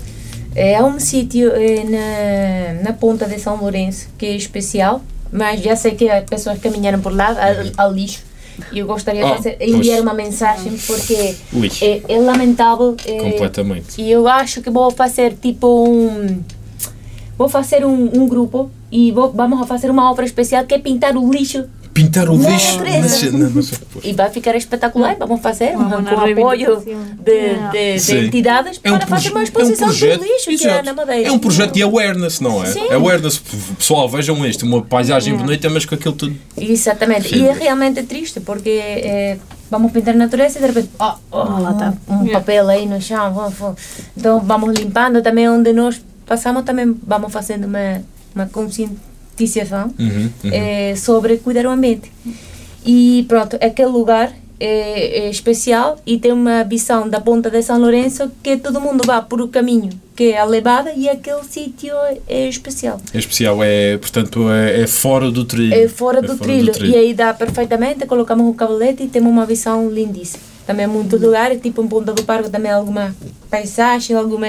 É 0.55 0.81
um 0.83 0.99
sítio 0.99 1.51
eh, 1.53 1.83
na, 1.83 2.83
na 2.89 2.93
ponta 2.93 3.25
de 3.27 3.39
São 3.39 3.57
Lourenço 3.57 4.07
que 4.17 4.25
é 4.25 4.35
especial, 4.35 5.01
mas 5.31 5.61
já 5.61 5.75
sei 5.75 5.91
que 5.91 6.09
as 6.09 6.23
pessoas 6.23 6.57
caminharam 6.59 6.99
por 6.99 7.13
lá 7.13 7.35
ao, 7.77 7.85
ao 7.87 7.93
lixo. 7.93 8.25
E 8.71 8.79
eu 8.79 8.87
gostaria 8.87 9.23
Ah, 9.23 9.29
de 9.31 9.35
fazer, 9.37 9.57
enviar 9.61 10.01
uma 10.01 10.15
mensagem 10.15 10.75
porque 10.87 11.35
é, 11.79 12.01
é 12.09 12.19
lamentável. 12.19 12.95
eh, 13.05 13.17
Completamente. 13.31 14.01
E 14.01 14.09
eu 14.11 14.27
acho 14.27 14.61
que 14.63 14.69
vou 14.71 14.89
fazer 14.89 15.35
tipo 15.39 15.67
um. 15.87 16.41
Vou 17.37 17.47
fazer 17.47 17.85
um, 17.85 18.09
um 18.19 18.27
grupo 18.27 18.71
e 18.91 19.11
vou, 19.11 19.31
vamos 19.31 19.61
a 19.61 19.67
fazer 19.67 19.91
uma 19.91 20.09
obra 20.09 20.25
especial 20.25 20.65
que 20.65 20.73
é 20.73 20.79
pintar 20.79 21.15
o 21.15 21.31
lixo 21.31 21.65
Pintar 21.97 22.29
o 22.29 22.37
Não, 22.37 22.47
lixo. 22.47 22.77
natureza. 22.77 23.09
Sei, 23.09 23.31
pois. 23.91 24.05
e 24.05 24.13
vai 24.13 24.29
ficar 24.29 24.55
espetacular. 24.55 25.15
Vamos 25.17 25.41
fazer 25.41 25.75
boa 25.75 25.97
apoio 25.97 26.79
de, 26.79 26.93
de, 27.71 27.99
de 28.05 28.25
entidades 28.27 28.79
É 28.83 28.91
um 28.91 28.99
para 28.99 29.07
fazer 29.07 29.31
uma 29.31 29.39
é 29.39 29.41
um 29.41 29.43
exposição 29.43 29.87
projeto- 29.87 30.19
do 30.19 30.25
lixo 30.25 30.45
que 30.45 30.51
é 30.51 30.53
exato. 30.53 30.85
na 30.85 30.93
Madeira. 30.93 31.27
É 31.27 31.31
um 31.31 31.39
projeto 31.39 31.73
de 31.73 31.81
awareness, 31.81 32.39
não 32.39 32.63
é? 32.63 32.67
Sim. 32.67 32.87
Awareness. 32.91 33.41
Pessoal, 33.79 34.07
vejam 34.07 34.45
isto. 34.45 34.63
Uma 34.63 34.83
paisagem 34.83 35.35
bonita, 35.35 35.71
mas 35.71 35.85
com 35.85 35.95
aquilo 35.95 36.13
tudo. 36.13 36.35
Exatamente. 36.55 37.29
Sim. 37.29 37.43
E 37.43 37.47
é 37.47 37.53
realmente 37.53 38.03
triste 38.03 38.41
porque 38.41 38.69
eh, 38.69 39.37
vamos 39.71 39.91
pintar 39.91 40.13
a 40.13 40.17
natureza 40.19 40.59
e 40.59 40.61
de 40.61 40.67
repente 40.67 40.91
oh, 40.99 41.13
oh, 41.31 41.37
lá 41.61 41.73
tá. 41.73 41.93
um, 42.07 42.25
um 42.25 42.27
papel 42.27 42.69
aí 42.69 42.85
no 42.85 43.01
chão. 43.01 43.51
Então 44.15 44.39
vamos 44.39 44.77
limpando 44.77 45.23
também 45.23 45.49
onde 45.49 45.73
nós 45.73 45.99
passamos, 46.27 46.63
também 46.63 46.95
vamos 47.07 47.33
fazendo 47.33 47.65
uma, 47.65 48.03
uma 48.35 48.45
conscientização 49.37 49.93
Uhum, 49.99 50.29
uhum. 50.43 50.51
eh, 50.51 50.95
sobre 50.95 51.37
cuidar 51.37 51.65
o 51.65 51.69
ambiente. 51.69 52.11
E 52.85 53.25
pronto, 53.27 53.55
aquele 53.61 53.89
lugar 53.89 54.33
é, 54.59 55.25
é 55.25 55.29
especial 55.29 55.97
e 56.05 56.17
tem 56.17 56.31
uma 56.31 56.63
visão 56.63 57.07
da 57.07 57.21
ponta 57.21 57.49
de 57.49 57.61
São 57.61 57.79
Lourenço 57.79 58.31
que 58.41 58.57
todo 58.57 58.81
mundo 58.81 59.03
vai 59.05 59.21
por 59.21 59.41
o 59.41 59.47
caminho 59.47 59.91
que 60.15 60.31
é 60.31 60.39
a 60.39 60.45
levada 60.45 60.91
e 60.93 61.07
aquele 61.07 61.43
sítio 61.43 61.93
é 62.27 62.49
especial. 62.49 62.99
É 63.13 63.19
especial, 63.19 63.63
é, 63.63 63.99
portanto, 63.99 64.49
é, 64.49 64.81
é 64.81 64.87
fora 64.87 65.29
do 65.29 65.45
trilho. 65.45 65.75
É 65.75 65.87
fora, 65.87 66.23
do, 66.23 66.35
trilho. 66.35 66.73
E 66.83 66.95
aí 66.95 67.13
dá 67.13 67.31
perfeitamente, 67.35 68.03
colocamos 68.07 68.49
o 68.49 68.53
cabelete 68.55 69.03
e 69.03 69.07
temos 69.07 69.31
uma 69.31 69.45
visão 69.45 69.87
lindíssima. 69.91 70.43
Também 70.65 70.87
muitos 70.87 71.21
lugares, 71.21 71.61
tipo 71.61 71.83
em 71.83 71.87
Ponta 71.87 72.13
do 72.13 72.23
Parque 72.23 72.49
também 72.49 72.71
alguma 72.71 73.15
paisagem, 73.47 74.15
alguma 74.15 74.47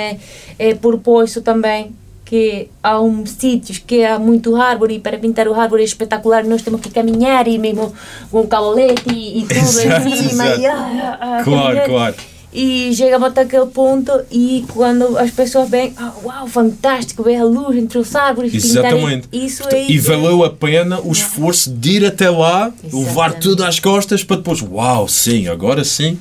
é, 0.59 0.75
propósito 0.75 1.43
também 1.43 1.95
que 2.29 2.69
há 2.83 3.01
um 3.01 3.25
sítios 3.25 3.79
que 3.79 4.05
há 4.05 4.19
muito 4.19 4.55
árvore 4.55 4.97
e 4.97 4.99
para 5.01 5.17
pintar 5.17 5.49
o 5.49 5.55
árvore 5.55 5.81
é 5.83 5.85
espetacular 5.87 6.45
nós 6.45 6.61
temos 6.61 6.83
que 6.83 6.91
caminhar 6.91 7.49
e 7.49 7.59
mesmo 7.59 7.93
com 8.31 8.41
o 8.41 8.47
cabelete 8.47 9.09
e, 9.11 9.39
e 9.39 9.43
tudo 9.43 9.55
Exato, 9.59 10.09
em 10.09 10.17
cima 10.29 10.45
exato. 10.47 10.61
e, 10.61 10.67
ah, 10.67 11.19
ah, 11.21 11.41
Claro, 11.43 11.81
claro. 11.87 12.15
E 12.53 12.95
chegamos 12.95 13.29
até 13.29 13.43
aquele 13.43 13.67
ponto 13.67 14.11
e 14.31 14.65
quando 14.75 15.17
as 15.19 15.31
pessoas 15.31 15.69
veem, 15.71 15.95
ah, 15.97 16.13
uau, 16.25 16.47
fantástico, 16.47 17.23
ver 17.23 17.37
a 17.37 17.45
luz 17.45 17.77
entre 17.77 17.99
os 17.99 18.15
árvores, 18.15 18.53
pintarem 18.53 18.89
Exatamente. 18.91 19.29
isso 19.33 19.63
é 19.71 19.91
E 19.91 19.99
valeu 19.99 20.45
a 20.45 20.51
pena 20.51 21.01
o 21.01 21.13
esforço 21.13 21.71
de 21.71 21.91
ir 21.93 22.07
até 22.07 22.29
lá, 22.29 22.73
levar 22.85 23.31
Exatamente. 23.31 23.41
tudo 23.41 23.65
às 23.65 23.79
costas 23.79 24.23
para 24.25 24.37
depois, 24.37 24.61
uau, 24.63 25.07
sim, 25.09 25.47
agora 25.49 25.85
sim. 25.85 26.19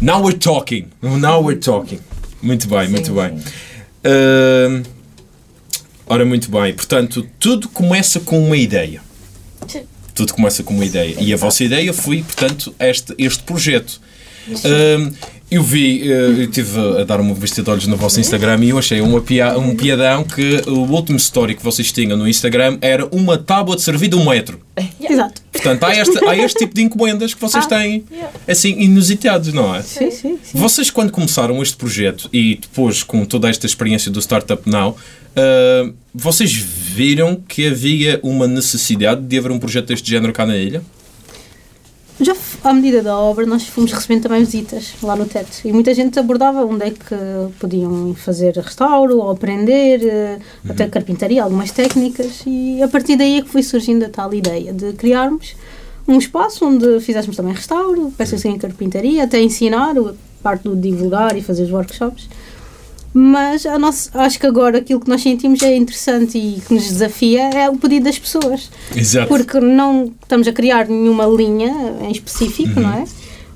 Now 0.00 0.20
we're 0.22 0.38
talking. 0.38 0.86
Now 1.00 1.40
we're 1.44 1.60
talking. 1.60 2.00
Muito 2.42 2.66
bem, 2.68 2.88
muito 2.88 3.06
Sim, 3.06 3.14
bem. 3.14 3.38
sim. 3.38 3.44
Ahm, 4.04 4.82
ora, 6.06 6.24
muito 6.24 6.50
bem. 6.50 6.72
Portanto, 6.74 7.26
tudo 7.38 7.68
começa 7.68 8.20
com 8.20 8.42
uma 8.44 8.56
ideia. 8.56 9.00
Tudo 10.14 10.34
começa 10.34 10.62
com 10.62 10.74
uma 10.74 10.84
ideia. 10.84 11.16
E 11.18 11.32
a 11.32 11.36
vossa 11.36 11.64
ideia 11.64 11.92
foi, 11.92 12.22
portanto, 12.22 12.74
este, 12.78 13.14
este 13.18 13.42
projeto. 13.44 14.00
Ahm, 14.64 15.12
eu 15.52 15.62
vi, 15.62 16.10
eh, 16.10 16.14
eu 16.14 16.42
estive 16.44 16.78
a 17.00 17.04
dar 17.04 17.20
uma 17.20 17.34
vista 17.34 17.62
de 17.62 17.70
olhos 17.70 17.86
no 17.86 17.96
vosso 17.96 18.18
Instagram 18.18 18.64
e 18.64 18.70
eu 18.70 18.78
achei 18.78 19.00
uma 19.00 19.20
pia, 19.20 19.58
um 19.58 19.76
piadão 19.76 20.24
que 20.24 20.62
o 20.66 20.90
último 20.90 21.18
story 21.18 21.54
que 21.54 21.62
vocês 21.62 21.92
tinham 21.92 22.16
no 22.16 22.26
Instagram 22.26 22.78
era 22.80 23.06
uma 23.12 23.36
tábua 23.36 23.76
de 23.76 23.82
servir 23.82 24.08
de 24.08 24.16
um 24.16 24.28
metro. 24.28 24.60
Exato. 25.00 25.42
Portanto, 25.52 25.84
há 25.84 25.94
este, 25.94 26.24
há 26.24 26.36
este 26.36 26.58
tipo 26.60 26.74
de 26.74 26.82
encomendas 26.82 27.34
que 27.34 27.40
vocês 27.40 27.66
têm, 27.66 28.04
assim, 28.48 28.80
inusitados, 28.80 29.52
não 29.52 29.74
é? 29.74 29.82
Sim, 29.82 30.10
sim, 30.10 30.38
sim. 30.42 30.58
Vocês, 30.58 30.90
quando 30.90 31.12
começaram 31.12 31.62
este 31.62 31.76
projeto 31.76 32.28
e 32.32 32.56
depois 32.56 33.02
com 33.02 33.24
toda 33.24 33.48
esta 33.48 33.66
experiência 33.66 34.10
do 34.10 34.20
Startup 34.20 34.62
Now, 34.68 34.96
ah, 35.36 35.90
vocês 36.14 36.52
viram 36.52 37.36
que 37.36 37.66
havia 37.66 38.20
uma 38.22 38.46
necessidade 38.46 39.22
de 39.22 39.38
haver 39.38 39.50
um 39.50 39.58
projeto 39.58 39.88
deste 39.88 40.10
género 40.10 40.32
cá 40.32 40.44
na 40.44 40.56
ilha? 40.56 40.82
Já 42.20 42.34
à 42.62 42.72
medida 42.72 43.02
da 43.02 43.18
obra, 43.18 43.46
nós 43.46 43.66
fomos 43.66 43.90
recebendo 43.90 44.22
também 44.22 44.40
visitas 44.40 44.94
lá 45.02 45.16
no 45.16 45.24
teto. 45.24 45.60
E 45.64 45.72
muita 45.72 45.94
gente 45.94 46.18
abordava 46.18 46.64
onde 46.64 46.86
é 46.86 46.90
que 46.90 47.16
podiam 47.58 48.14
fazer 48.14 48.54
restauro 48.56 49.18
ou 49.18 49.30
aprender, 49.30 50.04
eh, 50.04 50.38
até 50.68 50.86
carpintaria, 50.88 51.42
algumas 51.42 51.72
técnicas. 51.72 52.42
E 52.46 52.82
a 52.82 52.88
partir 52.88 53.16
daí 53.16 53.38
é 53.38 53.42
que 53.42 53.48
foi 53.48 53.62
surgindo 53.62 54.04
a 54.04 54.08
tal 54.08 54.32
ideia 54.34 54.72
de 54.72 54.92
criarmos 54.92 55.56
um 56.06 56.18
espaço 56.18 56.66
onde 56.66 57.00
fizéssemos 57.00 57.36
também 57.36 57.54
restauro, 57.54 58.12
peças 58.16 58.44
em 58.44 58.58
carpintaria, 58.58 59.24
até 59.24 59.40
ensinar 59.40 59.96
a 59.96 60.14
parte 60.42 60.64
do 60.64 60.76
divulgar 60.76 61.36
e 61.36 61.42
fazer 61.42 61.64
os 61.64 61.70
workshops. 61.70 62.28
Mas 63.14 63.66
a 63.66 63.78
nossa, 63.78 64.10
acho 64.14 64.38
que 64.40 64.46
agora 64.46 64.78
aquilo 64.78 64.98
que 65.00 65.08
nós 65.08 65.22
sentimos 65.22 65.62
é 65.62 65.76
interessante 65.76 66.38
e 66.38 66.62
que 66.66 66.72
nos 66.72 66.84
desafia 66.84 67.42
é 67.50 67.68
o 67.68 67.76
pedido 67.76 68.04
das 68.04 68.18
pessoas. 68.18 68.70
Exato. 68.96 69.28
Porque 69.28 69.60
não 69.60 70.12
estamos 70.22 70.48
a 70.48 70.52
criar 70.52 70.88
nenhuma 70.88 71.26
linha 71.26 71.72
em 72.00 72.10
específico, 72.10 72.80
não 72.80 72.90
é? 72.94 73.04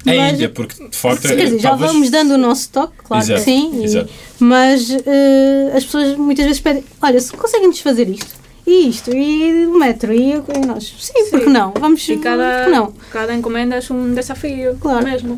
A 0.08 0.14
Mas- 0.14 0.38
ilha, 0.38 0.48
porque 0.50 0.88
de 0.88 0.96
facto 0.96 1.22
Sim, 1.22 1.36
quer 1.36 1.44
dizer, 1.46 1.58
já 1.58 1.70
talvez- 1.70 1.90
vamos 1.92 2.10
dando 2.10 2.32
o 2.34 2.38
nosso 2.38 2.68
toque, 2.68 2.92
claro 3.02 3.24
Exato, 3.24 3.40
que 3.40 3.44
sim, 3.44 3.70
e- 3.84 4.06
mas 4.38 4.88
eh, 4.90 5.72
as 5.74 5.84
pessoas 5.84 6.16
muitas 6.16 6.44
vezes 6.44 6.60
pedem: 6.60 6.84
olha, 7.02 7.18
se 7.20 7.32
conseguem-nos 7.32 7.80
fazer 7.80 8.08
isto, 8.08 8.36
e 8.64 8.88
isto, 8.88 9.10
e 9.12 9.66
o 9.66 9.76
metro, 9.78 10.12
e, 10.12 10.34
e 10.34 10.66
nós, 10.66 10.94
sim, 11.00 11.28
porque 11.30 11.48
não? 11.50 11.72
Vamos, 11.80 12.08
E 12.08 12.16
cada, 12.18 12.58
porque 12.58 12.70
não? 12.76 12.92
cada 13.10 13.34
encomenda 13.34 13.74
é 13.76 13.92
um 13.92 14.14
desafio 14.14 14.76
Claro. 14.80 15.04
mesmo. 15.04 15.36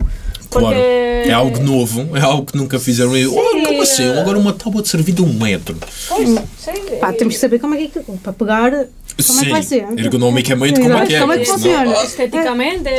Claro. 0.51 0.67
Porque 0.69 1.29
É 1.29 1.33
algo 1.33 1.61
novo, 1.63 2.17
é 2.17 2.21
algo 2.21 2.47
que 2.47 2.57
nunca 2.57 2.79
fizeram. 2.79 3.15
E, 3.17 3.27
oh, 3.27 3.33
como 3.67 3.83
assim? 3.83 4.09
Agora 4.19 4.39
uma 4.39 4.53
tábua 4.55 4.81
de 4.83 4.89
servir 4.89 5.13
de 5.13 5.21
um 5.23 5.31
metro. 5.33 5.77
Pois, 6.09 6.29
sim, 6.29 6.97
Pá, 7.01 7.13
temos 7.13 7.35
que 7.35 7.41
saber 7.41 7.59
como 7.61 7.75
é 7.75 7.87
que, 7.87 8.01
para 8.23 8.33
pegar, 8.33 8.71
como 8.71 8.81
é 8.81 9.23
Sim, 9.23 9.45
que 9.45 9.51
vai 9.51 9.63
ser. 9.63 9.85
ergonomicamente, 9.99 10.81
como 10.81 10.95
é 10.97 11.07
que 11.07 11.15
é? 11.17 11.21
Como 11.21 11.33
é 11.35 11.39
que 11.39 11.45
funciona? 11.45 11.79
senão- 11.91 12.05
estéticamente 12.05 12.91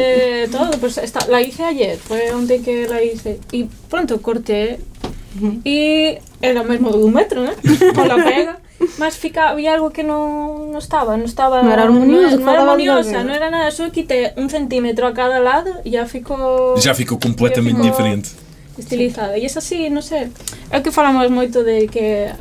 todo 0.51 0.77
pues 0.79 0.97
esta- 0.99 1.25
la 1.27 1.41
hice 1.41 1.63
ayer 1.63 1.97
fue 1.97 2.31
un 2.35 2.45
día 2.45 2.59
que 2.61 2.87
la 2.87 3.01
hice 3.01 3.39
y 3.51 3.65
pronto 3.89 4.21
corté 4.21 4.79
y 5.63 6.17
era 6.41 6.63
mesmo 6.63 6.91
de 6.91 6.97
un 7.03 7.13
metro 7.13 7.45
¿eh? 7.45 7.55
con 7.95 8.07
la 8.07 8.15
pega 8.15 8.59
mas 8.97 9.17
fica, 9.17 9.49
había 9.49 9.73
algo 9.73 9.89
que 9.91 10.03
no, 10.03 10.67
no 10.71 10.77
estaba 10.79 11.17
no 11.17 11.25
estaba 11.25 11.61
No 11.63 11.71
era 11.71 11.83
armonioso, 11.83 12.37
no, 12.37 12.45
no 12.45 12.51
era 12.51 12.59
faltaba 12.59 12.59
algo 12.59 12.71
armoniosa 12.71 13.17
de- 13.19 13.23
no 13.25 13.33
era 13.33 13.49
nada 13.49 13.71
solo 13.71 13.91
quité 13.91 14.33
un 14.37 14.49
centímetro 14.49 15.07
a 15.07 15.13
cada 15.13 15.39
lado 15.39 15.71
y 15.83 15.91
ya 15.91 16.05
ficou 16.05 16.75
Já 16.79 16.93
ficou 16.95 17.19
completamente 17.19 17.77
Já 17.77 17.83
ficou- 17.83 17.91
diferente. 17.91 18.29
estilizada 18.79 19.35
e 19.37 19.43
es 19.45 19.55
así, 19.59 19.89
non 19.91 19.99
sei 20.01 20.31
é 20.71 20.77
o 20.79 20.83
que 20.83 20.91
falamos 20.95 21.27
moito 21.29 21.63
de 21.67 21.87
que 21.91 22.31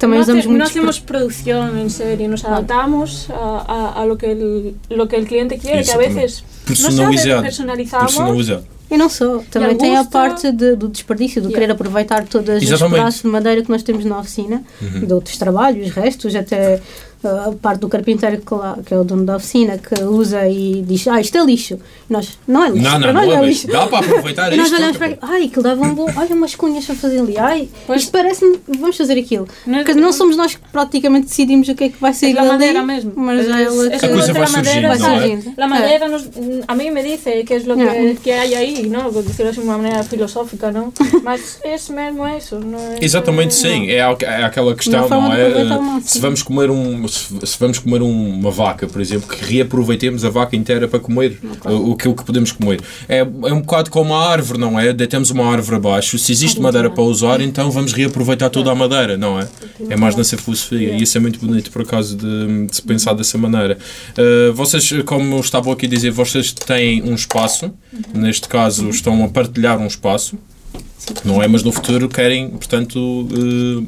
Também 0.00 0.16
no, 0.16 0.24
usamos 0.24 0.48
hace- 0.48 0.56
no 0.56 0.64
hacemos 0.64 0.96
producción 1.04 1.76
en 1.76 1.92
serie, 1.92 2.24
nos 2.24 2.40
adaptamos 2.48 3.28
a, 3.28 3.60
a, 3.68 4.00
a 4.00 4.02
lo, 4.08 4.16
que 4.16 4.32
el, 4.32 4.72
lo 4.88 5.04
que 5.12 5.16
el 5.20 5.28
cliente 5.28 5.60
quiere, 5.60 5.84
que 5.84 5.92
a 5.92 6.00
veces 6.00 6.40
Personalizado. 6.64 7.12
no 7.12 7.18
sabe, 7.20 7.42
personalizamos. 7.52 8.08
Personalizado. 8.16 8.64
E 8.90 8.96
não 8.96 9.08
só, 9.08 9.38
também 9.50 9.76
tem 9.78 9.96
a 9.96 10.04
parte 10.04 10.50
de- 10.50 10.74
do 10.74 10.88
desperdício, 10.88 11.40
do 11.40 11.48
Yeah. 11.48 11.60
querer 11.60 11.72
aproveitar 11.72 12.26
todas 12.26 12.56
as 12.56 12.62
Exatamente. 12.64 12.98
pedaços 12.98 13.22
de 13.22 13.28
madeira 13.28 13.62
que 13.62 13.70
nós 13.70 13.82
temos 13.82 14.04
na 14.04 14.18
oficina, 14.18 14.62
Uhum. 14.82 15.06
de 15.06 15.12
outros 15.12 15.36
trabalhos, 15.38 15.90
restos, 15.90 16.34
até 16.34 16.80
a 17.22 17.52
parte 17.52 17.80
do 17.80 17.88
carpinteiro 17.88 18.40
que, 18.40 18.54
lá, 18.54 18.78
que 18.84 18.94
é 18.94 18.98
o 18.98 19.04
dono 19.04 19.24
da 19.24 19.36
oficina, 19.36 19.76
que 19.78 20.02
usa 20.02 20.48
e 20.48 20.82
diz, 20.86 21.06
ah, 21.08 21.20
isto 21.20 21.36
é 21.36 21.44
lixo. 21.44 21.74
E 22.08 22.12
nós, 22.12 22.38
não 22.48 22.64
é 22.64 22.70
lixo, 22.70 22.84
Não, 22.84 22.92
não, 22.92 23.00
para 23.00 23.12
não 23.12 23.20
nós 23.26 23.30
é 23.32 23.36
é 23.42 23.46
lixo. 23.46 23.66
Dá 23.66 23.86
para 23.86 23.98
aproveitar 23.98 24.52
E 24.52 24.56
nós 24.56 24.72
olhamos 24.72 24.96
para 24.96 25.06
aquilo, 25.08 25.20
ai, 25.22 25.44
aquilo 25.44 25.62
dava 25.62 25.82
um 25.84 25.94
bom, 25.94 26.06
olha 26.16 26.34
umas 26.34 26.54
cunhas 26.54 26.88
a 26.88 26.94
fazer 26.94 27.20
ali, 27.20 27.36
ai, 27.38 27.68
Pois. 27.86 28.02
isto 28.02 28.12
parece-me, 28.12 28.58
vamos 28.68 28.96
fazer 28.96 29.18
aquilo. 29.18 29.46
Es- 29.66 29.76
Porque 29.84 29.94
não 29.94 30.12
somos 30.12 30.36
nós 30.36 30.54
que 30.54 30.60
praticamente 30.72 31.26
decidimos 31.28 31.68
o 31.68 31.74
que 31.74 31.84
é 31.84 31.88
que 31.90 32.00
vai 32.00 32.12
sair 32.14 32.30
es 32.30 32.36
la 32.36 32.42
dali, 32.42 32.52
madera 32.52 32.82
mismo. 32.82 33.12
mas 33.16 33.46
é 33.46 33.62
ela 33.64 33.90
que- 33.90 34.06
A 34.06 34.08
coisa 34.08 34.32
vai 34.32 34.46
surgindo, 34.46 34.88
vai 34.88 34.98
não 34.98 35.10
é? 35.10 35.20
surgindo. 35.20 35.52
La 35.56 35.68
madera 35.68 36.08
nos, 36.08 36.28
a 36.66 36.74
mí 36.74 36.90
me 36.90 37.02
dice 37.02 37.44
que 37.44 37.54
es 37.54 37.66
lo 37.66 37.76
que, 37.76 38.16
que 38.22 38.32
hay 38.32 38.54
ahí, 38.54 38.86
¿no? 38.88 39.10
Por 39.10 39.22
decirlo 39.24 39.50
así 39.50 39.60
de 39.60 39.66
una 39.66 39.76
manera 39.78 40.02
filosófica, 40.02 40.72
¿no? 40.72 40.92
Mas 41.22 41.60
es 41.64 41.90
mesmo 41.90 42.26
eso, 42.26 42.58
¿no? 42.60 42.78
Es, 42.94 43.02
Exatamente, 43.02 43.54
sim. 43.54 43.88
É, 43.90 44.00
aqu- 44.02 44.24
é 44.24 44.44
aquela 44.44 44.74
questão, 44.74 45.06
Uma 45.06 45.28
não 45.28 45.30
de 45.36 45.40
é? 45.40 46.00
Se 46.04 46.18
vamos 46.18 46.42
comer, 46.42 46.70
um, 46.70 47.06
se 47.10 47.58
vamos 47.58 47.78
comer 47.78 48.02
um- 48.02 48.30
uma 48.38 48.50
vaca, 48.50 48.86
por 48.86 49.00
exemplo, 49.00 49.28
que 49.28 49.44
reaproveitemos 49.44 50.24
a 50.24 50.30
vaca 50.30 50.54
inteira 50.56 50.86
para 50.88 50.98
comer 51.00 51.38
o, 51.64 51.96
que 51.96 52.08
podemos 52.24 52.52
comer. 52.52 52.80
É, 53.08 53.18
é 53.18 53.24
um 53.52 53.60
bocado 53.60 53.90
como 53.90 54.14
a 54.14 54.30
árvore, 54.30 54.58
não 54.58 54.78
é? 54.78 54.92
Deitamos 54.92 55.30
uma 55.30 55.46
árvore 55.50 55.76
abaixo. 55.76 56.18
Se 56.18 56.32
existe 56.32 56.60
madeira 56.60 56.88
para 56.90 57.02
usar, 57.02 57.40
então 57.40 57.70
vamos 57.70 57.92
reaproveitar 57.92 58.50
toda 58.50 58.70
a 58.70 58.74
madeira, 58.74 59.16
não 59.16 59.38
é? 59.40 59.48
É 59.88 59.96
mais 59.96 60.14
nessa 60.16 60.36
filosofia. 60.36 60.94
E 60.94 61.02
isso 61.02 61.16
é 61.16 61.20
muito 61.20 61.38
bonito, 61.38 61.70
por 61.70 61.82
acaso, 61.82 62.16
de, 62.16 62.66
de 62.66 62.76
se 62.76 62.82
pensar 62.82 63.12
dessa 63.14 63.36
maneira. 63.38 63.78
Eh, 64.16 64.50
vocês, 64.54 64.90
como 65.04 65.38
estavam 65.40 65.72
aqui 65.72 65.86
a 65.86 65.88
dizer, 65.88 66.10
vocês 66.10 66.52
têm 66.52 67.02
um 67.02 67.14
espaço. 67.14 67.72
Neste 68.14 68.48
caso, 68.48 68.88
estão 68.88 69.24
a 69.24 69.28
partilhar 69.28 69.78
um 69.78 69.86
espaço. 69.86 70.38
Não 71.24 71.42
é? 71.42 71.48
Mas 71.48 71.62
no 71.62 71.72
futuro 71.72 72.08
querem, 72.08 72.50
portanto, 72.50 73.26
eh, 73.32 73.86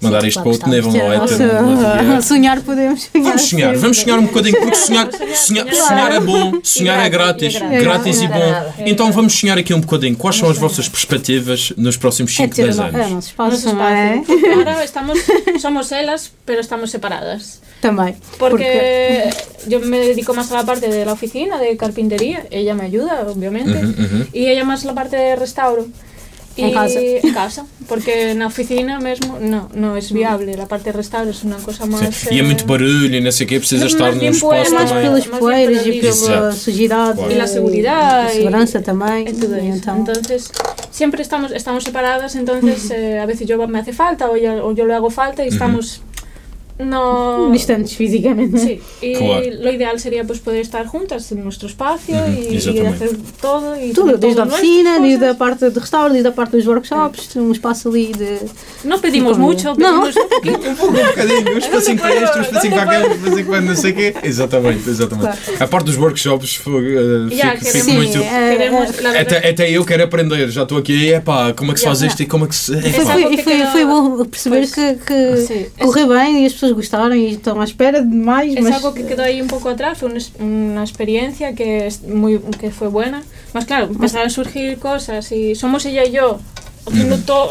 mandar 0.00 0.22
Sim, 0.22 0.28
isto 0.28 0.42
claro, 0.42 0.58
para 0.58 0.68
outro 0.68 0.88
nível, 0.88 0.92
não 1.04 1.12
é? 1.12 1.16
a- 1.16 1.24
ateliê. 1.24 2.22
sonhar 2.22 2.60
podemos 2.62 3.02
sonhar. 3.02 3.24
Vamos 3.24 3.42
sonhar, 3.42 3.76
vamos 3.76 3.98
sonhar 3.98 4.18
um 4.18 4.26
bocadinho, 4.26 4.58
porque 4.60 4.76
sonhar, 4.76 5.08
sonhar, 5.34 5.74
sonhar 5.74 6.12
é 6.12 6.20
bom, 6.20 6.52
sonhar 6.62 7.04
é 7.06 7.08
grátis, 7.08 7.54
é 7.56 7.80
grátis. 7.80 8.20
e 8.20 8.24
É 8.24 8.28
bom. 8.28 8.38
grátis. 8.38 8.74
Então 8.86 9.12
vamos 9.12 9.32
sonhar 9.38 9.58
aqui 9.58 9.74
um 9.74 9.80
bocadinho. 9.80 10.16
Quais 10.16 10.36
são 10.36 10.50
as 10.50 10.58
vossas 10.58 10.88
perspectivas 10.88 11.72
nos 11.76 11.96
próximos 11.96 12.32
É 12.32 12.36
5, 12.44 12.54
ter 12.54 12.64
10 12.64 12.78
o 12.78 12.82
no- 12.82 12.88
é 12.88 12.90
o 12.90 12.94
anos? 12.96 13.10
nosso 13.12 13.28
espaço, 13.28 13.50
Nosso 13.66 13.76
não 13.76 13.84
é? 13.88 14.22
Porque 14.26 14.46
Ahora 14.48 14.84
estamos, 14.84 15.18
somos 15.60 15.92
elas, 15.92 16.32
pero 16.46 16.60
estamos 16.60 16.90
separadas. 16.90 17.60
Também. 17.80 18.14
Porque 18.38 19.30
yo 19.66 19.80
me 19.80 19.98
dedico 20.00 20.34
más 20.34 20.52
a 20.52 20.56
la 20.56 20.64
parte 20.64 20.88
de 20.88 21.04
la 21.06 21.12
oficina, 21.14 21.56
de 21.58 21.76
carpintería. 21.78 22.44
Ella 22.50 22.74
me 22.74 22.84
ayuda, 22.84 23.24
obviamente. 23.26 23.78
Uhum, 23.78 23.94
uhum. 23.98 24.26
Y 24.34 24.48
ella 24.48 24.64
más 24.64 24.84
la 24.84 24.92
parte 24.94 25.16
de 25.16 25.34
restauro. 25.36 25.86
En 26.62 26.68
Y- 26.68 26.72
casa. 26.74 27.00
En 27.00 27.32
casa. 27.34 27.66
Porque 27.88 28.30
en 28.30 28.38
la 28.40 28.46
oficina 28.46 29.00
mesmo 29.00 29.38
no, 29.40 29.68
no 29.74 29.96
es 29.96 30.12
viable. 30.12 30.56
La 30.56 30.66
parte 30.66 30.90
de 30.90 30.96
restauro 30.96 31.30
es 31.30 31.42
una 31.44 31.56
cosa 31.56 31.86
más... 31.86 32.14
Sim. 32.14 32.34
E 32.34 32.38
é 32.40 32.42
muito 32.42 32.64
eh, 32.64 32.66
barulho 32.66 33.14
e 33.16 33.20
não 33.20 33.32
sei 33.32 33.46
o 33.46 33.48
quê, 33.48 33.58
precisa 33.58 33.86
estar 33.86 34.12
mais 34.12 34.16
num 34.22 34.30
espaço 34.30 34.54
é 34.54 34.66
É 34.66 34.70
mais 34.70 34.90
também. 34.90 35.04
pelas 35.08 35.26
poeiras 35.26 35.86
é 35.86 35.88
e 35.88 36.00
pela 36.00 36.12
Exato. 36.12 36.56
sujidade. 36.56 37.16
Claro. 37.18 37.32
E 37.32 37.36
la 37.36 37.46
seguridad, 37.46 38.26
A 38.26 38.30
e- 38.30 38.36
segurança 38.36 38.80
também. 38.80 39.28
y 39.28 39.32
todo 39.32 39.56
e 39.56 39.68
eso. 39.68 39.76
então, 39.78 39.98
Entonces, 40.00 40.50
siempre 40.90 41.22
estamos, 41.22 41.50
estamos 41.52 41.82
separadas, 41.84 42.34
entonces 42.36 42.90
eh, 42.92 43.18
a 43.18 43.26
veces 43.26 43.46
yo 43.48 43.56
me 43.66 43.78
hace 43.80 43.92
falta 43.92 44.30
o 44.30 44.36
yo, 44.36 44.66
o 44.66 44.72
yo 44.74 44.84
le 44.86 44.94
hago 44.94 45.10
falta 45.10 45.44
y 45.44 45.48
estamos... 45.48 46.02
No... 46.84 47.50
distantes 47.52 47.94
fisicamente. 47.94 48.52
não 48.56 48.62
é? 48.62 48.66
Sí, 48.66 48.80
y 49.02 49.14
Claro. 49.14 49.44
lo 49.62 49.70
ideal 49.72 49.98
sería 49.98 50.24
pues 50.24 50.38
poder 50.40 50.60
estar 50.62 50.86
juntas 50.86 51.30
en 51.32 51.42
nuestro 51.44 51.68
espacio 51.68 52.16
Ujú, 52.16 52.32
y, 52.40 52.52
y 52.52 52.56
exactamente. 52.56 53.04
hacer 53.04 53.16
todo 53.40 53.80
y 53.80 53.92
Tudo, 53.92 54.16
desde 54.16 54.40
a 54.40 54.44
oficina, 54.44 54.98
desde 55.00 55.28
a 55.28 55.34
parte 55.34 55.70
de 55.70 55.78
restauro, 55.80 56.12
desde 56.14 56.28
a 56.28 56.34
parte 56.34 56.56
dos 56.56 56.66
workshops, 56.66 57.36
um 57.36 57.52
espaço 57.52 57.88
ali 57.88 58.12
de. 58.12 58.38
No 58.84 58.98
pedimos 59.00 59.32
Como- 59.32 59.46
mucho, 59.48 59.68
No. 59.74 59.76
pedimos 59.76 60.16
un 60.16 60.28
poquito. 60.28 60.60
Um 60.90 60.92
bocadinho, 60.92 61.54
um 61.54 61.58
espacinho 61.64 61.98
para 61.98 62.14
este, 62.14 62.38
um 62.38 62.42
espacinho 62.42 62.74
para 62.74 62.82
aquele, 62.82 63.08
um 63.08 63.14
espacinho 63.16 63.46
para 63.46 63.60
não 63.60 63.76
sei 63.76 63.90
o 63.92 63.94
quê. 63.94 64.14
Exatamente, 64.22 64.88
exatamente. 64.90 65.38
A 65.60 65.66
parte 65.66 65.86
dos 65.86 65.96
workshops, 65.98 66.56
foi, 66.56 67.28
Já, 67.30 67.50
fico, 67.52 67.64
queremos- 67.64 67.72
fico 67.72 67.84
Sim, 67.84 67.96
muito. 67.96 68.18
é- 68.18 68.56
Queremos, 68.56 68.98
é- 69.04 69.20
Até, 69.20 69.48
até 69.50 69.70
eu 69.70 69.84
quero 69.84 70.04
aprender, 70.04 70.48
já 70.50 70.62
estou 70.62 70.78
aqui, 70.78 71.12
é 71.12 71.20
pá, 71.20 71.52
como 71.52 71.70
é 71.70 71.74
que 71.74 71.80
se 71.80 71.86
faz 71.86 71.98
já. 72.00 72.06
isto 72.06 72.22
e 72.22 72.26
como 72.26 72.44
é 72.44 72.48
que 72.48 72.54
se. 72.54 72.72
Exato. 72.74 73.42
foi, 73.44 73.66
foi, 73.66 73.84
bom 73.84 74.24
perceber 74.24 74.66
Pois. 74.68 74.74
que, 74.74 74.94
que 75.06 75.70
correu 75.84 76.08
bem 76.08 76.42
e 76.42 76.46
as 76.46 76.52
pessoas 76.52 76.69
e 77.16 77.32
estão 77.32 77.60
à 77.60 77.64
espera 77.64 78.02
de 78.02 78.14
mais. 78.14 78.54
Es 78.54 78.66
algo 78.66 78.92
que 78.94 79.04
quedó 79.04 79.22
ahí 79.22 79.40
un 79.40 79.48
poco 79.48 79.68
atrás, 79.68 79.98
fue 79.98 80.10
una, 80.10 80.20
una 80.38 80.82
experiencia 80.82 81.54
que, 81.54 81.86
es 81.86 82.02
muy, 82.02 82.38
que 82.58 82.70
fue 82.70 82.88
buena. 82.88 83.22
Más 83.54 83.64
claro, 83.64 83.86
empezaron 83.86 84.26
a 84.26 84.30
surgir 84.30 84.78
cosas 84.78 85.32
y 85.32 85.54
somos 85.54 85.84
ella 85.86 86.04
y 86.04 86.12
yo, 86.12 86.38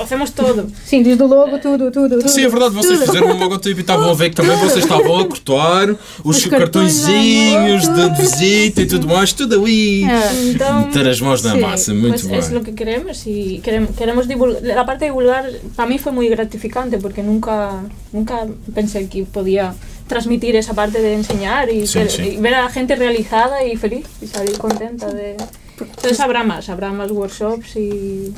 hacemos 0.02 0.32
todo. 0.32 0.68
Sim, 0.86 1.04
desde 1.04 1.24
o 1.24 1.28
logo, 1.28 1.60
tudo, 1.60 1.92
tudo. 1.92 2.18
tudo 2.20 2.30
Sim, 2.30 2.46
é 2.46 2.50
verdade, 2.50 2.74
vocês 2.76 3.00
tudo. 3.00 3.08
fizeram 3.08 3.28
um 3.36 3.40
logotipo 3.40 3.80
e 3.80 3.82
estavam 3.82 4.10
a 4.10 4.14
ver 4.14 4.30
que 4.32 4.36
também 4.36 4.58
vocês 4.58 4.84
estavam 4.84 5.20
a 5.20 5.26
cortar 5.28 5.90
os, 6.24 6.38
Os 6.38 6.46
cartõezinhos 6.46 7.88
de, 7.88 8.10
visita 8.22 8.82
e 8.82 8.86
tudo 8.88 9.08
mais, 9.08 9.34
tudo 9.34 9.56
ali. 9.62 10.04
É. 10.04 10.32
Entonces, 10.52 10.86
Meter 10.88 11.08
as 11.08 11.22
mãos 11.22 11.44
na 11.44 11.54
sí, 11.54 11.62
massa, 11.62 11.94
muito 11.94 12.16
es 12.16 12.26
bem. 12.28 12.54
lo 12.54 12.64
que 12.64 12.74
queremos 12.74 13.26
y 13.28 13.60
queremos, 13.64 13.96
queremos 13.96 14.28
divulgar. 14.28 14.62
La 14.64 14.86
parte 14.86 15.06
de 15.06 15.12
divulgar 15.12 15.46
para 15.76 15.88
mí 15.90 15.98
fue 16.00 16.12
muy 16.12 16.28
gratificante 16.30 16.98
porque 16.98 17.24
nunca, 17.24 17.84
nunca 18.12 18.48
pensé 18.74 19.08
que 19.08 19.24
podía 19.24 19.74
transmitir 20.08 20.56
esa 20.56 20.74
parte 20.74 21.02
de 21.02 21.14
enseñar 21.14 21.70
y, 21.70 21.86
Sí, 21.86 22.00
sí. 22.10 22.22
y 22.24 22.38
ver 22.38 22.56
a 22.56 22.64
la 22.64 22.70
gente 22.70 22.96
realizada 22.96 23.64
y 23.64 23.76
feliz 23.76 24.06
y 24.22 24.28
salir 24.28 24.58
contenta 24.58 25.08
de... 25.14 25.38
Entonces 25.80 26.20
habrá 26.20 26.44
más, 26.44 26.68
habrá 26.68 26.92
más 26.92 27.10
workshops 27.12 27.76
y 27.78 28.34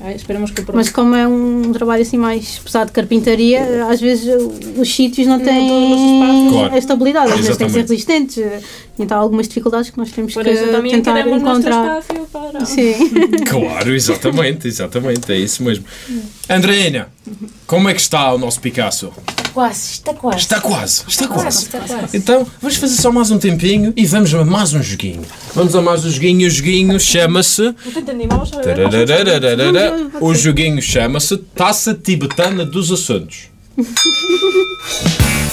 a 0.00 0.08
ver, 0.08 0.16
esperemos 0.16 0.50
que 0.50 0.62
pronto. 0.62 0.76
Mas 0.76 0.90
como 0.90 1.14
é 1.14 1.26
um 1.26 1.72
trabalho 1.72 2.02
assim 2.02 2.18
mais 2.18 2.58
pesado 2.58 2.86
de 2.86 2.92
carpintaria, 2.92 3.86
às 3.86 4.00
vezes 4.00 4.28
os 4.76 4.94
sítios 4.94 5.26
não 5.26 5.38
têm. 5.40 6.48
Claro. 6.50 6.74
a 6.74 6.78
estabilidade, 6.78 7.32
às 7.32 7.40
vezes 7.40 7.56
têm 7.56 7.66
que 7.68 7.72
ser 7.72 7.80
resistentes. 7.82 8.44
Então 8.98 9.16
há 9.16 9.20
algumas 9.20 9.48
dificuldades 9.48 9.90
que 9.90 9.98
nós 9.98 10.10
temos 10.10 10.34
Por 10.34 10.44
que 10.44 10.56
también 10.66 11.02
tentar 11.02 11.26
encontrar. 11.26 12.02
para... 12.32 12.64
Sim. 12.64 12.94
Claro, 13.48 13.94
exatamente, 13.94 14.68
exatamente, 14.68 15.32
é 15.32 15.38
isso 15.38 15.62
mesmo. 15.62 15.84
Andreina, 16.48 17.08
como 17.66 17.88
é 17.88 17.94
que 17.94 18.00
está 18.00 18.32
o 18.32 18.38
nosso 18.38 18.60
Picasso? 18.60 19.12
Quase, 19.54 19.92
está 19.92 20.12
quase. 20.12 20.38
Está 20.38 20.60
quase, 20.60 21.04
está 21.06 21.28
quase. 21.28 21.66
está 21.66 21.78
quase. 21.78 22.16
Então, 22.16 22.44
vamos 22.60 22.76
fazer 22.76 23.00
só 23.00 23.12
mais 23.12 23.30
um 23.30 23.38
tempinho 23.38 23.92
e 23.96 24.04
vamos 24.04 24.34
a 24.34 24.44
mais 24.44 24.74
um 24.74 24.82
joguinho. 24.82 25.22
Vamos 25.54 25.76
a 25.76 25.80
mais 25.80 26.04
um 26.04 26.10
joguinho, 26.10 26.48
o 26.48 26.50
joguinho 26.50 26.98
chama-se. 26.98 27.72
O 30.20 30.34
joguinho 30.34 30.82
chama-se 30.82 31.36
Taça 31.36 31.94
Tibetana 31.94 32.66
dos 32.66 32.90
Assuntos. 32.90 33.44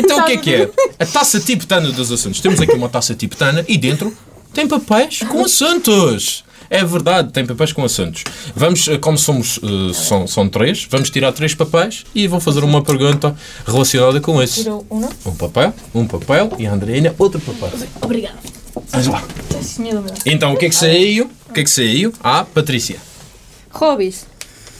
Então 0.00 0.18
o 0.20 0.24
que 0.24 0.32
é 0.32 0.36
que 0.36 0.54
é? 0.54 0.70
A 0.98 1.06
taça 1.06 1.38
tibetana 1.38 1.90
dos 1.92 2.10
assuntos. 2.10 2.40
Temos 2.40 2.60
aqui 2.60 2.72
uma 2.72 2.88
taça 2.88 3.14
tibetana 3.14 3.64
e 3.68 3.76
dentro 3.76 4.16
tem 4.52 4.66
papéis 4.66 5.20
com 5.20 5.44
assuntos. 5.44 6.44
É 6.72 6.84
verdade, 6.84 7.32
tem 7.32 7.44
papéis 7.44 7.72
com 7.72 7.84
assuntos. 7.84 8.22
Vamos, 8.54 8.86
eh, 8.86 8.96
como 8.96 9.18
somos, 9.18 9.58
eh, 9.60 9.92
são, 9.92 10.24
são 10.28 10.48
três, 10.48 10.86
vamos 10.88 11.10
tirar 11.10 11.32
três 11.32 11.52
papéis 11.52 12.04
e 12.14 12.28
vou 12.28 12.38
fazer 12.38 12.62
uma 12.62 12.80
pergunta 12.80 13.34
relacionada 13.66 14.20
com 14.20 14.40
esse. 14.40 14.62
Tiro 14.62 14.86
uno. 14.88 15.08
Um 15.26 15.34
papel, 15.34 15.74
um 15.92 16.06
papel 16.06 16.52
e 16.60 16.66
a 16.68 16.72
Andreina 16.72 17.12
outro 17.18 17.40
papel. 17.40 17.72
Obrigada. 18.00 18.38
Vamos 18.92 19.06
lá. 19.08 19.24
Então, 20.24 20.52
o 20.54 20.56
que 20.56 20.66
é 20.66 20.68
que 20.68 20.74
saiu? 20.76 21.28
O 21.48 21.52
que 21.52 21.60
é 21.60 21.64
que 21.64 21.70
saiu? 21.70 22.12
Ah, 22.22 22.44
Patrícia. 22.44 22.98
Hobbies. 23.72 24.26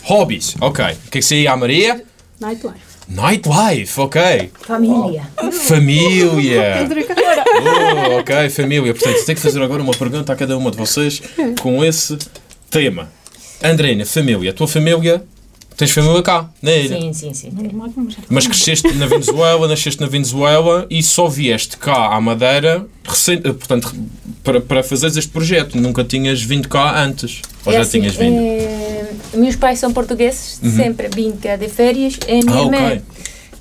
Hobbies, 0.04 0.54
ok. 0.60 0.84
O 0.84 1.10
que 1.10 1.18
é 1.18 1.20
que 1.20 1.22
saiu 1.22 1.50
à 1.50 1.56
Maria? 1.56 2.04
Nightlife. 2.40 2.89
Nightlife, 3.10 4.00
ok. 4.00 4.50
Família. 4.66 5.28
Família. 5.52 6.88
Oh, 7.62 8.18
ok, 8.20 8.48
família. 8.50 8.94
Portanto, 8.94 9.24
tenho 9.24 9.36
que 9.36 9.42
fazer 9.42 9.60
agora 9.62 9.82
uma 9.82 9.92
pergunta 9.92 10.32
a 10.32 10.36
cada 10.36 10.56
uma 10.56 10.70
de 10.70 10.76
vocês 10.76 11.20
com 11.60 11.84
esse 11.84 12.16
tema. 12.70 13.10
Andreina, 13.62 14.06
família. 14.06 14.50
A 14.50 14.54
tua 14.54 14.66
família, 14.68 15.22
tens 15.76 15.90
família 15.90 16.22
cá, 16.22 16.48
na 16.62 16.72
ilha. 16.72 16.98
Sim, 17.00 17.12
sim, 17.12 17.34
sim. 17.34 17.52
Mas 18.28 18.46
cresceste 18.46 18.90
na 18.94 19.06
Venezuela, 19.06 19.68
nasceste 19.68 20.00
na 20.00 20.06
Venezuela 20.06 20.86
e 20.88 21.02
só 21.02 21.28
vieste 21.28 21.76
cá 21.76 22.14
à 22.14 22.20
Madeira 22.20 22.86
recente, 23.04 23.46
eh, 23.48 23.52
portanto, 23.52 23.94
para, 24.44 24.60
para 24.60 24.82
fazeres 24.82 25.16
este 25.16 25.30
projeto. 25.30 25.76
Nunca 25.76 26.04
tinhas 26.04 26.40
vindo 26.42 26.68
cá 26.68 27.02
antes. 27.02 27.42
Ou 27.66 27.72
É 27.72 27.76
já 27.76 27.82
assim, 27.82 28.00
tinhas 28.00 28.14
vindo? 28.14 28.38
eh, 28.38 28.99
meus 29.34 29.56
pais 29.56 29.78
são 29.78 29.92
portugueses, 29.92 30.58
sempre 30.76 31.08
vim 31.14 31.32
cá 31.32 31.56
de 31.56 31.68
férias. 31.68 32.18
A 32.28 32.32
minha 32.32 32.60
Ah, 32.60 32.64
irmã 32.64 33.02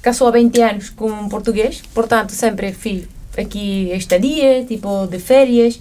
casou 0.01 0.27
há 0.27 0.31
20 0.31 0.61
anos 0.61 0.89
com 0.89 1.09
um 1.09 1.29
português, 1.29 1.81
portanto 1.93 2.31
sempre 2.31 2.71
fiz 2.73 3.03
aqui 3.37 3.91
estadia, 3.93 4.63
tipo 4.65 5.07
de 5.07 5.19
férias. 5.19 5.79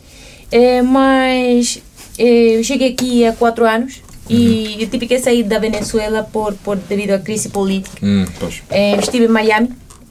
Eh, 0.50 0.82
mas 0.82 1.80
eh, 2.18 2.56
eu 2.58 2.64
cheguei 2.64 2.92
aqui 2.92 3.24
há 3.24 3.32
4 3.32 3.64
anos 3.66 4.02
e 4.28 4.76
eu 4.82 4.88
tive 4.88 5.06
que 5.06 5.18
sair 5.18 5.42
da 5.42 5.58
Venezuela 5.58 6.22
por, 6.32 6.54
por 6.54 6.76
devido 6.76 7.12
à 7.12 7.18
crise 7.18 7.48
política. 7.48 7.98
Hum. 8.02 8.24
Eh, 8.70 8.96
estive 8.98 9.24
em 9.26 9.28
Miami 9.28 9.70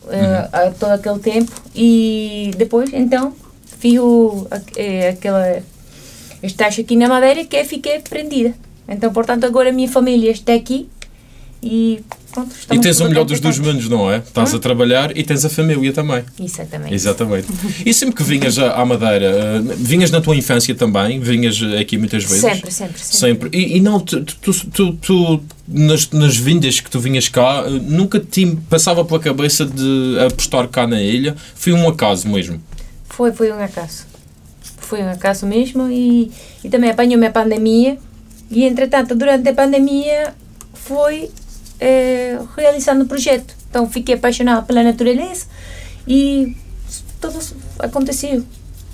eh, 0.10 0.50
há 0.52 0.72
todo 0.72 0.92
aquele 0.92 1.20
tempo 1.20 1.52
e 1.76 2.52
depois 2.58 2.90
então 2.94 3.34
fiz 3.80 4.00
o, 4.00 4.48
eh, 4.76 5.10
aquela 5.10 5.62
estágio 6.44 6.84
aqui 6.84 6.96
na 6.96 7.08
Madeira 7.08 7.46
que 7.46 7.64
fiquei 7.64 8.00
prendida. 8.00 8.54
Então, 8.88 9.12
portanto, 9.12 9.44
agora 9.46 9.70
a 9.70 9.74
minha 9.74 9.90
família 9.90 10.32
está 10.32 10.54
aqui 10.54 10.88
e 11.62 12.02
pronto, 12.32 12.56
E 12.72 12.80
tens 12.80 13.00
o 13.00 13.06
melhor 13.10 13.26
dos 13.26 13.40
dois 13.40 13.58
mundos, 13.58 13.90
não 13.90 14.12
é? 14.12 14.18
Estás 14.20 14.54
a 14.54 14.60
trabalhar 14.60 15.18
e 15.18 15.24
tens 15.24 15.44
a 15.44 15.50
família 15.50 15.92
também. 15.92 16.24
Exatamente. 16.40 16.94
Exatamente. 16.94 17.48
E 17.86 17.94
sempre 17.94 18.16
que 18.16 18.24
vinhas 18.24 18.58
à 18.60 18.86
Madeira, 18.86 19.26
eh, 19.26 19.62
vinhas 19.76 20.12
na 20.12 20.22
tua 20.22 20.36
infância 20.36 20.74
também? 20.76 21.20
Vinhas 21.20 21.60
aqui 21.80 21.98
muitas 21.98 22.24
vezes? 22.24 22.42
Sempre, 22.42 22.72
sempre, 22.72 23.00
sempre. 23.04 23.50
Sempre. 23.50 23.50
E, 23.58 23.78
e 23.78 23.82
não, 23.82 24.00
tu, 24.00 24.24
tu, 24.24 24.54
tu- 24.70 24.94
tu- 24.94 25.44
nas, 25.68 26.10
nas 26.12 26.38
vindas 26.38 26.80
que 26.80 26.90
tu 26.92 27.00
vinhas 27.00 27.28
cá, 27.28 27.64
eh, 27.66 27.70
nunca 27.72 28.20
te 28.20 28.46
passava 28.70 29.04
pela 29.04 29.20
cabeça 29.20 29.66
de 29.66 30.18
apostar 30.26 30.68
cá 30.68 30.86
na 30.86 31.02
ilha? 31.02 31.36
Foi 31.56 31.74
um 31.74 31.88
acaso 31.90 32.28
mesmo. 32.30 32.62
Foi, 33.10 33.32
foi 33.34 33.52
um 33.52 33.60
acaso. 33.60 34.06
Foi 34.78 35.02
um 35.02 35.10
acaso 35.10 35.46
mesmo 35.46 35.90
e, 35.90 36.32
e 36.64 36.70
também 36.70 36.90
apanhou-me 36.92 37.26
a 37.26 37.32
pandemia 37.32 37.98
e, 38.50 38.64
entretanto, 38.64 39.16
durante 39.16 39.50
a 39.50 39.54
pandemia 39.54 40.34
foi 40.74 41.30
eh, 41.80 42.40
realizando 42.56 43.04
o 43.04 43.08
projeto. 43.08 43.56
Então, 43.70 43.90
fiquei 43.90 44.16
apaixonada 44.16 44.62
pela 44.62 44.84
natureza 44.84 45.46
e 46.08 46.56
tudo 47.20 47.40
aconteceu. 47.80 48.44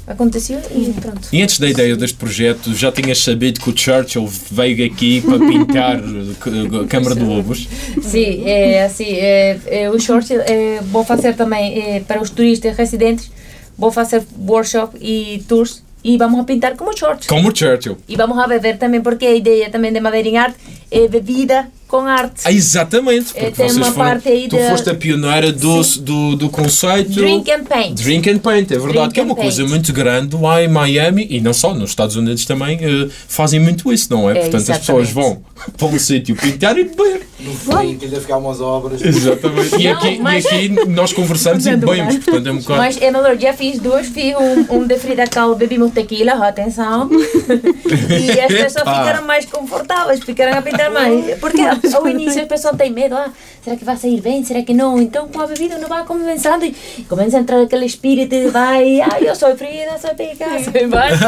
Aconteceu 0.06 0.60
e 0.76 0.92
pronto. 1.00 1.30
E 1.32 1.42
antes 1.42 1.60
da 1.60 1.70
ideia 1.70 1.96
deste 1.96 2.18
projeto, 2.18 2.74
já 2.74 2.92
tinhas 2.92 3.20
sabido 3.20 3.62
que 3.62 3.70
o 3.70 3.78
Churchill 3.78 4.28
veio 4.52 4.86
aqui 4.86 5.22
para 5.22 5.40
pintar 5.40 5.98
a 5.98 6.88
Câmara 6.88 7.16
de 7.16 7.24
Lobos? 7.24 7.70
Sim, 8.02 8.44
é 8.46 8.84
assim, 8.84 9.14
é, 9.14 9.60
é, 9.66 9.90
o 9.90 9.98
short 9.98 10.34
é, 10.34 10.82
vou 10.82 11.06
fazer 11.06 11.36
também 11.36 11.80
é, 11.80 12.00
para 12.02 12.22
os 12.22 12.30
turistas 12.30 12.76
residentes, 12.76 13.32
vou 13.78 13.94
fazer 13.94 14.24
workshop 14.46 14.98
e 15.00 15.42
tours 15.48 15.83
e 16.04 16.18
vamos 16.18 16.40
a 16.40 16.44
pintar 16.44 16.76
como 16.76 16.96
shorts. 16.98 17.28
Como 17.28 17.50
o 17.50 17.56
Churchill. 17.56 17.98
E 18.08 18.16
vamos 18.16 18.38
a 18.38 18.48
beber 18.48 18.78
também, 18.78 19.02
porque 19.02 19.26
a 19.26 19.34
ideia 19.34 19.70
também 19.70 19.92
de 19.94 20.00
Madeira 20.00 20.28
em 20.28 20.38
Arte 20.38 20.58
é 20.92 21.08
bebida 21.08 21.68
com 21.88 22.00
arte. 22.08 22.42
Ah, 22.44 22.52
exatamente. 22.52 23.26
Porque 23.34 23.40
tem 23.52 23.54
vocês 23.54 23.78
uma 23.78 23.86
foram, 23.92 23.96
parte 24.10 24.28
aí 24.28 24.48
tu 24.48 24.58
da- 24.58 24.70
foste 24.70 24.90
a 24.90 24.96
pioneira 24.96 25.52
do, 25.52 25.82
do, 26.02 26.36
do 26.36 26.50
conceito. 26.50 27.12
Drink 27.12 27.52
and 27.52 27.64
paint. 27.66 28.02
Drink 28.02 28.30
and 28.30 28.40
Paint, 28.40 28.72
é 28.72 28.76
verdade, 28.80 28.94
Drink 28.94 29.14
que 29.14 29.20
é 29.20 29.24
uma 29.24 29.36
coisa 29.36 29.58
paint. 29.62 29.70
muito 29.70 29.94
grande 29.94 30.36
lá 30.36 30.62
em 30.64 30.68
Miami 30.68 31.28
e 31.30 31.40
não 31.40 31.54
só, 31.54 31.74
nos 31.74 31.92
Estados 31.92 32.16
Unidos 32.16 32.46
também 32.46 32.80
eh, 32.82 33.10
fazem 33.28 33.60
muito 33.60 33.94
isso, 33.94 34.08
não 34.12 34.28
é? 34.30 34.34
É, 34.38 34.42
Portanto, 34.42 34.72
as 34.72 34.78
pessoas 34.80 35.10
exatamente. 35.10 35.14
vão 35.14 35.44
para 35.78 35.88
um 35.88 36.00
sítio 36.00 36.36
pintar 36.36 36.78
e 36.78 36.84
beber. 36.86 37.28
No 37.44 37.54
fim, 37.54 37.98
que 37.98 38.06
ainda 38.06 38.22
ficar 38.22 38.38
umas 38.38 38.62
obras. 38.62 39.02
Exatamente. 39.02 39.76
E 39.76 39.84
Não, 39.88 39.94
aqui, 39.98 40.20
mas- 40.20 40.46
e 40.46 40.48
aqui 40.48 40.70
nós 40.88 41.12
conversamos 41.12 41.66
e 41.66 41.76
bebemos, 41.76 42.18
portanto 42.20 42.48
é 42.48 42.52
um 42.52 42.58
bocado. 42.58 42.80
Mas 42.80 43.02
é 43.02 43.12
melhor, 43.12 43.38
já 43.38 43.54
fiz 43.54 43.80
duas, 43.80 44.08
fiz 44.08 44.34
um, 44.36 44.78
um 44.78 44.88
de 44.88 44.98
Frida 44.98 45.26
Kahlo, 45.28 45.56
bebimos 45.56 45.92
tequila, 45.92 46.34
atenção. 46.48 47.10
e 47.12 48.40
as 48.40 48.48
pessoas 48.48 48.76
Epa. 48.88 49.00
ficaram 49.00 49.26
mais 49.28 49.46
confortáveis, 49.46 50.20
ficaram 50.24 50.58
a 50.58 50.62
pintar 50.62 50.90
mais. 50.92 51.38
Porque 51.40 51.62
ao 51.62 52.08
início 52.08 52.42
as 52.42 52.48
pessoas 52.48 52.76
têm 52.78 52.92
medo, 52.92 53.16
ah, 53.16 53.30
será 53.64 53.76
que 53.76 53.84
vai 53.84 53.98
sair 53.98 54.22
bem, 54.22 54.44
será 54.44 54.62
que 54.62 54.74
não? 54.74 55.02
Então 55.02 55.28
com 55.28 55.42
a 55.42 55.48
bebida 55.48 55.78
não 55.78 55.88
vai 55.90 56.04
começando 56.06 56.64
e 56.64 56.74
começa 57.10 57.38
a 57.38 57.42
entrar 57.42 57.62
aquele 57.62 57.86
espírito 57.86 58.30
de 58.30 58.48
vai, 58.48 59.02
ah, 59.02 59.18
eu 59.22 59.36
sou 59.36 59.56
Frida, 59.58 59.98
sou 60.00 60.16
Picasso, 60.16 60.70
e 60.76 60.88
vai. 60.88 61.12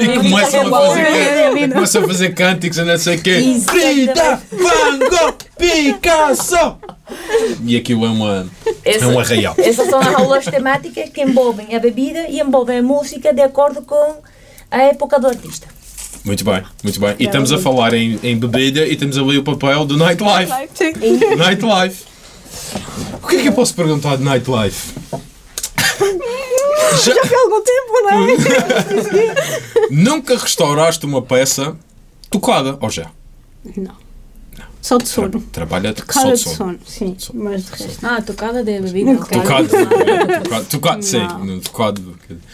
E 0.00 0.06
no- 0.08 0.22
começam 0.22 0.60
a 0.74 0.80
fazer, 0.80 1.68
começam 1.72 2.02
a 2.02 2.06
fazer 2.06 2.34
cânticos 2.34 2.78
e 2.78 2.82
não 2.82 2.98
sei 2.98 3.16
o 3.16 3.22
quê. 3.22 3.60
Frida, 3.66 4.40
Van 4.66 4.98
Gogh, 4.98 5.36
Picasso! 5.58 6.76
E 7.64 7.76
aquilo 7.76 8.06
é 8.06 8.08
uma. 8.08 8.46
É 8.84 9.06
um 9.06 9.18
arraial. 9.18 9.54
Essas 9.58 9.88
são 9.88 10.00
as 10.00 10.14
aulas 10.14 10.44
temáticas 10.44 11.08
que 11.10 11.22
envolvem 11.22 11.74
a 11.74 11.78
bebida 11.78 12.26
e 12.28 12.40
envolvem 12.40 12.78
a 12.78 12.82
música 12.82 13.32
de 13.32 13.42
acordo 13.42 13.82
com 13.82 14.16
a 14.70 14.82
época 14.82 15.18
do 15.20 15.28
artista. 15.28 15.68
Muito 16.24 16.44
bem, 16.44 16.62
muito 16.82 16.98
bem. 16.98 17.14
E 17.18 17.24
estamos 17.24 17.52
a 17.52 17.58
falar 17.58 17.94
em, 17.94 18.18
em 18.22 18.36
bebida 18.36 18.84
e 18.86 18.96
temos 18.96 19.16
ali 19.16 19.38
o 19.38 19.44
papel 19.44 19.84
do 19.84 19.96
nightlife. 19.96 20.52
Nightlife. 21.36 22.04
O 23.22 23.28
que 23.28 23.36
é 23.36 23.42
que 23.42 23.48
eu 23.48 23.52
posso 23.52 23.74
perguntar 23.74 24.16
de 24.16 24.24
nightlife? 24.24 24.92
Já, 27.04 27.12
Há 27.12 27.40
algum 27.42 27.62
tempo, 27.62 27.92
não 28.02 28.10
é? 28.10 29.34
nunca 29.90 30.36
restauraste 30.36 31.04
uma 31.04 31.20
peça 31.20 31.76
tocada, 32.30 32.78
ou 32.80 32.88
já? 32.90 33.10
Não. 33.76 34.05
Só 34.86 34.98
de 34.98 35.04
Tra- 35.04 35.12
sono. 35.14 35.40
trabalha 35.50 35.92
só 35.98 36.04
Cara 36.04 36.28
de 36.28 36.36
de 36.36 36.38
sono. 36.44 36.56
sono, 36.56 36.78
sim. 36.86 37.16
Mas 37.34 37.64
de 37.64 37.70
resto. 37.72 38.06
Ah, 38.06 38.22
tocada 38.22 38.62
de 38.62 38.80
bebida. 38.80 39.10
ok. 39.14 39.40
Tocado, 39.40 39.68
tocado, 40.44 40.64
tocado, 40.66 41.02
sim, 41.02 41.18
Não. 41.18 41.58
tocado. 41.58 42.02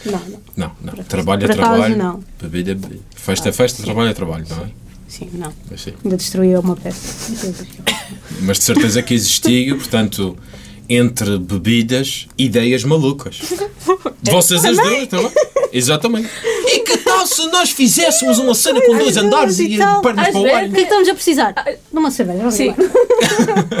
Não, 0.03 0.11
não. 0.11 0.41
Não, 0.57 0.71
não. 0.81 1.03
Trabalho 1.03 1.45
é 1.45 1.47
trabalho. 1.47 1.95
não. 1.95 2.23
Bebida 2.41 2.71
é 2.71 2.73
bebida. 2.73 3.01
Festa 3.15 3.49
é 3.49 3.51
festa, 3.51 3.83
trabalho 3.83 4.09
é 4.09 4.13
trabalho, 4.15 4.45
não 4.49 4.63
é? 4.63 4.69
Sim, 5.07 5.29
não. 5.33 5.53
Mas, 5.69 5.81
sim. 5.81 5.93
Ainda 6.03 6.17
destruiu 6.17 6.59
uma 6.59 6.75
peça. 6.75 7.31
Mas 8.41 8.57
de 8.57 8.63
certeza 8.63 9.03
que 9.03 9.13
existiu, 9.13 9.77
portanto, 9.77 10.35
entre 10.89 11.37
bebidas, 11.37 12.27
ideias 12.37 12.83
malucas. 12.83 13.39
De 14.21 14.31
vocês 14.31 14.63
as 14.63 14.77
duas, 14.77 15.07
também? 15.07 15.31
Exatamente. 15.71 16.29
E 16.67 16.79
que 16.79 16.97
tal 16.97 17.25
se 17.25 17.47
nós 17.47 17.71
fizéssemos 17.71 18.37
uma 18.37 18.53
cena 18.53 18.79
com 18.81 18.97
dois 18.97 19.17
andares 19.17 19.59
e 19.59 19.73
então, 19.73 20.01
pernas 20.01 20.27
às 20.27 20.31
para 20.31 20.39
o 20.39 20.43
vezes- 20.43 20.57
ar? 20.57 20.63
O 20.65 20.69
que 20.69 20.75
é 20.75 20.77
que 20.77 20.81
estamos 20.83 21.09
a 21.09 21.13
precisar? 21.13 21.51
De 21.91 21.97
uma 21.97 22.11
cerveja. 22.11 22.63
embora. 22.63 22.93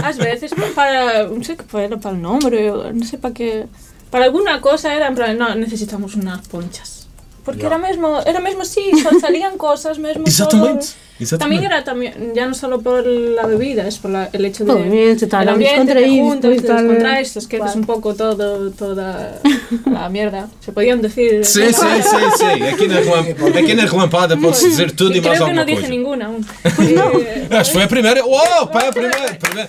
Às 0.07 0.17
veces 0.17 0.51
para, 0.73 1.27
no 1.27 1.43
sé 1.43 1.55
qué 1.55 1.77
era 1.77 1.97
para 1.97 2.13
o 2.15 2.93
no 2.93 3.05
sé 3.05 3.17
para 3.17 3.31
qué, 3.31 3.67
para 4.09 4.25
alguna 4.25 4.59
cosa 4.59 4.91
era 4.93 5.07
en 5.07 5.15
plan, 5.15 5.33
no, 5.35 5.55
necesitamos 5.55 6.15
unas 6.15 6.47
ponchas. 6.47 7.02
Porque 7.45 7.65
era 7.65 7.77
mesmo, 7.77 8.19
era 8.25 8.39
mesmo 8.39 8.61
así, 8.61 8.91
sal- 9.01 9.19
salían 9.21 9.57
cosas 9.57 9.99
mesmo 9.99 10.23
Exatamente. 10.25 10.85
todo- 10.85 11.03
Exatamente. 11.19 11.37
También 11.37 11.63
era 11.71 11.83
también, 11.83 12.33
ya 12.33 12.47
no 12.47 12.53
solo 12.55 12.81
por 12.81 13.05
la 13.05 13.45
bebida, 13.45 13.87
es 13.87 13.97
por 13.99 14.11
la- 14.11 14.29
el 14.33 14.43
hecho 14.45 14.63
de 14.65 14.71
Por 14.71 14.77
el 14.81 14.83
ambiente, 14.87 15.27
tal, 15.27 15.43
el 15.43 15.49
ambiente, 15.49 15.75
te 15.93 15.99
descontraído, 15.99 16.25
juntas, 16.25 16.51
te 16.55 16.61
tal, 16.67 16.77
descontraes, 16.87 17.37
es 17.37 17.47
que 17.47 17.57
claro. 17.57 17.69
es 17.71 17.75
un 17.77 17.83
poco 17.85 18.15
todo, 18.15 18.71
toda 18.71 19.39
la 19.91 20.09
mierda. 20.09 20.47
Se 20.65 20.71
podían 20.71 21.01
decir. 21.01 21.45
Sim, 21.45 21.71
sim, 21.71 22.01
sim, 22.01 22.29
sim. 22.39 22.63
Aqui 22.63 22.87
na, 22.87 22.99
relam- 22.99 23.57
aqui 23.59 23.73
na 23.75 23.85
relampada 23.85 24.35
pode-se 24.37 24.65
dizer 24.69 24.91
tudo 24.91 25.15
e 25.15 25.21
mais 25.21 25.37
Creo 25.37 25.47
que 25.49 25.53
no 25.53 25.61
alguma 25.61 25.65
dije 25.65 25.81
coisa. 25.81 25.89
ninguna 25.95 26.25
aún. 26.27 26.41
Eh, 26.65 27.55
Acho 27.57 27.69
que 27.71 27.73
foi 27.77 27.83
a 27.83 27.87
primeira. 27.87 28.25
Uou, 28.25 28.67
pá, 28.67 28.87
a 28.87 28.91
primeira. 28.91 29.37
Primeiro, 29.39 29.67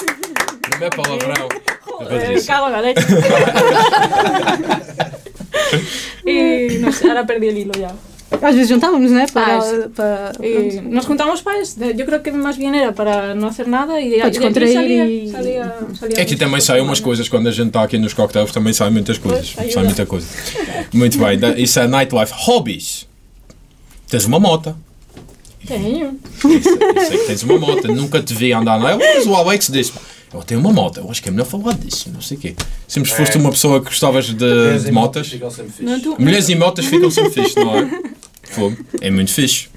primeiro 0.63 0.97
palavrão. 0.97 1.49
da 1.49 2.15
Eh, 2.15 2.19
Patrícia. 2.19 2.55
cago 2.55 2.67
en 2.69 2.73
la 2.73 2.81
leche. 2.81 3.07
y 6.27 6.79
no 6.79 6.93
sé, 6.93 7.09
ahora 7.09 7.27
perdí 7.27 7.49
el 7.49 7.59
hilo 7.59 7.73
ya. 7.75 7.95
Às 8.43 8.57
vezes 8.57 8.71
juntávamos, 8.73 9.11
né? 9.13 9.27
Para, 9.33 9.59
Ah, 9.59 9.89
para, 9.95 10.33
Y 10.45 10.81
nos 10.91 11.07
juntamos 11.07 11.41
para 11.43 11.61
eso. 11.61 11.79
Yo 11.95 12.05
creo 12.05 12.21
que 12.23 12.33
más 12.33 12.59
bien 12.59 12.75
era 12.75 12.93
para 12.93 13.35
no 13.35 13.47
hacer 13.47 13.69
nada 13.69 13.95
Para 13.95 14.01
de 14.01 14.23
aquí 14.23 14.31
descontrair 14.39 14.75
salía, 14.75 15.07
y- 15.07 15.31
salía, 15.31 15.75
salía 15.99 16.23
Aqui 16.23 16.35
também 16.35 16.57
cosas 16.57 16.65
saem 16.65 16.83
umas 16.83 17.01
coisas, 17.01 17.29
quando 17.29 17.49
a 17.49 17.53
gente 17.53 17.69
está 17.69 17.83
aqui 17.85 17.97
nos 17.97 18.13
cocktails, 18.13 18.51
também 18.51 18.73
saem 18.73 18.91
muitas 18.93 19.19
coisas. 19.19 19.53
Pois, 19.55 19.73
sai 19.73 19.85
muita 19.85 20.05
coisa. 20.05 20.27
Muito 20.93 21.17
bem, 21.19 21.39
isso 21.63 21.79
é 21.79 21.87
nightlife. 21.87 22.33
Hobbies. 22.35 23.07
Tens 24.09 24.25
uma 24.25 24.41
moto. 24.41 24.75
Tenho. 25.67 26.19
Eu 26.45 26.61
sei 27.07 27.19
que 27.19 27.27
tens 27.27 27.43
uma 27.45 27.59
moto. 27.59 27.87
Nunca 27.89 28.21
te 28.21 28.35
vi 28.35 28.53
andar 28.53 28.79
nela, 28.81 28.99
mas 28.99 29.27
o 29.27 29.35
Alex 29.35 29.69
disse 29.69 29.93
Ou 30.35 30.43
tem 30.43 30.57
uma 30.57 30.73
moto. 30.73 30.99
Eu 30.99 31.11
acho 31.11 31.23
que 31.23 31.29
é 31.29 31.33
melhor 31.33 31.47
falar 31.47 31.75
disso, 31.75 32.11
não 32.13 32.21
sei 32.21 32.37
o 32.37 32.41
quê. 32.41 32.55
Sempre 32.89 33.11
É. 33.11 33.15
foste 33.15 33.39
uma 33.39 33.51
pessoa 33.51 33.79
que 33.81 33.87
gostavas 33.87 34.27
de, 34.27 34.45
Mulheres 34.45 34.85
de 34.85 34.93
motas. 34.93 35.29
sempre 35.29 35.71
Mulheres 36.19 36.49
e 36.49 36.55
motas 36.57 36.87
ficam 36.87 37.11
sempre 37.11 37.31
fixe, 37.31 37.57
não 37.57 37.77
é? 37.79 38.03
Fogo. 38.51 38.77
É 39.01 39.11
muito 39.11 39.33
fixe. 39.33 39.69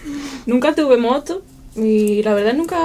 Nunca 0.45 0.73
tuve 0.73 0.97
moto 0.97 1.41
y 1.75 2.21
la 2.23 2.33
verdad 2.33 2.53
nunca 2.55 2.77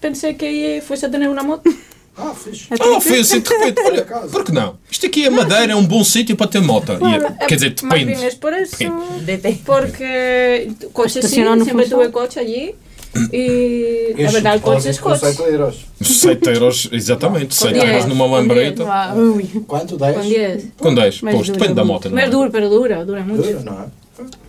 pensé 0.00 0.34
que 0.36 0.82
fuese 0.86 1.06
a 1.06 1.10
tener 1.10 1.28
una 1.28 1.42
moto. 1.42 1.70
Ah, 2.16 2.34
fixe. 2.34 2.66
Ah, 2.78 3.00
foi 3.00 3.20
assim 3.20 3.40
de 3.40 3.48
repente. 3.48 3.80
Olha, 3.82 4.04
por 4.30 4.44
que 4.44 4.52
não? 4.52 4.76
Isto 4.90 5.06
aqui 5.06 5.24
é 5.24 5.30
Madeira, 5.30 5.72
é 5.72 5.76
um 5.76 5.86
bom 5.86 6.04
sítio 6.04 6.36
para 6.36 6.48
ter 6.48 6.60
moto. 6.60 6.92
E 6.92 7.14
é- 7.14 7.46
quer 7.46 7.54
dizer, 7.54 7.74
bien 7.82 8.06
depende. 8.06 8.26
es 8.26 8.34
por 8.34 8.52
eso. 8.52 8.76
DT. 9.24 9.60
Porque 9.64 10.70
coche 10.92 11.22
siempre 11.22 11.64
funciona. 11.64 11.84
tuve 11.88 12.10
coche 12.10 12.38
allí. 12.40 12.74
Y 13.32 14.12
la 14.14 14.22
Enche 14.22 14.32
verdad, 14.34 14.54
el 14.54 14.60
de 14.60 14.64
coche 14.64 14.90
es 14.90 14.96
depósito 14.96 15.26
com 15.26 15.34
coche. 15.36 15.36
7 15.36 15.52
euros. 15.52 15.86
7 16.00 16.52
euros, 16.52 16.88
exatamente. 16.92 17.54
7 17.54 17.74
10, 17.74 17.84
euros 17.88 18.06
numa 18.06 18.24
com 18.26 18.34
lambreta. 18.36 18.84
Quanto? 19.66 19.96
10? 19.96 20.14
Con 20.14 20.28
10. 20.28 20.64
Com 20.78 20.94
10. 20.94 21.22
Mas 21.22 21.34
Pois, 21.34 21.46
dura 21.46 21.58
depende 21.58 21.74
da 21.74 21.84
muito. 21.84 22.08
moto. 22.08 22.10
não 22.10 22.18
é? 22.18 22.24
es 22.24 22.30
duro, 22.30 22.50
pero 22.50 22.68
dura, 22.68 23.04
dura 23.04 23.22
mucho. 23.24 23.42
Duro, 23.42 23.64
não 23.64 23.82
é? 23.82 23.86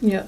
Ya. 0.01 0.25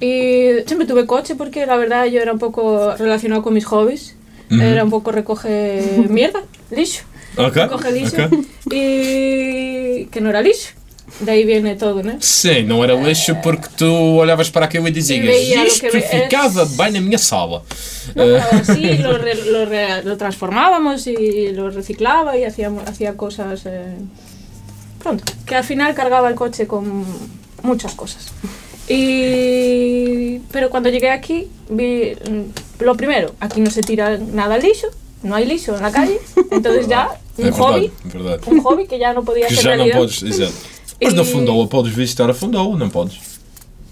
Y 0.00 0.62
siempre 0.66 0.86
tuve 0.86 1.06
coche 1.06 1.34
porque 1.36 1.64
la 1.66 1.76
verdad 1.76 2.06
yo 2.06 2.20
era 2.20 2.32
un 2.32 2.38
poco 2.38 2.94
relacionado 2.96 3.42
con 3.42 3.54
mis 3.54 3.64
hobbies. 3.64 4.14
Ujú. 4.50 4.60
Era 4.60 4.82
un 4.84 4.90
poco 4.90 5.12
recoge 5.12 6.06
mierda, 6.10 6.42
lixo. 6.70 7.04
Ok. 7.36 7.54
Recoge 7.56 7.92
lixo. 7.92 8.16
ok. 8.24 8.34
Y 8.72 10.06
que 10.10 10.20
no 10.20 10.30
era 10.30 10.42
lixo. 10.42 10.70
De 11.18 11.30
ahí 11.32 11.44
viene 11.44 11.74
todo, 11.76 12.02
¿no? 12.02 12.16
Sim, 12.20 12.62
não 12.64 12.82
era 12.82 12.94
lixo 12.94 13.34
porque 13.42 13.68
tu 13.76 13.90
olhavas 14.18 14.48
para 14.48 14.64
aquilo 14.66 14.86
e 14.88 14.90
dizias 14.90 15.20
o 15.20 15.66
isto 15.66 15.88
que 15.88 16.00
ficava 16.00 16.64
bem 16.64 16.92
na 16.92 17.00
minha 17.00 17.18
sala. 17.18 17.62
No, 18.14 18.22
Eh, 18.24 18.40
así 18.60 18.96
lo, 18.98 19.18
re- 19.18 19.34
lo, 19.50 19.64
re- 19.66 20.02
lo 20.02 20.16
transformábamos 20.16 21.06
y 21.06 21.50
lo 21.52 21.68
reciclaba 21.70 22.38
y 22.38 22.44
hacíamos, 22.44 22.84
hacía 22.88 23.16
cosas. 23.16 23.62
eh, 23.66 23.96
pronto, 25.02 25.24
que 25.44 25.54
al 25.56 25.64
final 25.64 25.94
cargaba 25.94 26.28
el 26.28 26.34
coche 26.36 26.66
con 26.66 27.04
muchas 27.62 27.92
cosas. 27.94 28.28
Y, 28.88 30.38
pero 30.52 30.70
cuando 30.70 30.88
llegué 30.88 31.10
aquí, 31.10 31.48
vi. 31.68 32.12
mm, 32.28 32.82
Lo 32.84 32.96
primero, 32.96 33.34
aquí 33.40 33.60
no 33.60 33.70
se 33.70 33.82
tira 33.82 34.16
nada 34.16 34.54
al 34.54 34.62
lixo, 34.62 34.88
no 35.22 35.34
hay 35.34 35.44
lixo 35.44 35.76
en 35.76 35.82
la 35.82 35.92
calle, 35.92 36.18
entonces 36.50 36.88
ya 36.88 37.08
é 37.38 37.42
un 37.42 37.50
verdade, 37.50 37.60
hobby, 37.60 37.86
é 37.86 38.08
verdade. 38.08 38.40
un 38.46 38.60
hobby 38.62 38.86
que 38.86 38.98
ya 38.98 39.12
no 39.12 39.22
podía 39.22 39.46
Que 39.48 39.54
já 39.54 39.76
não 39.76 39.84
realidad. 39.84 39.98
podes, 39.98 40.22
exato. 40.22 40.52
Mas 41.02 41.14
na 41.14 41.22
E- 41.22 41.24
Fundoa 41.24 41.66
podes 41.66 41.94
visitar 41.94 42.28
a 42.30 42.34
Fundoa, 42.34 42.76
não 42.76 42.88
podes? 42.90 43.39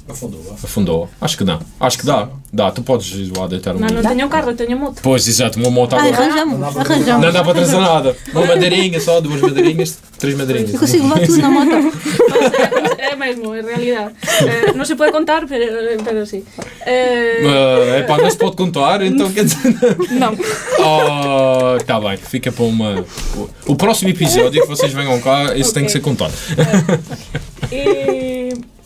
Afundou. 0.08 0.56
A 0.62 0.66
Fundoa. 0.66 1.08
Acho 1.20 1.36
que 1.36 1.44
não. 1.44 1.60
Acho 1.78 1.98
que 1.98 2.06
dá. 2.06 2.28
Dá, 2.50 2.70
tu 2.70 2.82
podes 2.82 3.10
ir 3.12 3.30
lá 3.36 3.46
deitar 3.46 3.76
um. 3.76 3.78
No, 3.78 3.86
no 3.86 4.02
tenía 4.02 4.26
carro, 4.26 4.54
tenía 4.54 4.74
moto. 4.74 5.00
Pois, 5.02 5.28
exato, 5.28 5.58
uma 5.58 5.70
moto 5.70 5.94
agora. 5.94 6.16
arranjamos, 6.16 6.58
Não 6.58 6.60
dá 6.60 6.72
para 6.72 6.94
arranjamos. 6.94 7.26
Não 7.26 7.32
dá 7.32 7.44
para 7.44 7.54
trazer 7.54 7.76
nada. 7.76 8.16
Uma 8.32 8.46
madeirinha 8.46 9.00
só, 9.00 9.20
duas 9.20 9.40
madeirinhas, 9.42 9.98
três 10.18 10.34
madeirinhas. 10.34 10.72
Eu 10.72 10.80
consigo 10.80 11.08
levar 11.08 11.26
tudo 11.26 11.42
na 11.42 11.50
moto. 11.50 11.68
es 13.12 13.18
mesmo, 13.18 13.54
en 13.54 13.66
realidad. 13.66 14.12
Eh, 14.40 14.72
no 14.74 14.84
se 14.86 14.96
puede 14.96 15.12
contar, 15.12 15.46
pero, 15.46 15.66
pero 16.02 16.24
sí. 16.24 16.42
Eh, 16.86 17.98
É 17.98 18.02
pá, 18.02 18.16
não 18.16 18.30
se 18.30 18.38
pode 18.38 18.56
contar, 18.56 19.02
então 19.02 19.30
quer 19.30 19.44
dizer. 19.44 19.76
no. 20.10 20.38
Oh, 20.82 21.78
tá 21.84 22.00
bem, 22.00 22.16
fica 22.16 22.50
para 22.50 22.64
uma. 22.64 23.04
O, 23.66 23.76
próximo 23.76 24.10
episódio 24.10 24.62
que 24.62 24.68
vocês 24.68 24.92
venham 24.92 25.20
cá, 25.20 25.54
isso 25.54 25.74
tem 25.74 25.84
que 25.84 25.92
ser 25.92 26.00
contado. 26.00 26.32
Y, 27.70 28.17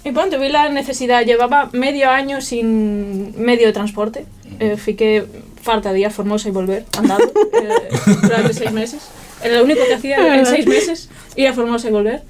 y 0.05 0.11
pronto, 0.13 0.39
vi 0.39 0.49
la 0.49 0.69
necesidad. 0.69 1.25
Llevaba 1.25 1.71
medio 1.73 2.11
año 2.11 2.41
sin 2.41 3.41
medio 3.41 3.67
de 3.67 3.73
transporte. 3.73 4.27
Eh, 4.59 4.77
fiqué 4.77 5.25
farta 5.61 5.93
de 5.93 6.01
ir 6.01 6.07
a 6.07 6.11
Formosa 6.11 6.49
y 6.49 6.53
volver 6.53 6.85
andando 6.99 7.25
eh, 7.53 7.89
durante 8.23 8.53
seis 8.53 8.73
meses. 8.73 9.03
Era 9.43 9.59
lo 9.59 9.65
único 9.65 9.81
que 9.87 9.95
hacía 9.95 10.39
en 10.39 10.47
seis 10.47 10.67
meses, 10.67 11.09
ir 11.37 11.49
a 11.49 11.53
Formosa 11.53 11.89
y 11.89 11.93
volver. 11.93 12.23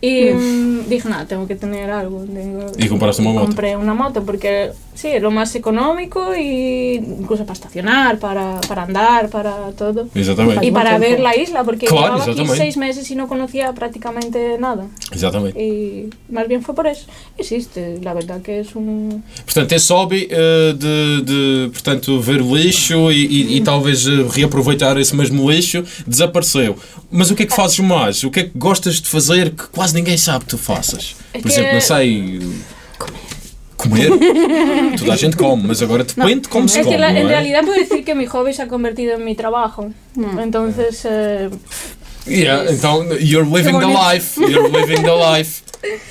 Y 0.00 0.30
mm, 0.32 0.88
dije, 0.88 1.08
nada, 1.08 1.26
tengo 1.26 1.46
que 1.46 1.56
tener 1.56 1.90
algo. 1.90 2.24
tengo- 2.24 2.66
Y 2.78 2.88
compraste 2.88 3.22
una 3.22 3.32
moto. 3.32 3.46
Compré 3.46 3.76
una 3.76 3.94
moto 3.94 4.22
porque 4.24 4.70
sí, 4.94 5.08
es 5.08 5.22
lo 5.22 5.30
más 5.30 5.54
económico 5.54 6.36
y 6.36 6.96
incluso 6.96 7.44
para 7.44 7.54
estacionar, 7.54 8.18
para, 8.18 8.60
para 8.68 8.82
andar, 8.82 9.30
para 9.30 9.72
todo. 9.72 10.08
Exatamente. 10.14 10.66
Y 10.66 10.70
para 10.72 10.98
ver 10.98 11.20
la 11.20 11.34
isla, 11.36 11.64
porque 11.64 11.86
Claro, 11.86 12.02
llevaba 12.04 12.22
aquí 12.22 12.30
exactamente. 12.32 12.56
seis 12.64 12.76
meses 12.76 13.10
y 13.10 13.14
no 13.14 13.28
conocía 13.28 13.72
prácticamente 13.72 14.58
nada. 14.58 14.86
Exatamente. 15.10 15.58
Y 15.62 16.10
más 16.30 16.48
bien 16.48 16.62
fue 16.62 16.74
por 16.74 16.86
eso. 16.86 17.06
Existe, 17.38 17.98
la 18.02 18.12
verdad 18.14 18.42
que 18.42 18.60
es 18.60 18.76
un... 18.76 19.22
Portanto, 19.44 19.74
esse 19.74 19.92
hobby 19.94 20.28
eh, 20.30 20.74
de, 20.76 21.22
de, 21.22 21.68
portanto, 21.70 22.20
ver 22.20 22.42
lixo 22.42 23.10
e, 23.10 23.24
e- 23.24 23.56
e 23.56 23.60
talvez 23.62 24.06
eh, 24.06 24.26
reaproveitar 24.30 24.98
esse 24.98 25.16
mesmo 25.16 25.50
lixo 25.50 25.82
desapareceu. 26.06 26.76
Mas 27.10 27.30
o 27.30 27.34
que 27.34 27.44
é 27.44 27.46
que 27.46 27.54
fazes 27.54 27.78
mais? 27.80 28.22
O 28.24 28.30
que 28.30 28.40
é 28.40 28.42
que 28.44 28.50
gostas 28.58 29.00
de 29.00 29.08
fazer 29.08 29.50
que 29.50 29.64
quase 29.68 29.93
ninguém 29.94 30.16
sabe 30.16 30.44
que 30.44 30.50
tu 30.50 30.58
faças? 30.58 31.16
É 31.32 31.38
Por 31.38 31.48
que- 31.48 31.52
exemplo, 31.54 31.72
não 31.74 31.80
sei. 31.80 32.40
Comer. 33.76 34.10
Toda 34.98 35.12
a 35.12 35.16
gente 35.16 35.36
come, 35.36 35.64
mas 35.66 35.82
agora 35.82 36.04
depende 36.04 36.40
de 36.42 36.48
como 36.48 36.68
se 36.68 36.78
Es 36.80 36.84
come. 36.86 36.96
la- 36.96 37.12
não 37.12 37.20
en 37.20 37.24
é? 37.26 37.28
realidad 37.28 37.64
puedo 37.64 37.78
decir 37.78 38.04
que 38.04 38.14
mi 38.14 38.24
hobby 38.26 38.52
se 38.54 38.62
ha 38.62 38.68
convertido 38.68 39.14
en 39.14 39.24
mi 39.24 39.34
trabajo. 39.34 39.90
Entonces, 40.42 41.02
eh, 41.04 41.50
Yeah, 42.26 42.72
então, 42.72 43.04
you're 43.20 43.44
living 43.46 43.78
the 43.78 43.86
life. 43.86 44.40
You're 44.40 44.70
living 44.70 45.02
the 45.02 45.14
life. 45.14 45.62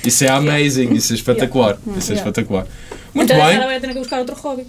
Isso 0.04 0.24
é 0.24 0.28
amazing, 0.42 0.92
isso 0.94 1.12
é 1.12 1.16
espetacular. 1.16 1.76
Isso 1.98 2.12
é 2.12 2.14
Yeah. 2.14 2.28
espetacular. 2.30 2.66
Muito 3.12 3.32
entonces 3.32 3.46
bem. 3.46 3.56
ahora 3.56 3.66
voy 3.66 3.74
a 3.76 3.80
tener 3.80 3.94
que 3.94 3.98
buscar 4.00 4.20
otro 4.20 4.36
hobby. 4.36 4.64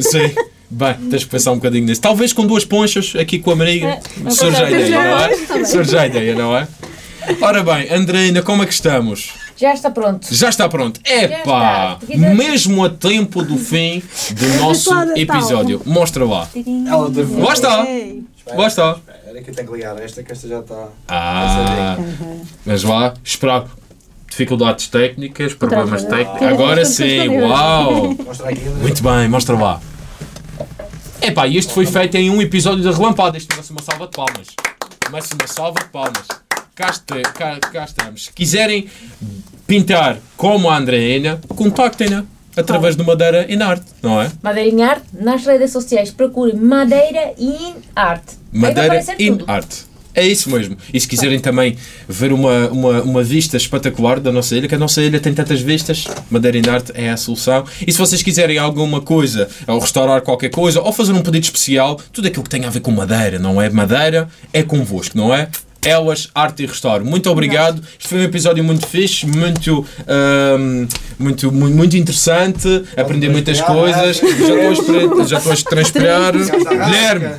Sim. 0.00 0.34
Bem, 0.70 0.94
tens 1.10 1.24
que 1.24 1.30
pensar 1.30 1.52
um 1.52 1.56
bocadinho 1.56 1.84
nisso. 1.86 2.00
Talvez 2.00 2.32
com 2.32 2.46
duas 2.46 2.64
ponchas 2.64 3.14
aqui 3.16 3.38
com 3.38 3.50
a 3.52 3.56
Maria 3.56 3.86
É, 3.86 4.00
não 4.18 4.30
surge 4.30 4.56
a 4.62 4.70
ideia, 4.70 4.90
não 4.90 5.18
é? 5.20 5.32
Está 5.32 5.54
bem. 5.54 5.64
Surge 5.64 5.96
a 5.98 6.06
ideia, 6.06 6.34
não 6.34 6.56
é? 6.56 6.66
Ora 7.40 7.62
bem, 7.62 7.92
Andreina, 7.92 8.42
como 8.42 8.62
é 8.62 8.66
que 8.66 8.72
estamos? 8.72 9.32
Já 9.56 9.72
está 9.72 9.90
pronto. 9.90 10.26
Já 10.34 10.48
está 10.48 10.68
pronto. 10.68 11.00
Epá! 11.04 11.98
Mesmo 12.08 12.84
a 12.84 12.90
tempo 12.90 13.42
do 13.42 13.56
fim 13.58 14.02
do 14.32 14.48
nosso 14.60 14.90
episódio. 15.16 15.80
Mostra 15.86 16.24
lá. 16.24 16.48
Ela. 16.86 17.10
Lá 17.38 17.52
está. 17.52 17.86
Lá 18.54 18.66
está. 18.66 18.96
Espera 19.08 19.42
que 19.42 19.50
eu 19.50 19.54
tenho 19.54 19.68
que 19.68 19.74
ligar 19.74 20.00
esta, 20.02 20.22
que 20.22 20.32
esta 20.32 20.46
já 20.48 20.60
está. 20.60 20.88
Ah, 21.08 21.96
mas 22.64 22.82
lá, 22.82 23.14
esperar. 23.24 23.66
Dificuldades 24.28 24.88
técnicas, 24.88 25.54
problemas 25.54 26.04
técnicos. 26.04 26.42
Agora 26.42 26.84
sim, 26.84 27.28
uau! 27.28 28.14
Mostra 28.22 28.50
aqui. 28.50 28.60
Muito 28.60 29.02
bem, 29.02 29.28
mostra 29.28 29.56
lá. 29.56 29.80
Epá, 31.22 31.46
e 31.46 31.56
este 31.56 31.72
foi 31.72 31.86
feito 31.86 32.16
em 32.16 32.28
um 32.28 32.42
episódio 32.42 32.84
da 32.84 32.90
Relampada. 32.90 33.38
Isto 33.38 33.54
merece 33.54 33.72
uma 33.72 33.80
salva 33.82 34.06
de 34.06 34.12
palmas. 34.12 34.46
Merece 35.10 35.34
uma 35.34 35.46
salva 35.46 35.78
de 35.80 35.88
palmas. 35.88 36.45
Cá, 36.76 36.92
cá- 37.32 37.58
cá 37.72 37.84
estamos. 37.84 38.24
Se 38.26 38.32
quiserem 38.34 38.86
pintar 39.66 40.18
como 40.36 40.68
a 40.68 40.76
Andreina, 40.76 41.40
contactem-na 41.48 42.24
através 42.54 42.94
do 42.94 43.02
Madeira 43.02 43.46
in 43.50 43.62
Art, 43.62 43.82
não 44.02 44.20
é? 44.20 44.30
Madeira 44.42 44.68
em 44.68 44.82
Arte, 44.82 45.06
nas 45.18 45.44
redes 45.46 45.72
sociais, 45.72 46.10
procure 46.10 46.54
Madeira 46.54 47.32
in 47.38 47.76
Arte. 47.94 48.34
Vai 48.52 48.74
Madeira 48.74 49.02
in 49.18 49.38
tudo. 49.38 49.50
Art. 49.50 49.66
É 50.14 50.26
isso 50.26 50.50
mesmo. 50.50 50.76
E 50.92 51.00
se 51.00 51.06
quiserem 51.08 51.38
também 51.40 51.76
ver 52.08 52.30
uma, 52.32 52.68
uma, 52.68 53.02
uma 53.02 53.22
vista 53.22 53.56
espetacular 53.56 54.18
da 54.20 54.30
nossa 54.32 54.54
ilha, 54.56 54.66
que 54.68 54.74
a 54.74 54.78
nossa 54.78 55.00
ilha 55.02 55.18
tem 55.20 55.32
tantas 55.34 55.60
vistas, 55.62 56.06
Madeira 56.30 56.58
in 56.58 56.68
Art 56.70 56.90
é 56.94 57.08
a 57.10 57.16
solução. 57.16 57.64
E 57.86 57.90
se 57.92 57.98
vocês 57.98 58.22
quiserem 58.22 58.58
alguma 58.58 59.00
coisa, 59.00 59.48
ou 59.66 59.78
restaurar 59.78 60.20
qualquer 60.22 60.50
coisa, 60.50 60.80
ou 60.82 60.92
fazer 60.92 61.12
um 61.12 61.22
pedido 61.22 61.44
especial, 61.44 61.96
tudo 62.12 62.28
aquilo 62.28 62.44
que 62.44 62.50
tem 62.50 62.64
a 62.66 62.70
ver 62.70 62.80
com 62.80 62.90
madeira, 62.90 63.38
não 63.38 63.60
é? 63.60 63.68
Madeira 63.70 64.28
é 64.54 64.62
convosco, 64.62 65.16
não 65.16 65.34
é? 65.34 65.48
Elas, 65.86 66.28
Arte 66.34 66.64
e 66.64 66.66
Restauro. 66.66 67.04
Muito 67.04 67.30
obrigado. 67.30 67.80
Este 67.98 68.08
foi 68.08 68.18
um 68.18 68.22
episódio 68.24 68.64
muito 68.64 68.86
fixe, 68.86 69.24
muito, 69.26 69.86
ahm, 70.08 70.86
muito, 71.18 71.52
muito, 71.52 71.76
muito 71.76 71.96
interessante. 71.96 72.82
Aprendi 72.96 73.28
muitas 73.28 73.60
coisas. 73.60 74.16
Já 74.16 74.28
estou 74.28 74.58
a 74.68 74.72
espre- 74.72 75.24
já 75.28 75.38
estou 75.38 75.52
a 75.52 75.56
transpirar. 75.56 76.32
Guilherme, 76.32 77.36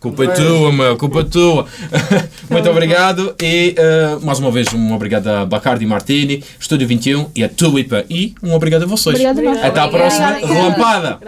Culpa 0.00 0.24
é 0.24 0.28
tua, 0.28 0.72
meu, 0.72 0.96
culpa 0.96 1.20
é 1.20 1.24
tua. 1.24 1.66
Muito 2.48 2.70
obrigado 2.70 3.34
e 3.42 3.74
uh, 3.76 4.24
mais 4.24 4.38
uma 4.38 4.48
vez 4.50 4.68
um 4.72 4.94
obrigado 4.94 5.26
a 5.26 5.44
Bacardi 5.44 5.84
Martini, 5.86 6.44
Estúdio 6.60 6.86
21 6.86 7.30
e 7.34 7.42
a 7.42 7.48
Tulipa 7.48 8.04
e 8.08 8.32
um 8.40 8.54
obrigado 8.54 8.84
a 8.84 8.86
vocês. 8.86 9.18
Nós. 9.20 9.58
Até 9.64 9.80
à 9.80 9.88
próxima 9.88 10.36
Obrigada. 10.38 10.54
relampada. 10.54 11.18